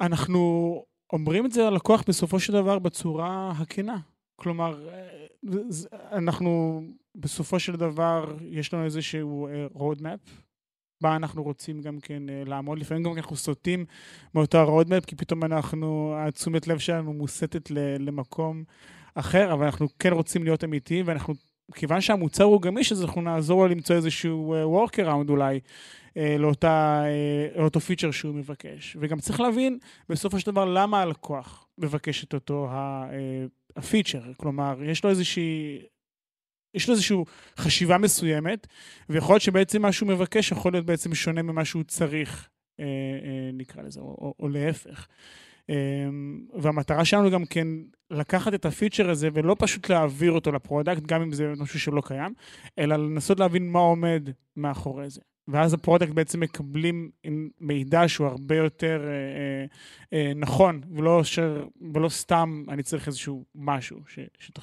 אנחנו 0.00 0.84
אומרים 1.12 1.46
את 1.46 1.52
זה 1.52 1.62
ללקוח 1.62 2.02
בסופו 2.08 2.40
של 2.40 2.52
דבר 2.52 2.78
בצורה 2.78 3.50
הכנה. 3.50 3.98
כלומר, 4.36 4.88
אה, 4.88 5.16
אנחנו 6.12 6.82
בסופו 7.14 7.60
של 7.60 7.76
דבר, 7.76 8.36
יש 8.50 8.74
לנו 8.74 8.84
איזשהו 8.84 9.48
אה, 9.48 9.66
road 9.74 10.00
map, 10.00 10.30
בה 11.00 11.16
אנחנו 11.16 11.42
רוצים 11.42 11.80
גם 11.80 12.00
כן 12.00 12.22
uh, 12.28 12.48
לעמוד. 12.48 12.78
לפעמים 12.78 13.02
גם 13.02 13.12
אנחנו 13.16 13.36
סוטים 13.36 13.84
מאותה 14.34 14.62
roadmap, 14.62 15.04
כי 15.04 15.16
פתאום 15.16 15.44
אנחנו, 15.44 16.14
התשומת 16.18 16.66
לב 16.66 16.78
שלנו 16.78 17.12
מוסטת 17.12 17.70
למקום 17.98 18.64
אחר, 19.14 19.52
אבל 19.52 19.64
אנחנו 19.64 19.88
כן 19.98 20.12
רוצים 20.12 20.44
להיות 20.44 20.64
אמיתיים, 20.64 21.06
ואנחנו, 21.08 21.34
כיוון 21.74 22.00
שהמוצר 22.00 22.44
הוא 22.44 22.62
גמיש, 22.62 22.92
אז 22.92 23.02
אנחנו 23.02 23.22
נעזור 23.22 23.62
לו 23.62 23.68
למצוא 23.68 23.96
איזשהו 23.96 24.54
uh, 24.54 24.90
workaround 24.90 25.28
אולי. 25.28 25.60
uh, 26.08 26.12
לאותה, 26.38 27.04
uh, 27.54 27.58
לאותו 27.58 27.80
פיצ'ר 27.80 28.10
שהוא 28.10 28.34
מבקש. 28.34 28.96
וגם 29.00 29.20
צריך 29.20 29.40
להבין 29.40 29.78
בסופו 30.08 30.40
של 30.40 30.50
דבר 30.50 30.64
למה 30.64 31.02
הלקוח 31.02 31.66
מבקש 31.78 32.24
את 32.24 32.34
אותו 32.34 32.68
הפיצ'ר. 33.76 34.22
כלומר, 34.36 34.82
יש 34.82 35.04
לו 35.04 35.10
איזושהי 35.10 35.78
יש 36.74 36.88
לו 36.88 36.94
איזושהי 36.94 37.16
חשיבה 37.56 37.98
מסוימת, 37.98 38.66
ויכול 39.08 39.34
להיות 39.34 39.42
שבעצם 39.42 39.82
מה 39.82 39.92
שהוא 39.92 40.08
מבקש 40.08 40.52
יכול 40.52 40.72
להיות 40.72 40.86
בעצם 40.86 41.14
שונה 41.14 41.42
ממה 41.42 41.64
שהוא 41.64 41.82
צריך, 41.82 42.48
אה, 42.80 42.84
אה, 42.84 43.50
נקרא 43.52 43.82
לזה, 43.82 44.00
או, 44.00 44.06
או, 44.06 44.34
או 44.40 44.48
להפך. 44.48 45.06
והמטרה 46.54 47.04
שלנו 47.04 47.30
גם 47.30 47.44
כן 47.44 47.66
לקחת 48.10 48.54
את 48.54 48.66
הפיצ'ר 48.66 49.10
הזה 49.10 49.28
ולא 49.32 49.56
פשוט 49.58 49.88
להעביר 49.88 50.32
אותו 50.32 50.52
ל 50.52 50.58
product, 50.58 51.02
גם 51.02 51.22
אם 51.22 51.32
זה 51.32 51.52
משהו 51.58 51.80
שלא 51.80 52.02
קיים, 52.04 52.34
אלא 52.78 52.96
לנסות 52.96 53.40
להבין 53.40 53.72
מה 53.72 53.78
עומד 53.78 54.30
מאחורי 54.56 55.10
זה. 55.10 55.20
ואז 55.48 55.74
ה 55.74 55.78
product 55.78 56.10
בעצם 56.10 56.40
מקבלים 56.40 57.10
מידע 57.60 58.08
שהוא 58.08 58.26
הרבה 58.26 58.56
יותר 58.56 59.00
אה, 59.04 59.10
אה, 59.10 60.28
אה, 60.28 60.32
נכון, 60.34 60.80
ולא, 60.96 61.24
ש... 61.24 61.38
ולא 61.94 62.08
סתם 62.08 62.64
אני 62.68 62.82
צריך 62.82 63.06
איזשהו 63.06 63.44
משהו 63.54 63.98
ש... 64.08 64.18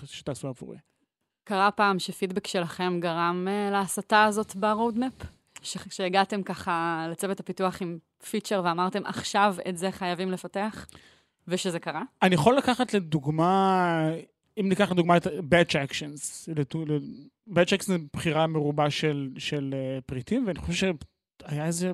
שתעשו 0.05 0.47
עבורי. 0.47 0.77
קרה 1.43 1.71
פעם 1.71 1.99
שפידבק 1.99 2.47
שלכם 2.47 2.99
גרם 2.99 3.47
uh, 3.47 3.71
להסטה 3.71 4.23
הזאת 4.23 4.55
ב 4.55 4.62
roadmap? 4.62 5.13
שהגעתם 5.61 6.43
ככה 6.43 7.05
לצוות 7.11 7.39
הפיתוח 7.39 7.81
עם 7.81 7.97
פיצ'ר 8.29 8.61
ואמרתם, 8.65 9.05
עכשיו 9.05 9.55
את 9.69 9.77
זה 9.77 9.91
חייבים 9.91 10.31
לפתח, 10.31 10.87
ושזה 11.47 11.79
קרה? 11.79 12.03
אני 12.21 12.35
יכול 12.35 12.57
לקחת 12.57 12.93
לדוגמה, 12.93 14.09
אם 14.59 14.69
ניקח 14.69 14.91
לדוגמה 14.91 15.17
את 15.17 15.27
Batch 15.27 15.71
Actions, 15.71 16.49
Batch 17.49 17.69
Actions 17.69 17.85
זה 17.85 17.97
בחירה 18.13 18.47
מרובה 18.47 18.89
של, 18.89 19.29
של 19.37 19.73
uh, 19.73 20.01
פריטים, 20.01 20.47
ואני 20.47 20.59
חושב 20.59 20.93
שהיה 21.43 21.65
איזה 21.65 21.91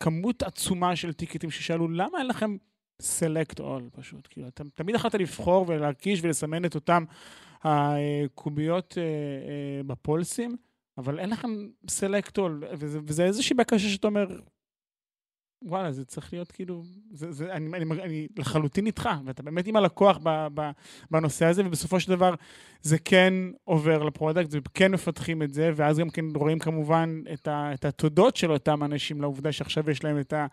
כמות 0.00 0.42
עצומה 0.42 0.96
של 0.96 1.12
טיקטים 1.12 1.50
ששאלו, 1.50 1.88
למה 1.88 2.18
אין 2.18 2.26
לכם 2.26 2.56
Select 3.02 3.58
All 3.58 3.90
פשוט? 3.92 4.28
כאילו, 4.30 4.48
אתם 4.48 4.68
תמיד 4.74 4.94
יכולת 4.94 5.14
לבחור 5.14 5.64
ולהקיש 5.68 6.20
ולסמן 6.22 6.64
את 6.64 6.74
אותם 6.74 7.04
הקוביות 7.62 8.98
אה, 8.98 9.02
אה, 9.02 9.82
בפולסים, 9.86 10.56
אבל 10.98 11.18
אין 11.18 11.30
לכם 11.30 11.48
Select 11.88 12.34
All, 12.34 12.64
וזה, 12.72 12.98
וזה 13.06 13.24
איזושהי 13.24 13.56
בקשה 13.56 13.88
שאתה 13.88 14.06
אומר, 14.06 14.26
וואלה, 15.64 15.92
זה 15.92 16.04
צריך 16.04 16.32
להיות 16.32 16.52
כאילו, 16.52 16.82
זה, 17.12 17.32
זה, 17.32 17.52
אני, 17.52 17.76
אני, 17.76 18.02
אני 18.02 18.28
לחלוטין 18.38 18.86
איתך, 18.86 19.08
ואתה 19.24 19.42
באמת 19.42 19.66
עם 19.66 19.76
הלקוח 19.76 20.18
ב, 20.22 20.46
ב, 20.54 20.70
בנושא 21.10 21.46
הזה, 21.46 21.66
ובסופו 21.66 22.00
של 22.00 22.10
דבר 22.10 22.34
זה 22.82 22.98
כן 22.98 23.34
עובר 23.64 24.02
ל 24.02 24.07
product, 24.07 24.48
וכן 24.52 24.92
מפתחים 24.92 25.42
את 25.42 25.54
זה, 25.54 25.70
ואז 25.76 25.98
גם 25.98 26.10
כן 26.10 26.24
רואים 26.34 26.58
כמובן 26.58 27.22
את, 27.32 27.48
ה, 27.48 27.74
את 27.74 27.84
התודות 27.84 28.36
של 28.36 28.52
אותם 28.52 28.84
אנשים 28.84 29.20
לעובדה 29.20 29.52
שעכשיו 29.52 29.90
יש 29.90 30.04
להם 30.04 30.20
את, 30.20 30.32
ה, 30.32 30.46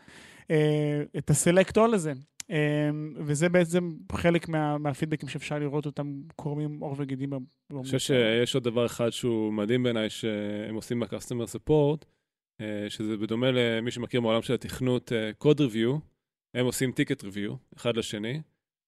אה, 0.52 1.04
את 1.18 1.30
הסלקטול 1.30 1.94
הזה. 1.94 2.14
אמ, 2.50 3.14
וזה 3.18 3.50
בעצם 3.50 3.94
חלק 4.12 4.50
מה, 4.50 4.78
מהפידבקים 4.78 5.30
שאפשר 5.30 5.60
לראות 5.60 5.86
אותם 5.86 6.22
קורמים 6.36 6.80
עור 6.80 6.96
וגידים. 6.98 7.34
אני 7.34 7.84
חושב 7.84 8.00
שיש 8.00 8.56
עוד 8.56 8.64
דבר 8.64 8.86
אחד 8.86 9.10
שהוא 9.10 9.54
מדהים 9.54 9.84
בעיניי 9.84 10.10
שהם 10.10 10.76
עושים 10.76 11.00
ב-customer 11.00 11.56
support, 11.56 12.06
אה, 12.62 12.90
שזה 12.90 13.18
בדומה 13.18 13.52
למי 13.52 13.92
שמכיר 13.92 14.22
מעולם 14.22 14.42
של 14.42 14.54
התכנות 14.54 15.12
אה, 15.12 15.32
code 15.44 15.58
review, 15.58 16.00
הם 16.54 16.66
עושים 16.66 16.92
טיקט 16.92 17.24
review 17.24 17.54
אחד 17.76 17.98
לשני. 17.98 18.42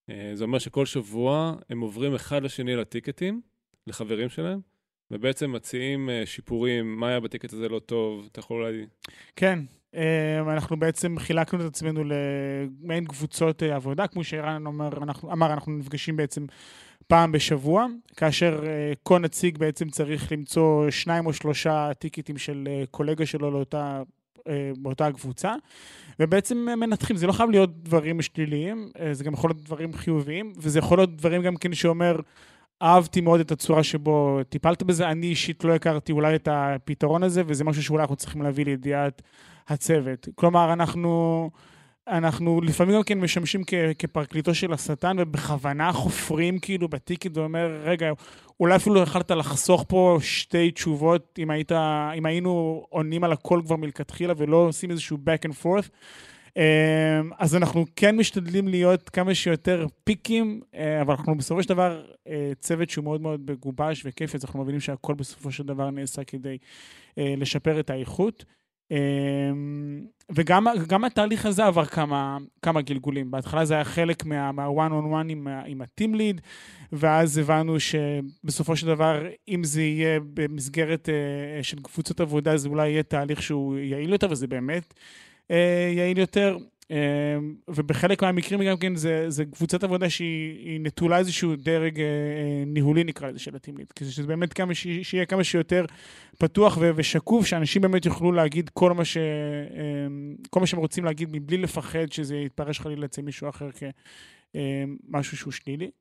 אה, 0.09 0.32
זה 0.34 0.43
אומר 0.43 0.59
שכל 0.59 0.86
שבוע 0.86 1.55
הם 1.70 1.80
עוברים 1.80 2.16
אחד 2.16 2.43
לשני 2.43 2.76
לטיקטים, 2.76 3.41
לחברים 3.88 4.30
שלהם, 4.30 4.59
ובעצם 5.12 5.51
מציעים 5.51 6.09
שיפורים, 6.26 6.95
מה 6.95 7.07
היה 7.09 7.20
בטיקט 7.20 7.53
הזה 7.53 7.70
לא 7.70 7.80
טוב, 7.80 8.28
אתה 8.32 8.39
יכול 8.39 8.64
אולי... 8.64 8.86
כן, 9.36 9.59
אנחנו 10.48 10.80
בעצם 10.80 11.16
חילקנו 11.20 11.62
את 11.62 11.66
עצמנו 11.66 12.04
למעין 12.04 13.06
קבוצות 13.06 13.64
אה, 13.64 13.76
עבודה, 13.76 14.08
כמו 14.08 14.24
שערן 14.24 14.68
אמר, 14.68 14.89
אנחנו, 15.04 15.32
אמר, 15.32 15.54
אנחנו 15.54 15.72
נפגשים 15.72 16.18
בעצם 16.18 16.46
פעם 17.08 17.32
בשבוע, 17.32 17.86
כאשר 18.16 18.64
אה, 18.66 18.94
כל 19.04 19.20
נציג 19.20 19.58
בעצם 19.58 19.89
צריך 19.89 20.32
למצוא 20.32 20.89
שניים 20.89 21.26
או 21.26 21.34
שלושה 21.34 21.92
טיקטים 22.00 22.38
של 22.38 22.68
אה, 22.72 22.84
קולגה 22.92 23.26
שלו 23.26 23.52
לאותה, 23.52 24.02
באותה 24.78 25.12
קבוצה, 25.12 25.56
ובעצם 26.20 26.58
מנתחים, 26.58 27.16
זה 27.16 27.28
לא 27.28 27.32
חייב 27.32 27.50
להיות 27.50 27.84
דברים 27.84 28.22
שליליים, 28.22 28.89
זה 29.12 29.24
גם 29.24 29.34
יכול 29.34 29.50
להיות 29.50 29.64
דברים 29.64 29.94
חיוביים, 29.94 30.54
וזה 30.58 30.80
יכול 30.80 30.98
להיות 30.98 31.16
דברים 31.16 31.42
גם 31.42 31.56
כן 31.56 31.74
שאומר, 31.74 32.16
אהבתי 32.82 33.22
מאוד 33.22 33.40
את 33.40 33.52
הצורה 33.52 33.84
שבו 33.84 34.40
טיפלת 34.50 34.84
בזה, 34.84 35.10
אני 35.10 35.28
אישית 35.28 35.64
לא 35.64 35.76
הכרתי 35.76 36.12
אולי 36.12 36.36
את 36.36 36.48
הפתרון 36.52 37.24
הזה, 37.24 37.44
וזה 37.48 37.64
משהו 37.64 37.84
שאולי 37.84 38.02
אנחנו 38.02 38.16
צריכים 38.16 38.42
להביא 38.42 38.66
לידיעת 38.66 39.22
הצוות. 39.68 40.28
כלומר, 40.36 40.74
אנחנו, 40.74 41.50
אנחנו 42.08 42.62
לפעמים 42.62 42.96
גם 42.96 43.04
כן 43.04 43.20
משמשים 43.20 43.62
כ, 43.68 43.74
כפרקליטו 44.00 44.56
של 44.56 44.74
השטן, 44.74 45.18
ובכוונה 45.20 45.94
חופרים 45.94 46.60
כאילו 46.60 46.88
בטיקט 46.88 47.38
ואומר, 47.38 47.82
רגע, 47.84 48.12
אולי 48.60 48.76
אפילו 48.76 49.02
יכלת 49.02 49.32
לחסוך 49.32 49.86
פה 49.88 50.18
שתי 50.22 50.72
תשובות 50.72 51.40
אם, 51.40 51.50
היית, 51.52 51.72
אם 52.18 52.26
היינו 52.26 52.86
עונים 52.90 53.24
על 53.24 53.32
הכל 53.32 53.62
כבר 53.66 53.76
מלכתחילה 53.76 54.34
ולא 54.38 54.58
עושים 54.58 54.92
איזשהו 54.92 55.18
back 55.18 55.50
and 55.50 55.64
forth. 55.64 55.90
אמ, 56.58 57.32
אז 57.39 57.56
אנחנו 57.56 57.86
כן 57.95 58.18
משתדלים 58.18 58.68
להיות 58.68 59.10
כמה 59.10 59.36
שיותר 59.36 59.86
פיקים, 60.04 60.62
אה, 60.76 61.02
אבל 61.02 61.14
אנחנו 61.14 61.38
בסופו 61.38 61.64
של 61.64 61.70
דבר 61.70 62.06
אה, 62.28 62.52
צוות 62.60 62.89
שהוא 62.89 63.04
מאוד 63.04 63.22
מאוד 63.22 63.52
מגובש 63.52 64.02
וכיף, 64.06 64.36
אז 64.36 64.45
אנחנו 64.45 64.64
מבינים 64.64 64.80
שהכל 64.80 65.14
בסופו 65.14 65.52
של 65.52 65.64
דבר 65.64 65.89
נעשה 65.89 66.24
כדי 66.24 66.58
אה, 67.18 67.34
לשפר 67.38 67.80
את 67.80 67.89
האיכות. 67.89 68.45
אמ, 68.91 70.06
וגם 70.32 71.04
התהליך 71.06 71.45
הזה 71.45 71.66
עבר 71.66 71.86
כמה, 71.86 72.38
כמה 72.62 72.82
גלגולים. 72.82 73.32
בהתחלה 73.32 73.66
זה 73.66 73.74
היה 73.74 73.84
חלק 73.84 74.26
מה-one 74.26 74.91
on 74.91 75.14
one 75.14 75.30
עם, 75.30 75.47
עם 75.66 75.82
ה-team 75.82 76.16
lead, 76.16 76.41
ואז 76.91 77.38
הבנו 77.38 77.80
שבסופו 77.80 78.76
של 78.76 78.88
דבר, 78.88 79.26
אם 79.47 79.64
זה 79.64 79.82
יהיה 79.82 80.20
במסגרת 80.34 81.10
של 81.62 81.78
קבוצות 81.82 82.20
עבודה, 82.20 82.58
זה 82.58 82.70
אולי 82.70 82.89
יהיה 82.89 83.04
תהליך 83.04 83.41
שהוא 83.41 83.78
יעיל 83.78 84.10
יותר, 84.10 84.28
וזה 84.32 84.47
באמת 84.47 84.93
יעיל 85.95 86.18
יותר. 86.18 86.58
אמ, 86.91 87.56
ובחלק 87.68 88.24
מהמקרים 88.24 88.64
גם 88.64 88.78
כן 88.78 88.95
זה, 88.95 89.30
זה 89.30 89.45
קבוצת 89.45 89.84
עבודה 89.84 90.10
שהיא 90.10 90.80
נטולה 90.82 91.18
איזשהו 91.18 91.56
דרג 91.56 91.99
אה, 91.99 92.06
אה, 92.06 92.64
ניהולי 92.66 93.04
נקרא 93.04 93.30
לזה 93.30 93.39
של 93.39 93.56
הטימליד, 93.56 93.91
כדי 93.91 94.12
שזה 94.12 94.28
באמת 94.28 94.54
כמה, 94.54 94.74
שיהיה 94.74 95.26
כמה 95.26 95.43
שיותר 95.43 95.86
פתוח 96.38 96.78
ו- 96.82 96.91
ושקוף, 96.95 97.45
שאנשים 97.45 97.82
באמת 97.82 98.06
יוכלו 98.06 98.32
להגיד 98.32 98.70
כל 98.70 98.93
מה, 98.93 99.06
ש, 99.06 99.18
כל 100.49 100.60
מה 100.60 100.68
שהם 100.68 100.80
רוצים 100.80 101.06
להגיד 101.06 101.30
מבלי 101.32 101.58
לפחד 101.58 102.12
שזה 102.12 102.36
יתפרש 102.36 102.80
חלילה 102.80 103.06
אצל 103.06 103.22
מישהו 103.22 103.49
אחר 103.49 103.70
כמשהו 104.52 105.38
שהוא 105.38 105.54
שלילי. 105.54 105.91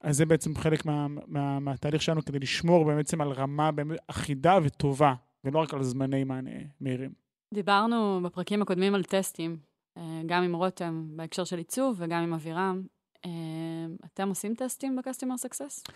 אז 0.00 0.16
זה 0.16 0.26
בעצם 0.26 0.54
חלק 0.54 0.86
מה, 0.86 1.06
מה, 1.26 1.60
מהתהליך 1.60 2.02
שלנו 2.02 2.24
כדי 2.24 2.38
לשמור 2.38 2.84
בעצם 2.84 3.20
על 3.20 3.28
רמה 3.28 3.72
באמת 3.72 3.98
אחידה 4.06 4.58
וטובה, 4.62 5.14
ולא 5.44 5.58
רק 5.58 5.74
על 5.74 5.82
זמני 5.82 6.24
מענה 6.24 6.50
מהירים. 6.80 7.25
דיברנו 7.54 8.20
בפרקים 8.24 8.62
הקודמים 8.62 8.94
על 8.94 9.04
טסטים, 9.04 9.56
אה, 9.96 10.22
גם 10.26 10.42
עם 10.42 10.54
רותם 10.54 11.06
בהקשר 11.16 11.44
של 11.44 11.58
עיצוב 11.58 11.96
וגם 11.98 12.22
עם 12.22 12.34
אבירם. 12.34 12.82
אה, 13.24 13.30
אתם 14.04 14.28
עושים 14.28 14.54
טסטים 14.54 14.96
ב-Customer 14.96 15.46
Success? 15.46 15.92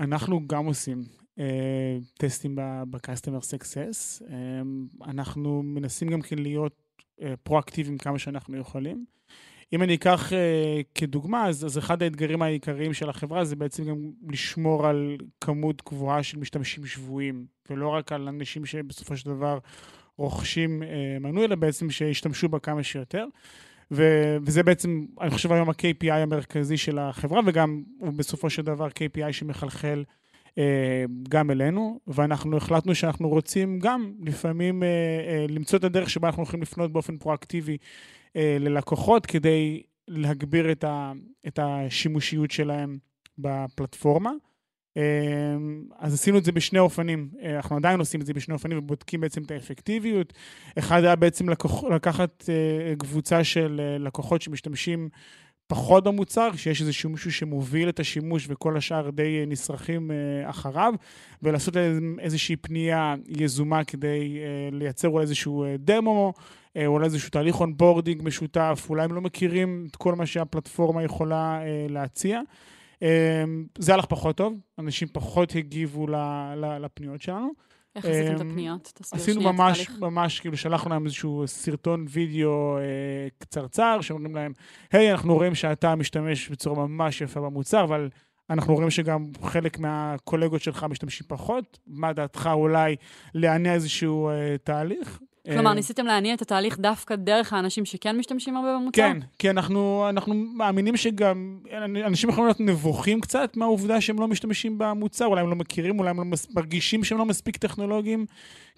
אנחנו 0.00 0.46
גם 0.46 0.66
עושים 0.66 1.02
uh, 1.38 1.42
טסטים 2.18 2.56
ב-Customer 2.56 3.40
Success. 3.40 4.24
אנחנו 5.04 5.62
מנסים 5.62 6.08
גם 6.08 6.20
כן 6.20 6.38
להיות 6.38 6.72
uh, 7.20 7.24
פרואקטיביים 7.42 7.98
כמה 7.98 8.18
שאנחנו 8.18 8.56
יכולים. 8.56 9.04
אם 9.72 9.82
אני 9.82 9.94
אקח 9.94 10.32
uh, 10.32 10.34
כדוגמה, 10.94 11.48
אז, 11.48 11.64
אז 11.64 11.78
אחד 11.78 12.02
האתגרים 12.02 12.42
העיקריים 12.42 12.94
של 12.94 13.10
החברה 13.10 13.44
זה 13.44 13.56
בעצם 13.56 13.84
גם 13.84 13.96
לשמור 14.28 14.86
על 14.86 15.16
כמות 15.40 15.82
גבוהה 15.88 16.22
של 16.22 16.38
משתמשים 16.38 16.86
שבויים, 16.86 17.46
ולא 17.70 17.88
רק 17.88 18.12
על 18.12 18.28
אנשים 18.28 18.66
שבסופו 18.66 19.16
של 19.16 19.30
דבר 19.30 19.58
רוכשים 20.18 20.82
אה, 20.82 20.88
מנוי, 21.20 21.44
אלא 21.44 21.54
בעצם 21.54 21.90
שישתמשו 21.90 22.48
בה 22.48 22.58
כמה 22.58 22.82
שיותר. 22.82 23.26
ו- 23.90 24.36
וזה 24.42 24.62
בעצם, 24.62 25.06
אני 25.20 25.30
חושב 25.30 25.52
היום 25.52 25.70
ה-KPI 25.70 26.12
המרכזי 26.12 26.76
של 26.76 26.98
החברה, 26.98 27.40
וגם 27.46 27.82
הוא 27.98 28.12
בסופו 28.12 28.50
של 28.50 28.62
דבר 28.62 28.88
KPI 28.88 29.32
שמחלחל 29.32 30.04
אה, 30.58 31.04
גם 31.28 31.50
אלינו, 31.50 32.00
ואנחנו 32.06 32.56
החלטנו 32.56 32.94
שאנחנו 32.94 33.28
רוצים 33.28 33.78
גם 33.78 34.12
לפעמים 34.22 34.82
אה, 34.82 34.88
אה, 34.88 35.46
למצוא 35.48 35.78
את 35.78 35.84
הדרך 35.84 36.10
שבה 36.10 36.28
אנחנו 36.28 36.42
יכולים 36.42 36.62
לפנות 36.62 36.92
באופן 36.92 37.16
פרואקטיבי 37.18 37.76
אה, 38.36 38.56
ללקוחות, 38.60 39.26
כדי 39.26 39.82
להגביר 40.08 40.72
את, 40.72 40.84
ה- 40.84 41.12
את 41.46 41.58
השימושיות 41.62 42.50
שלהם 42.50 42.98
בפלטפורמה. 43.38 44.30
אמ, 44.96 45.82
אז 45.98 46.14
עשינו 46.14 46.38
את 46.38 46.44
זה 46.44 46.52
בשני 46.52 46.78
אופנים, 46.78 47.28
אה, 47.42 47.56
אנחנו 47.56 47.76
עדיין 47.76 48.00
עושים 48.00 48.20
את 48.20 48.26
זה 48.26 48.34
בשני 48.34 48.54
אופנים 48.54 48.78
ובודקים 48.78 49.20
בעצם 49.20 49.42
את 49.42 49.50
האפקטיביות. 49.50 50.32
אחד 50.78 51.04
היה 51.04 51.16
בעצם 51.16 51.48
לקוח, 51.48 51.84
לקחת 51.84 52.44
אה, 52.48 52.96
קבוצה 52.96 53.44
של 53.44 53.80
אה, 53.82 53.98
לקוחות 53.98 54.42
שמשתמשים 54.42 55.08
פחות 55.66 56.04
במוצר, 56.04 56.48
שיש 56.56 56.80
איזשהו 56.80 57.10
מישהו 57.10 57.32
שמוביל 57.32 57.88
את 57.88 58.00
השימוש 58.00 58.46
וכל 58.48 58.76
השאר 58.76 59.10
די 59.10 59.44
נשרכים 59.46 60.10
אחריו, 60.44 60.94
ולעשות 61.42 61.76
איזושהי 62.18 62.56
פנייה 62.56 63.14
יזומה 63.28 63.84
כדי 63.84 64.38
לייצר 64.72 65.08
אולי 65.08 65.22
איזשהו 65.22 65.64
דמו, 65.78 66.32
אולי 66.86 67.04
איזשהו 67.04 67.30
תהליך 67.30 67.60
onboarding 67.60 68.22
משותף, 68.24 68.86
אולי 68.88 69.04
הם 69.04 69.12
לא 69.12 69.20
מכירים 69.20 69.86
את 69.90 69.96
כל 69.96 70.14
מה 70.14 70.26
שהפלטפורמה 70.26 71.02
יכולה 71.02 71.60
להציע. 71.88 72.40
אמ, 73.02 73.66
זה 73.78 73.94
הלך 73.94 74.04
פחות 74.04 74.36
טוב, 74.36 74.54
אנשים 74.78 75.08
פחות 75.12 75.56
הגיבו 75.56 76.06
לפניות 76.80 77.22
שלנו. 77.22 77.50
איך 77.96 78.04
עשיתם 78.04 78.36
את 78.36 78.40
אמ, 78.40 78.50
הפניות? 78.50 78.92
תסביר 78.94 79.22
עשינו 79.22 79.40
שנייה 79.40 79.50
את 79.50 79.56
ממש. 79.56 79.90
ממש, 79.90 80.40
כאילו 80.40 80.56
שלחנו 80.56 80.90
להם 80.90 81.04
איזשהו 81.04 81.42
סרטון 81.46 82.06
וידאו 82.08 82.78
אה, 82.78 82.82
קצרצר, 83.38 84.00
שאומרים 84.00 84.34
להם, 84.34 84.52
היי, 84.92 85.12
אנחנו 85.12 85.34
רואים 85.34 85.54
שאתה 85.54 85.94
משתמש 85.94 86.48
בצורה 86.48 86.86
ממש 86.86 87.20
יפה 87.20 87.40
במוצר, 87.40 87.84
אבל 87.84 88.08
אנחנו 88.50 88.74
רואים 88.74 88.90
שגם 88.90 89.26
חלק 89.42 89.78
מהקולגות 89.78 90.62
שלך 90.62 90.84
משתמשים 90.84 91.26
פחות. 91.28 91.78
מה 91.86 92.12
דעתך 92.12 92.50
אולי 92.52 92.96
להניע 93.34 93.74
איזשהו 93.74 94.28
אה, 94.28 94.56
תהליך? 94.64 95.20
כלומר, 95.54 95.70
אה, 95.70 95.74
ניסיתם 95.74 96.06
להניע 96.06 96.34
את 96.34 96.42
התהליך 96.42 96.78
דווקא 96.78 97.16
דרך 97.16 97.52
האנשים 97.52 97.84
שכן 97.84 98.16
משתמשים 98.16 98.56
הרבה 98.56 98.74
במוצר? 98.74 99.02
כן, 99.02 99.18
כי 99.38 99.50
אנחנו, 99.50 100.06
אנחנו 100.08 100.34
מאמינים 100.34 100.96
שגם 100.96 101.58
אנשים 102.06 102.30
יכולים 102.30 102.46
להיות 102.46 102.60
נבוכים 102.60 103.20
קצת 103.20 103.56
מהעובדה 103.56 104.00
שהם 104.00 104.20
לא 104.20 104.28
משתמשים 104.28 104.78
במוצר, 104.78 105.26
אולי 105.26 105.40
הם 105.40 105.50
לא 105.50 105.56
מכירים, 105.56 105.98
אולי 105.98 106.10
הם 106.10 106.16
לא 106.16 106.24
מס, 106.24 106.46
מרגישים 106.54 107.04
שהם 107.04 107.18
לא 107.18 107.24
מספיק 107.24 107.56
טכנולוגיים 107.56 108.26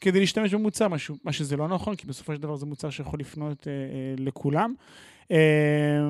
כדי 0.00 0.20
להשתמש 0.20 0.54
במוצר, 0.54 0.88
משהו, 0.88 1.16
מה 1.24 1.32
שזה 1.32 1.56
לא 1.56 1.68
נכון, 1.68 1.94
כי 1.94 2.06
בסופו 2.06 2.34
של 2.34 2.40
דבר 2.40 2.56
זה 2.56 2.66
מוצר 2.66 2.90
שיכול 2.90 3.20
לפנות 3.20 3.68
אה, 3.68 3.72
אה, 3.72 4.14
לכולם. 4.18 4.74
אה, 5.30 6.08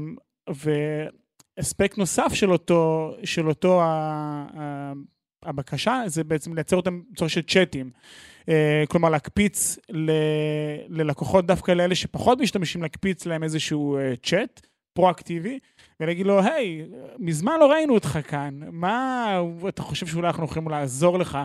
ואספקט 1.58 1.98
נוסף 1.98 2.34
של 2.34 2.52
אותו, 2.52 3.14
של 3.24 3.48
אותו 3.48 3.82
ה, 3.82 3.86
ה, 4.56 4.92
הבקשה, 5.42 6.02
זה 6.06 6.24
בעצם 6.24 6.54
לייצר 6.54 6.76
אותם 6.76 7.00
בצורה 7.10 7.28
של 7.28 7.42
צ'אטים. 7.42 7.90
אה, 8.48 8.84
כלומר, 8.88 9.08
להקפיץ 9.08 9.78
ל, 9.90 10.10
ללקוחות, 10.88 11.46
דווקא 11.46 11.72
לאלה 11.72 11.94
שפחות 11.94 12.40
משתמשים, 12.40 12.82
להקפיץ 12.82 13.26
להם 13.26 13.42
איזשהו 13.42 13.96
אה, 13.96 14.14
צ'אט 14.22 14.66
פרואקטיבי, 14.92 15.58
ולהגיד 16.00 16.26
לו, 16.26 16.40
היי, 16.40 16.84
מזמן 17.18 17.52
לא 17.60 17.70
ראינו 17.70 17.94
אותך 17.94 18.18
כאן, 18.28 18.60
מה 18.72 19.26
אתה 19.68 19.82
חושב 19.82 20.06
שאולי 20.06 20.28
אנחנו 20.28 20.44
יכולים 20.44 20.68
לעזור 20.68 21.18
לך 21.18 21.38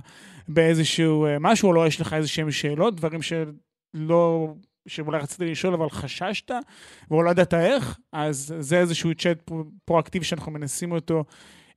באיזשהו 0.48 1.26
אה, 1.26 1.38
משהו, 1.39 1.70
או 1.70 1.74
לא 1.74 1.88
יש 1.88 2.02
לך 2.02 2.14
איזה 2.14 2.28
שהם 2.28 2.52
שאלות, 2.52 2.96
דברים 2.96 3.22
שלא... 3.22 4.54
שאולי 4.88 5.20
רצית 5.20 5.39
לשאול 5.39 5.74
אבל 5.74 5.89
חששת 5.89 6.52
ולא 7.12 7.30
ידעת 7.30 7.54
איך, 7.54 7.98
אז 8.12 8.56
זה 8.60 8.80
איזשהו 8.80 9.16
צ'אט 9.16 9.52
פרואקטיבי 9.86 10.26
שאנחנו 10.26 10.52
מנסים 10.52 10.91
אותו 10.91 11.24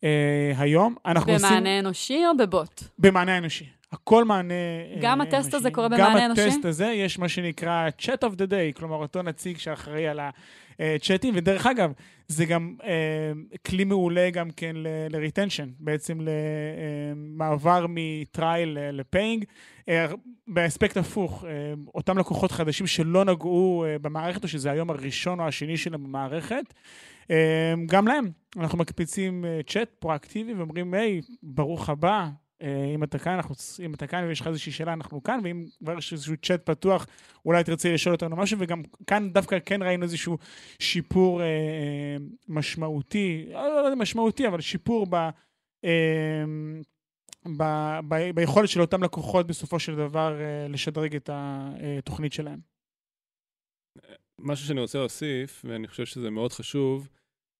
אה, 0.07 0.63
היום. 0.63 0.95
אנחנו 1.07 1.33
במענה 1.33 1.59
עושים... 1.59 1.67
אנושי 1.67 2.23
או 2.27 2.37
בבוט? 2.37 2.83
במענה 2.99 3.39
אנושי. 3.39 3.67
הכל 3.93 4.25
מענה 4.25 4.55
אה, 4.55 5.01
גם 5.01 5.21
הטסט 5.21 5.35
אנושי. 5.35 5.57
הזה 5.57 5.71
קורה 5.71 5.89
במענה 5.89 6.27
אנושי? 6.27 6.43
גם 6.43 6.49
הטסט 6.49 6.65
הזה, 6.65 6.87
יש 6.87 7.19
מה 7.19 7.29
שנקרא 7.29 7.89
Chat 8.03 8.29
of 8.29 8.33
the 8.35 8.51
Day, 8.51 8.79
כלומר, 8.79 8.97
אותו 8.97 9.23
נציג 9.23 9.59
שאחראי 9.59 10.09
על 10.09 10.21
הצ'אטים, 10.79 11.35
ודרך 11.37 11.67
אגב, 11.67 11.93
זה 12.29 12.45
גם 12.45 12.75
אה, 12.85 13.33
כלי 13.67 13.85
מעולה 13.85 14.31
גם 14.31 14.51
כן 14.57 14.77
ל-retension, 14.77 15.69
בעצם 15.81 16.19
למעבר 16.21 17.87
מטרייל 17.89 18.79
לפיינג. 18.93 19.45
אה, 19.89 20.07
באספקט 20.49 20.97
הפוך, 20.97 21.45
אה, 21.45 21.51
אותם 21.95 22.19
לקוחות 22.19 22.53
חדשים 22.53 22.87
שלא 22.87 23.25
נגעו 23.25 23.85
אה, 23.87 23.99
במערכת, 23.99 24.43
או 24.43 24.49
שזה 24.49 24.71
היום 24.71 24.91
הראשון 24.91 25.41
או 25.41 25.47
השני 25.47 25.77
שלהם 25.77 26.05
במערכת, 26.05 26.53
אה, 26.53 27.16
גם 27.87 28.09
להם 28.09 28.31
אנחנו 28.57 28.79
מקפיצים 28.79 29.45
אה, 29.45 29.61
צ'אט 29.67 29.91
פרואקטיבי 29.99 30.55
ואומרים, 30.55 30.95
היי, 30.95 31.21
ברוך 31.43 31.89
הבא, 31.89 32.29
אה, 32.63 32.85
אם 32.95 33.05
אתה 33.05 33.19
כאן, 33.19 33.33
אנחנו, 33.33 33.55
אם 33.85 33.95
אתה 33.95 34.07
כאן 34.07 34.25
ויש 34.25 34.41
לך 34.41 34.47
איזושהי 34.47 34.73
שאלה, 34.73 34.93
אנחנו 34.93 35.23
כאן, 35.23 35.41
ואם 35.45 35.67
כבר 35.79 35.99
יש 35.99 36.13
איזשהו 36.13 36.37
צ'אט 36.43 36.67
פתוח, 36.67 37.07
אולי 37.45 37.65
תרצה 37.65 37.93
לשאול 37.93 38.15
אותנו 38.15 38.37
משהו, 38.37 38.59
וגם 38.61 38.83
כאן 39.07 39.33
דווקא 39.33 39.59
כן 39.67 39.83
ראינו 39.83 40.03
איזשהו 40.03 40.39
שיפור 40.79 41.43
אה, 41.43 41.47
אה, 41.47 42.17
משמעותי, 42.49 43.47
לא 43.53 43.59
יודע 43.59 43.95
משמעותי, 43.97 44.49
אבל 44.49 44.61
שיפור 44.61 45.07
ב... 45.11 45.15
אה, 45.85 46.45
ב, 47.57 47.63
ב, 48.09 48.31
ביכולת 48.35 48.69
של 48.69 48.81
אותם 48.81 49.03
לקוחות 49.03 49.47
בסופו 49.47 49.79
של 49.79 49.97
דבר 49.97 50.41
אה, 50.41 50.69
לשדרג 50.69 51.17
את 51.17 51.31
התוכנית 51.33 52.33
שלהם. 52.33 52.61
משהו 54.39 54.67
שאני 54.67 54.81
רוצה 54.81 54.99
להוסיף, 54.99 55.63
ואני 55.65 55.89
חושב 55.89 56.05
שזה 56.05 56.31
מאוד 56.31 56.53
חשוב, 56.53 57.09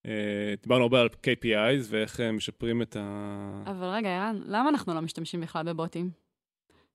אה, 0.07 0.55
דיברנו 0.63 0.83
הרבה 0.83 1.01
על 1.01 1.09
KPIs 1.09 1.85
ואיך 1.89 2.21
הם 2.21 2.37
משפרים 2.37 2.83
את 2.83 2.97
ה... 2.97 3.63
אבל 3.67 3.87
רגע, 3.87 4.09
ערן, 4.09 4.41
למה 4.47 4.69
אנחנו 4.69 4.95
לא 4.95 5.01
משתמשים 5.01 5.41
בכלל 5.41 5.73
בבוטים? 5.73 6.11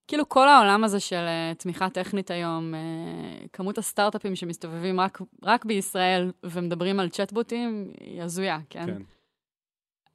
כאילו 0.08 0.30
כל 0.30 0.48
העולם 0.48 0.84
הזה 0.84 1.00
של 1.00 1.26
uh, 1.26 1.58
תמיכה 1.58 1.90
טכנית 1.90 2.32
היום, 2.32 2.74
uh, 2.74 3.48
כמות 3.54 3.78
הסטארט-אפים 3.78 4.36
שמסתובבים 4.36 5.00
רק, 5.00 5.22
רק 5.44 5.66
בישראל 5.66 6.32
ומדברים 6.44 7.00
על 7.00 7.10
צ'טבוטים, 7.10 7.92
היא 8.00 8.22
הזויה, 8.22 8.60
כן? 8.70 8.86
כן. 8.86 9.02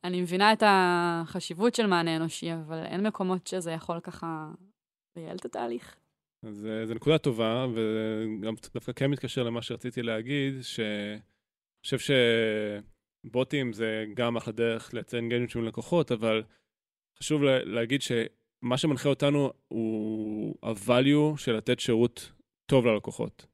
אני 0.04 0.20
מבינה 0.20 0.52
את 0.52 0.62
החשיבות 0.66 1.74
של 1.74 1.86
מענה 1.86 2.16
אנושי, 2.16 2.52
אבל 2.54 2.84
אין 2.84 3.06
מקומות 3.06 3.46
שזה 3.46 3.72
יכול 3.72 4.00
ככה 4.00 4.50
לייעל 5.16 5.36
את 5.36 5.44
התהליך. 5.44 5.96
אז 6.42 6.66
אה, 6.66 6.86
זו 6.86 6.94
נקודה 6.94 7.18
טובה, 7.18 7.66
וגם 7.74 8.54
דווקא 8.74 8.92
כן 8.92 9.10
מתקשר 9.10 9.42
למה 9.42 9.62
שרציתי 9.62 10.02
להגיד, 10.02 10.54
שאני 10.62 11.20
חושב 11.84 12.14
שבוטים 13.26 13.72
זה 13.72 14.04
גם 14.14 14.36
אחלה 14.36 14.52
דרך 14.52 14.94
לייצר 14.94 15.16
engagement 15.16 15.50
של 15.50 15.60
לקוחות, 15.60 16.12
אבל 16.12 16.42
חשוב 17.18 17.42
לה, 17.42 17.64
להגיד 17.64 18.02
שמה 18.02 18.78
שמנחה 18.78 19.08
אותנו 19.08 19.50
הוא 19.68 20.54
ה-value 20.62 21.36
של 21.36 21.56
לתת 21.56 21.80
שירות 21.80 22.32
טוב 22.66 22.86
ללקוחות. 22.86 23.46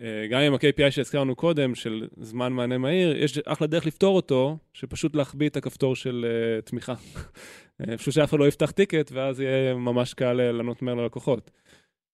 אה, 0.00 0.26
גם 0.30 0.40
עם 0.40 0.54
ה-KPI 0.54 0.90
שהזכרנו 0.90 1.36
קודם, 1.36 1.74
של 1.74 2.08
זמן 2.20 2.52
מענה 2.52 2.78
מהיר, 2.78 3.16
יש 3.16 3.38
אחלה 3.38 3.66
דרך 3.66 3.86
לפתור 3.86 4.16
אותו, 4.16 4.58
שפשוט 4.72 5.16
להחביא 5.16 5.48
את 5.48 5.56
הכפתור 5.56 5.96
של 5.96 6.26
uh, 6.26 6.62
תמיכה. 6.62 6.94
פשוט 7.98 8.14
שאף 8.14 8.30
אחד 8.30 8.38
לא 8.38 8.48
יפתח 8.48 8.70
טיקט, 8.70 9.12
ואז 9.12 9.40
יהיה 9.40 9.74
ממש 9.74 10.14
קל 10.14 10.32
לענות 10.32 10.82
מהר 10.82 10.94
ללקוחות. 10.94 11.50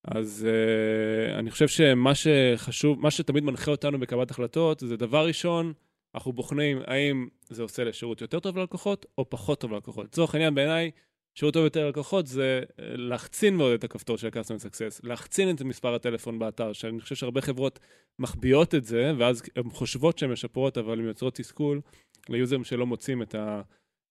אז 0.04 0.46
uh, 0.48 1.38
אני 1.38 1.50
חושב 1.50 1.68
שמה 1.68 2.12
שחשוב, 2.14 3.00
מה 3.00 3.10
שתמיד 3.10 3.44
מנחה 3.44 3.70
אותנו 3.70 4.00
בקבלת 4.00 4.30
החלטות, 4.30 4.80
זה 4.80 4.96
דבר 4.96 5.26
ראשון, 5.26 5.72
אנחנו 6.14 6.32
בוחנים 6.32 6.78
האם 6.86 7.28
זה 7.48 7.62
עושה 7.62 7.84
לשירות 7.84 8.20
יותר 8.20 8.40
טוב 8.40 8.58
ללקוחות, 8.58 9.06
או 9.18 9.30
פחות 9.30 9.60
טוב 9.60 9.72
ללקוחות. 9.72 10.04
לצורך 10.04 10.34
העניין, 10.34 10.54
בעיניי, 10.54 10.90
שירות 11.34 11.54
טוב 11.54 11.64
יותר 11.64 11.86
ללקוחות 11.86 12.26
זה 12.26 12.60
להחצין 12.78 13.56
מאוד 13.56 13.72
את 13.72 13.84
הכפתור 13.84 14.18
של 14.18 14.26
ה-Customer 14.26 14.64
Success, 14.64 15.00
להחצין 15.02 15.50
את 15.50 15.62
מספר 15.62 15.94
הטלפון 15.94 16.38
באתר, 16.38 16.72
שאני 16.72 17.00
חושב 17.00 17.14
שהרבה 17.14 17.40
חברות 17.40 17.78
מחביאות 18.18 18.74
את 18.74 18.84
זה, 18.84 19.12
ואז 19.18 19.42
הן 19.56 19.70
חושבות 19.70 20.18
שהן 20.18 20.30
משפרות, 20.30 20.78
אבל 20.78 20.98
הן 20.98 21.04
יוצרות 21.04 21.34
תסכול 21.34 21.80
ליוזרים 22.28 22.64
שלא 22.64 22.86
מוצאים 22.86 23.22
את, 23.22 23.34
ה, 23.34 23.62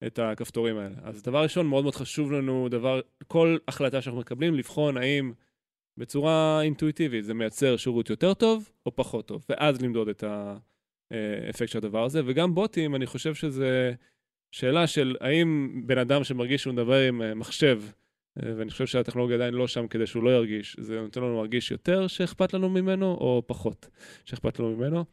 את 0.07 0.19
הכפתורים 0.19 0.77
האלה. 0.77 0.95
אז 1.03 1.23
דבר 1.23 1.43
ראשון, 1.43 1.67
מאוד 1.67 1.83
מאוד 1.83 1.95
חשוב 1.95 2.31
לנו, 2.31 2.67
דבר, 2.69 3.01
כל 3.27 3.57
החלטה 3.67 4.01
שאנחנו 4.01 4.21
מקבלים, 4.21 4.55
לבחון 4.55 4.97
האם 4.97 5.31
בצורה 6.00 6.62
אינטואיטיבית 6.62 7.26
זה 7.26 7.34
מייצר 7.34 7.78
שירות 7.78 8.10
יותר 8.10 8.34
טוב 8.34 8.70
או 8.86 8.95
פחות 8.95 9.28
טוב, 9.28 9.45
ואז 9.50 9.82
למדוד 9.82 10.08
את 10.08 10.24
האפקט 11.12 11.70
של 11.70 11.78
הדבר 11.78 12.04
הזה. 12.04 12.22
וגם 12.26 12.56
בוטים, 12.56 12.95
אני 12.95 13.06
חושב 13.06 13.34
שזה... 13.34 13.93
שאלה 14.52 14.88
של 14.88 15.16
האם 15.22 15.82
בן 15.86 15.97
אדם 15.97 16.24
שמרגיש 16.24 16.62
שהוא 16.62 16.74
מדבר 16.74 17.08
עם 17.08 17.22
אה, 17.22 17.34
מחשב, 17.34 17.82
אה, 18.38 18.54
ואני 18.58 18.72
חושב 18.72 18.86
שהטכנולוגיה 18.86 19.36
עדיין 19.36 19.54
לא 19.54 19.68
שם 19.68 19.88
כדי 19.88 20.08
שהוא 20.08 20.24
לא 20.24 20.30
ירגיש, 20.30 20.76
זה 20.80 21.02
נותן 21.02 21.22
לנו 21.22 21.36
להרגיש 21.36 21.72
יותר 21.72 22.08
שאכפת 22.08 22.54
לנו 22.54 22.70
ממנו, 22.70 23.06
או 23.06 23.43
פחות 23.47 23.89
שאכפת 24.26 24.60
לנו 24.60 24.76
ממנו. 24.76 25.06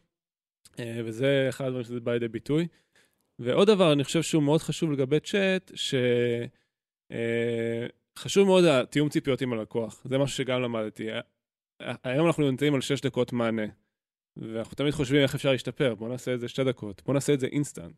אה, 0.78 1.00
וזה 1.04 1.46
אחד 1.48 1.64
הדברים 1.64 1.84
שזה 1.84 2.00
בא 2.00 2.12
לידי 2.12 2.28
ביטוי. 2.28 2.66
ועוד 3.38 3.68
דבר, 3.68 3.92
אני 3.92 4.04
חושב 4.04 4.22
שהוא 4.22 4.42
מאוד 4.42 4.62
חשוב 4.62 4.92
לגבי 4.92 5.20
צ'אט, 5.20 5.72
שחשוב 8.18 8.46
מאוד 8.46 8.64
התיאום 8.64 9.08
ציפיות 9.08 9.40
עם 9.40 9.52
הלקוח. 9.52 10.02
זה 10.08 10.18
משהו 10.18 10.36
שגם 10.36 10.62
למדתי. 10.62 11.08
היום 11.80 12.26
אנחנו 12.26 12.50
נמצאים 12.50 12.74
על 12.74 12.80
6 12.80 13.00
דקות 13.00 13.32
מענה, 13.32 13.66
ואנחנו 14.36 14.74
תמיד 14.74 14.92
חושבים 14.92 15.22
איך 15.22 15.34
אפשר 15.34 15.52
להשתפר. 15.52 15.94
בואו 15.94 16.10
נעשה 16.10 16.34
את 16.34 16.40
זה 16.40 16.48
2 16.48 16.68
דקות, 16.68 17.02
בואו 17.04 17.14
נעשה 17.14 17.34
את 17.34 17.40
זה 17.40 17.46
אינסטנט. 17.46 17.94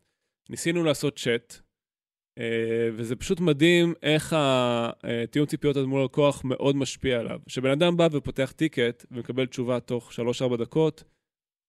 ניסינו 0.49 0.83
לעשות 0.83 1.19
צ'אט, 1.19 1.55
אה, 2.39 2.89
וזה 2.93 3.15
פשוט 3.15 3.39
מדהים 3.39 3.93
איך 4.03 4.35
התיאום 4.37 5.47
ציפיות 5.47 5.75
הזה 5.75 5.87
מול 5.87 6.01
הלקוח 6.01 6.41
מאוד 6.45 6.75
משפיע 6.75 7.19
עליו. 7.19 7.39
כשבן 7.45 7.71
אדם 7.71 7.97
בא 7.97 8.07
ופותח 8.11 8.53
טיקט 8.55 9.05
ומקבל 9.11 9.45
תשובה 9.45 9.79
תוך 9.79 10.11
3-4 10.11 10.57
דקות, 10.57 11.03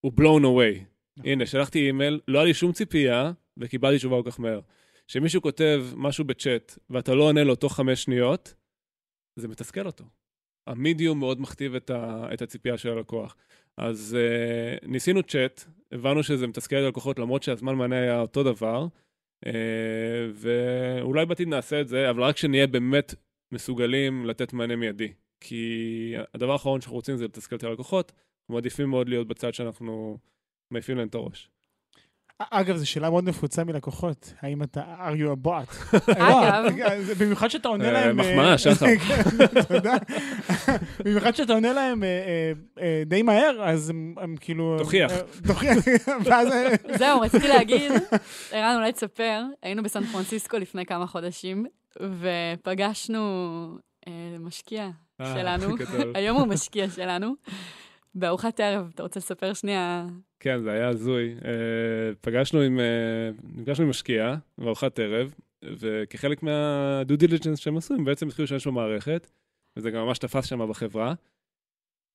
הוא 0.00 0.12
blown 0.20 0.42
away. 0.42 0.84
הנה, 1.24 1.46
שלחתי 1.46 1.86
אימייל, 1.86 2.20
לא 2.28 2.38
היה 2.38 2.46
לי 2.46 2.54
שום 2.54 2.72
ציפייה, 2.72 3.32
וקיבלתי 3.56 3.98
תשובה 3.98 4.22
כל 4.22 4.30
כך 4.30 4.40
מהר. 4.40 4.60
כשמישהו 5.10 5.42
כותב 5.42 5.84
משהו 5.96 6.24
בצ'אט, 6.24 6.78
ואתה 6.90 7.14
לא 7.14 7.22
עונה 7.24 7.44
לו 7.44 7.54
תוך 7.54 7.76
5 7.76 8.02
שניות, 8.02 8.54
זה 9.36 9.48
מתסכל 9.48 9.86
אותו. 9.86 10.04
המדיום 10.66 11.18
מאוד 11.18 11.40
מכתיב 11.40 11.74
את, 11.74 11.90
ה, 11.90 12.28
את 12.34 12.42
הציפייה 12.42 12.78
של 12.78 12.88
הלקוח. 12.88 13.36
אז 13.76 14.16
uh, 14.16 14.88
ניסינו 14.88 15.22
צ'אט, 15.22 15.64
הבנו 15.92 16.22
שזה 16.22 16.46
מתסכל 16.46 16.76
את 16.76 16.82
הלקוחות 16.84 17.18
למרות 17.18 17.42
שהזמן 17.42 17.74
מענה 17.74 18.00
היה 18.00 18.20
אותו 18.20 18.42
דבר, 18.42 18.86
uh, 19.44 19.48
ואולי 20.34 21.26
בעתיד 21.26 21.48
נעשה 21.48 21.80
את 21.80 21.88
זה, 21.88 22.10
אבל 22.10 22.22
רק 22.22 22.36
שנהיה 22.36 22.66
באמת 22.66 23.14
מסוגלים 23.52 24.26
לתת 24.26 24.52
מענה 24.52 24.76
מיידי. 24.76 25.12
כי 25.40 26.14
הדבר 26.34 26.52
האחרון 26.52 26.80
שאנחנו 26.80 26.96
רוצים 26.96 27.16
זה 27.16 27.24
לתסכל 27.24 27.56
את 27.56 27.64
הלקוחות, 27.64 28.12
אנחנו 28.12 28.54
מעדיפים 28.54 28.90
מאוד 28.90 29.08
להיות 29.08 29.28
בצד 29.28 29.54
שאנחנו 29.54 30.18
מעיפים 30.70 30.96
להם 30.96 31.08
את 31.08 31.14
הראש. 31.14 31.50
אגב, 32.50 32.76
זו 32.76 32.86
שאלה 32.90 33.10
מאוד 33.10 33.28
נפוצה 33.28 33.64
מלקוחות, 33.64 34.34
האם 34.42 34.62
אתה, 34.62 34.82
are 34.98 35.20
you 35.20 35.44
a 35.44 35.46
bot? 35.46 35.96
אגב. 36.10 37.00
זה 37.00 37.14
במיוחד 37.14 37.48
שאתה 37.48 37.68
עונה 37.68 37.84
אה, 37.84 37.92
להם... 37.92 38.20
אה, 38.20 38.26
מחמאה, 38.26 38.58
שחר. 38.74 38.86
כן, 38.96 39.46
תודה. 39.68 39.94
במיוחד 41.04 41.34
שאתה 41.34 41.52
עונה 41.52 41.72
להם 41.72 42.04
אה, 42.04 42.08
אה, 42.08 42.52
אה, 42.82 43.02
די 43.06 43.22
מהר, 43.22 43.62
אז 43.62 43.90
הם 43.90 44.34
כאילו... 44.40 44.76
תוכיח. 44.78 45.12
אה, 45.12 45.20
תוכיח, 45.46 45.76
ואז... 46.24 46.48
אה, 46.52 46.96
זהו, 46.98 47.20
רציתי 47.20 47.48
להגיד, 47.48 47.92
ערן, 48.52 48.76
אולי 48.76 48.92
תספר, 48.92 49.42
היינו 49.62 49.82
בסן 49.82 50.04
פרנסיסקו 50.04 50.58
לפני 50.58 50.86
כמה 50.86 51.06
חודשים, 51.06 51.66
ופגשנו 52.00 53.20
אה, 54.08 54.12
משקיע 54.40 54.88
אה, 55.20 55.34
שלנו. 55.34 55.76
היום 56.14 56.36
הוא 56.36 56.46
משקיע 56.46 56.90
שלנו, 56.90 57.34
בארוחת 58.14 58.60
ערב. 58.60 58.90
אתה 58.94 59.02
רוצה 59.02 59.20
לספר 59.20 59.54
שנייה? 59.54 60.06
כן, 60.40 60.62
זה 60.62 60.72
היה 60.72 60.88
הזוי. 60.88 61.34
אה, 61.44 62.14
פגשנו 62.20 62.60
עם, 62.60 62.80
אה, 62.80 63.30
נפגשנו 63.56 63.84
עם 63.84 63.90
משקיע 63.90 64.34
בארוחת 64.58 64.98
ערב, 64.98 65.34
וכחלק 65.64 66.42
מה-due 66.42 67.22
diligence 67.22 67.56
שהם 67.56 67.76
עשו, 67.76 67.94
הם 67.94 68.04
בעצם 68.04 68.28
התחילו 68.28 68.42
להשתמש 68.44 68.66
במערכת, 68.66 69.30
וזה 69.76 69.90
גם 69.90 70.06
ממש 70.06 70.18
תפס 70.18 70.46
שם 70.46 70.68
בחברה. 70.70 71.14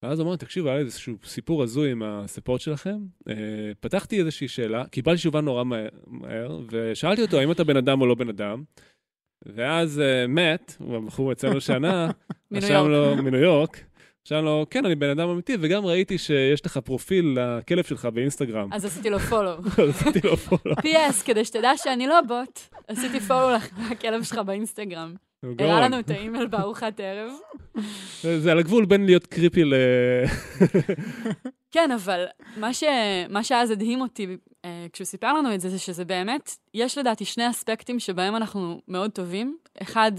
ואז 0.04 0.22
אמרנו, 0.22 0.38
תקשיבו, 0.38 0.68
היה 0.68 0.78
לי 0.78 0.84
איזשהו 0.84 1.16
סיפור 1.24 1.64
הזוי 1.64 1.92
עם 1.92 2.04
הספורט 2.04 2.62
שלכם. 2.62 2.98
אה, 3.30 3.72
פתחתי 3.80 4.20
איזושהי 4.20 4.48
שאלה, 4.48 4.86
קיבלתי 4.88 5.18
תשובה 5.18 5.42
נורא 5.42 5.64
מהר, 6.08 6.60
ושאלתי 6.72 7.22
אותו, 7.22 7.40
האם 7.40 7.52
אתה 7.52 7.64
בן 7.64 7.78
אדם 7.78 8.02
או 8.02 8.06
לא 8.06 8.16
בן 8.16 8.30
אדם? 8.30 8.64
ואז 9.46 10.02
מאט, 10.28 10.76
הוא 10.80 10.98
הבחור 10.98 11.32
אצלנו 11.32 11.62
שנה, 11.62 12.12
רשם. 12.52 12.88
לו, 12.88 13.16
מניו 13.24 13.40
יורק, 13.40 13.80
רשם 14.26 14.46
לו, 14.46 14.66
כן, 14.70 14.86
אני 14.86 14.96
בן 14.96 15.10
אדם 15.10 15.30
אמיתי, 15.30 15.58
וגם 15.60 15.86
ראיתי 15.86 16.18
שיש 16.18 16.66
לך 16.66 16.78
פרופיל 16.78 17.38
לכלב 17.40 17.84
שלך 17.84 18.06
באינסטגרם. 18.06 18.70
אז 18.74 18.86
עשיתי 18.86 19.10
לו 19.10 19.20
פולו. 19.20 19.52
עשיתי 19.90 20.28
לו 20.28 20.38
פולו. 20.38 20.76
פי.אס, 20.82 21.24
כדי 21.24 21.46
שתדע 21.46 21.72
שאני 21.78 22.08
לא 22.08 22.22
בוט, 22.22 22.60
עשיתי 22.88 23.20
פולו 23.20 23.50
לכלב 23.92 24.24
שלך 24.24 24.38
באינסטגרם. 24.38 25.14
הראה. 25.44 25.82
לנו 25.82 26.00
את 26.00 26.10
האימייל 26.10 26.48
בארוחת 26.48 27.00
ערב. 27.00 27.32
זה 28.22 28.40
זה 28.40 28.52
על 28.52 28.60
הגבול 28.60 28.86
בין 28.86 29.06
להיות 29.06 29.28
קריפי 29.28 29.64
ל... 29.64 29.74
כן, 31.74 31.92
אבל 31.92 32.26
מה, 32.58 32.74
ש... 32.74 32.84
מה 33.30 33.44
שאז 33.44 33.72
הדהים 33.72 34.02
אותי 34.02 34.28
אה, 34.66 34.86
כשהוא 34.94 35.06
סיפר 35.06 35.34
לנו 35.34 35.56
את 35.56 35.62
זה, 35.62 35.70
זה 35.70 35.80
שזה 35.80 36.06
באמת, 36.06 36.52
יש 36.74 36.98
לדעתי 36.98 37.26
שני 37.26 37.50
אספקטים 37.50 38.00
שבהם 38.00 38.36
אנחנו 38.36 38.82
מאוד 38.88 39.12
טובים. 39.12 39.58
אחד, 39.82 40.12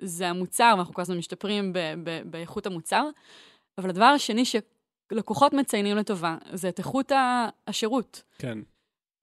זה 0.00 0.28
המוצר, 0.28 0.74
ואנחנו 0.76 0.94
כל 0.94 1.02
הזמן 1.02 1.16
משתפרים 1.16 1.72
ב... 1.72 1.78
ב... 2.04 2.20
באיכות 2.24 2.66
המוצר, 2.66 3.04
אבל 3.78 3.90
הדבר 3.90 4.04
השני 4.04 4.42
שלקוחות 4.44 5.52
מציינים 5.52 5.96
לטובה, 5.96 6.36
זה 6.52 6.68
את 6.68 6.78
איכות. 6.78 7.12
השירות. 7.66 8.22
כן. 8.38 8.58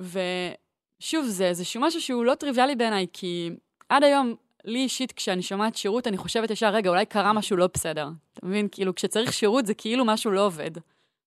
ושוב, 0.02 1.26
זה 1.26 1.48
איזשהו 1.48 1.82
משהו 1.82 2.02
שהוא 2.02 2.26
לא 2.26 2.36
טריוויאלי 2.36 2.76
בעיניי, 2.76 3.06
כי 3.14 3.50
עד 3.90 4.04
היום, 4.04 4.36
לי 4.66 4.80
אישית, 4.80 5.12
כשאני 5.12 5.42
שומעת 5.42 5.76
שירות, 5.76 6.08
אני 6.08 6.18
חושבת 6.18 6.52
ישר, 6.52 6.70
רגע, 6.70 6.90
אולי 6.90 7.06
קרה 7.06 7.34
משהו 7.34 7.58
לא 7.58 7.68
בסדר. 7.74 8.10
אתה 8.34 8.46
מבין? 8.46 8.68
כאילו, 8.72 8.96
כשצריך 8.96 9.34
שירות 9.34 9.66
זה 9.66 9.74
כאילו 9.74 10.06
משהו 10.06 10.32
לא 10.32 10.46
עובד. 10.46 10.72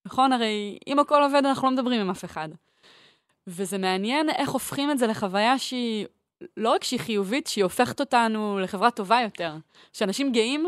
נכון? 0.05 0.33
הרי 0.33 0.79
אם 0.87 0.99
הכל 0.99 1.23
עובד, 1.23 1.43
אנחנו 1.47 1.69
לא 1.69 1.75
מדברים 1.75 2.01
עם 2.01 2.11
אף 2.11 2.25
אחד. 2.25 2.49
וזה 3.47 3.79
מעניין 3.79 4.31
איך 4.31 4.51
הופכים 4.51 4.91
את 4.91 4.99
זה 4.99 5.07
לחוויה 5.07 5.59
שהיא, 5.59 6.07
לא 6.57 6.71
רק 6.71 6.85
שהיא 6.85 7.01
חיובית, 7.01 7.47
שהיא 7.47 7.65
הופכת 7.65 8.01
אותנו 8.01 8.59
לחברה 8.59 8.91
טובה 8.91 9.21
יותר. 9.23 9.57
שאנשים 9.93 10.33
גאים 10.33 10.67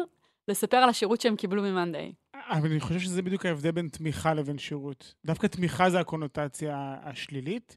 לספר 0.48 0.76
על 0.76 0.88
השירות 0.88 1.20
שהם 1.20 1.36
קיבלו 1.36 1.62
ממאנדיי. 1.62 2.12
אבל 2.48 2.70
אני 2.70 2.80
חושב 2.80 3.00
שזה 3.00 3.22
בדיוק 3.22 3.46
ההבדל 3.46 3.70
בין 3.70 3.88
תמיכה 3.88 4.34
לבין 4.34 4.58
שירות. 4.58 5.14
דווקא 5.24 5.46
תמיכה 5.46 5.90
זה 5.90 6.00
הקונוטציה 6.00 6.96
השלילית. 7.02 7.76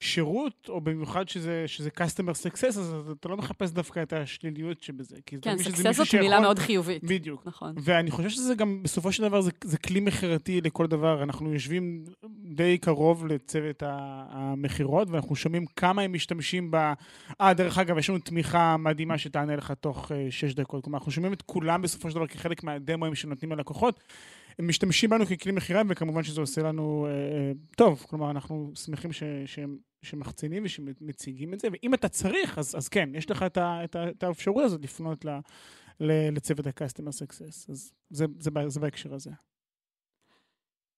שירות, 0.00 0.68
או 0.68 0.80
במיוחד 0.80 1.28
שזה, 1.28 1.64
שזה 1.66 1.90
customer 1.96 2.46
success, 2.46 2.66
אז 2.66 2.94
אתה 3.20 3.28
לא 3.28 3.36
מחפש 3.36 3.70
דווקא 3.70 4.02
את 4.02 4.12
השליליות 4.12 4.82
שבזה. 4.82 5.16
כן, 5.26 5.56
מישהו 5.56 5.92
זאת 5.92 6.14
מילה 6.14 6.40
מאוד 6.40 6.58
חיובית. 6.58 7.04
בדיוק. 7.04 7.46
נכון. 7.46 7.74
ואני 7.82 8.10
חושב 8.10 8.28
שזה 8.28 8.54
גם, 8.54 8.82
בסופו 8.82 9.12
של 9.12 9.22
דבר, 9.22 9.40
זה, 9.40 9.50
זה 9.64 9.78
כלי 9.78 10.00
מכירתי 10.00 10.60
לכל 10.60 10.86
דבר. 10.86 11.22
אנחנו 11.22 11.52
יושבים 11.52 12.04
די 12.44 12.78
קרוב 12.78 13.26
לצוות 13.26 13.82
המכירות, 14.30 15.10
ואנחנו 15.10 15.36
שומעים 15.36 15.66
כמה 15.76 16.02
הם 16.02 16.12
משתמשים 16.12 16.70
ב... 16.70 16.76
אה, 17.40 17.54
דרך 17.54 17.78
אגב, 17.78 17.98
יש 17.98 18.10
לנו 18.10 18.18
תמיכה 18.18 18.76
מדהימה 18.76 19.18
שתענה 19.18 19.56
לך 19.56 19.72
תוך 19.80 20.10
uh, 20.10 20.14
שש 20.30 20.54
דקות. 20.54 20.84
כלומר, 20.84 20.98
אנחנו 20.98 21.12
שומעים 21.12 21.32
את 21.32 21.42
כולם 21.42 21.82
בסופו 21.82 22.10
של 22.10 22.16
דבר 22.16 22.26
כחלק 22.26 22.64
מהדמוים 22.64 23.14
שנותנים 23.14 23.52
ללקוחות. 23.52 24.00
הם 24.58 24.68
משתמשים 24.68 25.10
בנו 25.10 25.26
ככלי 25.26 25.52
מכירה, 25.52 25.82
וכמובן 25.88 26.22
שזה 26.22 26.40
עושה 26.40 26.62
לנו 26.62 27.08
uh, 27.08 27.10
uh, 27.10 27.76
טוב. 27.76 28.06
כלומר, 28.08 28.30
אנחנו 28.30 28.72
שמחים 28.74 29.12
ש, 29.12 29.22
שהם, 29.46 29.76
שמחצינים 30.02 30.62
ושמציגים 30.64 31.54
את 31.54 31.60
זה, 31.60 31.68
ואם 31.72 31.94
אתה 31.94 32.08
צריך, 32.08 32.58
אז, 32.58 32.76
אז 32.76 32.88
כן, 32.88 33.10
יש 33.14 33.30
לך 33.30 33.42
את, 33.42 33.56
ה, 33.56 33.84
את, 33.84 33.96
ה, 33.96 34.10
את 34.10 34.22
האפשרות 34.22 34.64
הזאת 34.64 34.82
לפנות 34.82 35.24
ל... 35.24 35.28
ל- 36.00 36.34
לצוות 36.36 36.66
ה-customer 36.66 37.10
success. 37.10 37.70
אז 37.70 37.92
זה, 38.10 38.26
זה, 38.38 38.50
ב- 38.50 38.68
זה 38.68 38.80
בהקשר 38.80 39.14
הזה. 39.14 39.30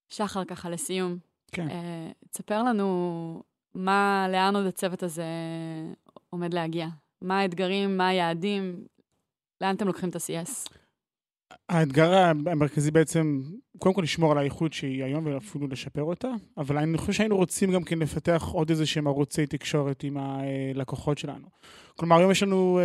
שחר, 0.09 0.45
ככה 0.45 0.71
לסיום, 0.71 1.19
כן. 1.53 1.71
אה, 1.71 2.11
תספר 2.31 2.63
לנו 2.63 3.43
מה, 3.75 4.27
לאן 4.33 4.57
עוד 4.57 4.67
הצוות 4.67 5.03
הזה 5.03 5.25
עומד 6.31 6.55
להגיע. 6.55 6.87
מה 7.23 7.39
האתגרים, 7.41 7.97
מה 7.97 8.09
היעדים, 8.09 8.87
לאן 9.61 9.77
אתם 9.77 9.87
לוקחים 9.87 10.09
את 10.09 10.17
ה-CS? 10.17 10.71
האתגר 11.69 12.15
המרכזי 12.47 12.91
בעצם, 12.91 13.43
קודם 13.79 13.95
כל 13.95 14.03
לשמור 14.03 14.33
על 14.33 14.39
האיכות 14.39 14.73
שהיא 14.73 15.05
היום 15.05 15.27
ואפילו 15.27 15.69
לשפר 15.69 16.03
אותה, 16.03 16.29
אבל 16.59 16.79
אני 16.79 16.99
חושב 16.99 17.13
שהיינו 17.13 17.37
רוצים 17.37 17.73
גם 17.73 17.83
כן 17.83 17.99
לפתח 17.99 18.49
עוד 18.53 18.71
איזה 18.71 18.87
שהם 18.87 19.07
ערוצי 19.07 19.47
תקשורת 19.47 20.05
עם 20.05 20.17
הלקוחות 20.17 21.19
שלנו. 21.19 21.47
כלומר, 21.97 22.19
היום 22.19 22.31
יש 22.31 22.43
לנו 22.43 22.79
אה, 22.79 22.85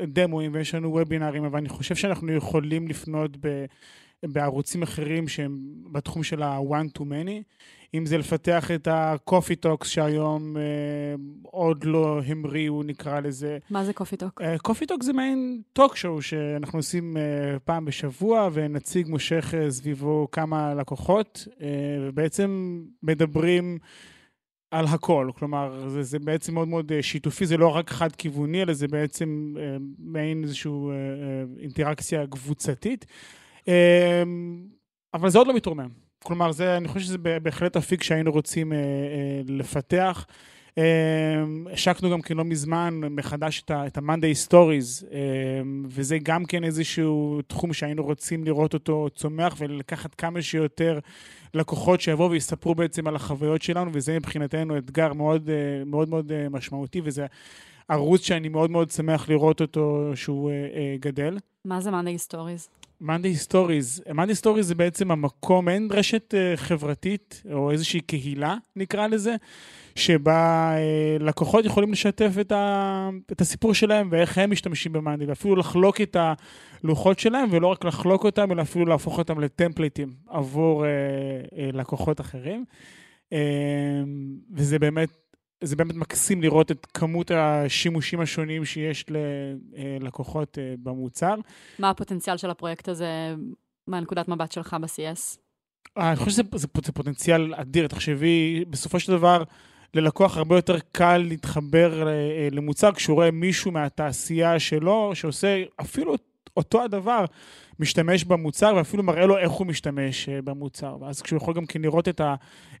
אה, 0.00 0.06
דמוים 0.06 0.54
ויש 0.54 0.74
לנו 0.74 0.92
וובינארים, 0.92 1.44
אבל 1.44 1.58
אני 1.58 1.68
חושב 1.68 1.94
שאנחנו 1.94 2.32
יכולים 2.32 2.88
לפנות 2.88 3.36
ב... 3.40 3.64
בערוצים 4.24 4.82
אחרים 4.82 5.28
שהם 5.28 5.58
בתחום 5.92 6.22
של 6.22 6.42
ה-one 6.42 6.98
to 6.98 7.02
many, 7.02 7.42
אם 7.94 8.06
זה 8.06 8.18
לפתח 8.18 8.70
את 8.70 8.88
ה-coffee 8.88 9.66
talks 9.66 9.84
שהיום 9.84 10.56
אה, 10.56 10.62
עוד 11.42 11.84
לא 11.84 12.20
המריאו, 12.26 12.82
נקרא 12.82 13.20
לזה. 13.20 13.58
מה 13.70 13.84
זה 13.84 13.92
coffee 13.92 14.16
talk? 14.16 14.42
coffee 14.62 14.86
talk 14.86 15.02
זה 15.02 15.12
מעין 15.12 15.62
talk 15.72 15.96
show 15.96 16.22
שאנחנו 16.22 16.78
עושים 16.78 17.16
uh, 17.16 17.58
פעם 17.58 17.84
בשבוע, 17.84 18.48
ונציג 18.52 19.08
מושך 19.08 19.54
uh, 19.54 19.70
סביבו 19.70 20.28
כמה 20.32 20.74
לקוחות, 20.74 21.48
uh, 21.50 21.62
ובעצם 22.00 22.80
מדברים 23.02 23.78
על 24.70 24.84
הכל. 24.86 25.30
כלומר, 25.38 25.88
זה, 25.88 26.02
זה 26.02 26.18
בעצם 26.18 26.54
מאוד 26.54 26.68
מאוד 26.68 26.92
uh, 26.92 27.02
שיתופי, 27.02 27.46
זה 27.46 27.56
לא 27.56 27.68
רק 27.68 27.90
חד-כיווני, 27.90 28.62
אלא 28.62 28.72
זה 28.72 28.88
בעצם 28.88 29.54
uh, 29.56 29.82
מעין 29.98 30.42
איזושהי 30.42 30.70
uh, 30.70 31.58
uh, 31.58 31.60
אינטראקציה 31.62 32.26
קבוצתית. 32.26 33.06
Uh, 33.66 33.70
אבל 35.14 35.30
זה 35.30 35.38
עוד 35.38 35.46
לא 35.46 35.54
מתרומם. 35.54 35.88
כלומר, 36.24 36.52
זה, 36.52 36.76
אני 36.76 36.88
חושב 36.88 37.00
שזה 37.06 37.18
בהחלט 37.18 37.76
אפיק 37.76 38.02
שהיינו 38.02 38.32
רוצים 38.32 38.72
uh, 38.72 38.74
uh, 38.74 39.52
לפתח. 39.52 40.26
אמ, 40.78 41.66
השקנו 41.72 42.10
גם 42.10 42.22
כן 42.22 42.36
לא 42.36 42.44
מזמן 42.44 43.00
מחדש 43.10 43.62
את 43.70 43.70
ה-Monday 43.70 44.48
Stories, 44.48 45.04
אמ, 45.12 45.84
וזה 45.88 46.18
גם 46.22 46.44
כן 46.44 46.64
איזשהו 46.64 47.40
תחום 47.46 47.72
שהיינו 47.72 48.04
רוצים 48.04 48.44
לראות 48.44 48.74
אותו 48.74 49.08
צומח 49.14 49.54
ולקחת 49.58 50.14
כמה 50.14 50.42
שיותר 50.42 50.98
לקוחות 51.54 52.00
שיבואו 52.00 52.30
ויספרו 52.30 52.74
בעצם 52.74 53.06
על 53.06 53.16
החוויות 53.16 53.62
שלנו, 53.62 53.90
וזה 53.94 54.16
מבחינתנו 54.16 54.78
אתגר 54.78 55.12
מאוד 55.12 55.50
אה, 55.50 55.84
מאוד, 55.86 56.08
מאוד 56.08 56.32
אה, 56.32 56.48
משמעותי, 56.48 57.00
וזה 57.04 57.26
ערוץ 57.88 58.20
שאני 58.20 58.48
מאוד 58.48 58.70
מאוד 58.70 58.90
שמח 58.90 59.28
לראות 59.28 59.60
אותו 59.60 60.10
שהוא 60.14 60.50
אה, 60.50 60.54
אה, 60.54 60.96
גדל. 61.00 61.38
מה 61.64 61.80
זה 61.80 61.90
Monday 61.90 62.32
Stories? 62.32 62.85
Monday 63.02 63.48
Stories, 63.48 64.10
Monday 64.10 64.42
Stories 64.42 64.62
זה 64.62 64.74
בעצם 64.74 65.10
המקום, 65.10 65.68
אין 65.68 65.88
רשת 65.90 66.34
uh, 66.34 66.56
חברתית 66.56 67.42
או 67.52 67.70
איזושהי 67.70 68.00
קהילה, 68.00 68.56
נקרא 68.76 69.06
לזה, 69.06 69.36
שבה 69.94 70.72
uh, 70.76 71.22
לקוחות 71.22 71.64
יכולים 71.64 71.92
לשתף 71.92 72.32
את, 72.40 72.52
ה, 72.52 73.10
את 73.32 73.40
הסיפור 73.40 73.74
שלהם 73.74 74.08
ואיך 74.10 74.38
הם 74.38 74.50
משתמשים 74.50 74.92
ב-Monday, 74.92 75.24
ואפילו 75.26 75.56
לחלוק 75.56 76.00
את 76.00 76.16
הלוחות 76.82 77.18
שלהם, 77.18 77.48
ולא 77.50 77.66
רק 77.66 77.84
לחלוק 77.84 78.24
אותם, 78.24 78.52
אלא 78.52 78.62
אפילו 78.62 78.86
להפוך 78.86 79.18
אותם 79.18 79.40
לטמפליטים 79.40 80.12
עבור 80.28 80.84
uh, 80.84 80.86
uh, 81.48 81.76
לקוחות 81.76 82.20
אחרים. 82.20 82.64
Uh, 83.30 83.36
וזה 84.52 84.78
באמת 84.78 85.25
זה 85.64 85.76
באמת 85.76 85.94
מקסים 85.94 86.42
לראות 86.42 86.70
את 86.70 86.86
כמות 86.94 87.30
השימושים 87.30 88.20
השונים 88.20 88.64
שיש 88.64 89.04
ללקוחות 89.08 90.58
אה, 90.58 90.74
במוצר. 90.82 91.34
מה 91.78 91.90
הפוטנציאל 91.90 92.36
של 92.36 92.50
הפרויקט 92.50 92.88
הזה 92.88 93.34
מהנקודת 93.86 94.28
מבט 94.28 94.52
שלך 94.52 94.76
ב-CS? 94.80 95.38
אה, 95.98 96.08
אני 96.08 96.16
חושב 96.16 96.30
שזה 96.30 96.42
זה, 96.54 96.68
זה 96.84 96.92
פוטנציאל 96.92 97.54
אדיר. 97.54 97.86
תחשבי, 97.86 98.64
בסופו 98.70 99.00
של 99.00 99.12
דבר, 99.12 99.42
ללקוח 99.94 100.36
הרבה 100.36 100.56
יותר 100.56 100.76
קל 100.92 101.18
להתחבר 101.18 102.08
אה, 102.08 102.48
למוצר 102.52 102.92
כשהוא 102.92 103.14
רואה 103.14 103.30
מישהו 103.30 103.72
מהתעשייה 103.72 104.58
שלו, 104.58 105.10
שעושה 105.14 105.62
אפילו 105.80 106.14
אותו 106.56 106.82
הדבר 106.82 107.24
משתמש 107.78 108.24
במוצר, 108.24 108.74
ואפילו 108.76 109.02
מראה 109.02 109.26
לו 109.26 109.38
איך 109.38 109.50
הוא 109.50 109.66
משתמש 109.66 110.28
אה, 110.28 110.42
במוצר. 110.42 110.96
ואז 111.00 111.22
כשהוא 111.22 111.36
יכול 111.36 111.54
גם 111.54 111.66
כן 111.66 111.82
לראות 111.82 112.08
את, 112.08 112.20
ה, 112.20 112.34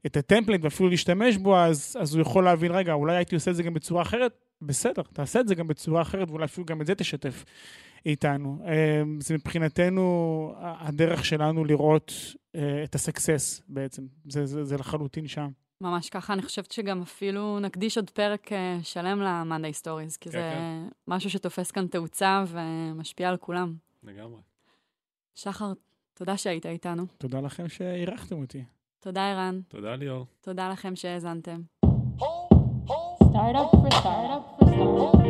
את 0.06 0.16
הטמפלט 0.16 0.60
ואפילו 0.62 0.88
להשתמש 0.88 1.36
בו, 1.36 1.58
אז, 1.58 1.96
אז 2.00 2.14
הוא 2.14 2.22
יכול 2.22 2.44
להבין, 2.44 2.72
רגע, 2.72 2.92
אולי 2.92 3.16
הייתי 3.16 3.34
עושה 3.34 3.50
את 3.50 3.56
זה 3.56 3.62
גם 3.62 3.74
בצורה 3.74 4.02
אחרת? 4.02 4.32
בסדר, 4.62 5.02
תעשה 5.12 5.40
את 5.40 5.48
זה 5.48 5.54
גם 5.54 5.66
בצורה 5.66 6.02
אחרת, 6.02 6.30
ואולי 6.30 6.44
אפילו 6.44 6.64
גם 6.66 6.80
את 6.80 6.86
זה 6.86 6.94
תשתף 6.94 7.44
איתנו. 8.06 8.58
אה, 8.66 9.02
זה 9.20 9.34
מבחינתנו 9.34 10.52
הדרך 10.58 11.24
שלנו 11.24 11.64
לראות 11.64 12.12
אה, 12.56 12.84
את 12.84 12.94
הסקסס 12.94 13.62
בעצם. 13.68 14.02
זה, 14.28 14.46
זה, 14.46 14.64
זה 14.64 14.76
לחלוטין 14.76 15.28
שם. 15.28 15.48
ממש 15.80 16.10
ככה, 16.10 16.32
אני 16.32 16.42
חושבת 16.42 16.72
שגם 16.72 17.02
אפילו 17.02 17.60
נקדיש 17.60 17.96
עוד 17.98 18.10
פרק 18.10 18.52
אה, 18.52 18.78
שלם 18.82 19.20
ל 19.20 19.27
monday 19.27 19.72
stories, 19.72 20.16
כי 20.16 20.30
כן, 20.30 20.38
זה 20.38 20.52
כן. 20.54 20.88
משהו 21.08 21.30
שתופס 21.30 21.70
כאן 21.70 21.86
תאוצה 21.86 22.44
ומשפיע 22.48 23.28
על 23.28 23.36
כולם. 23.36 23.74
לגמרי. 24.02 24.40
שחר, 25.34 25.72
תודה 26.14 26.36
שהיית 26.36 26.66
איתנו. 26.66 27.06
תודה 27.18 27.40
לכם 27.40 27.68
שאירחתם 27.68 28.40
אותי. 28.40 28.64
תודה, 29.00 29.30
ערן. 29.30 29.60
תודה, 29.68 29.96
ליאור. 29.96 30.26
תודה 30.40 30.68
לכם 30.68 30.96
שהאזנתם. 30.96 31.60
Startup 33.36 33.70
for 33.70 33.90
startup 34.00 34.44
for 34.58 34.70
startup. 34.72 35.26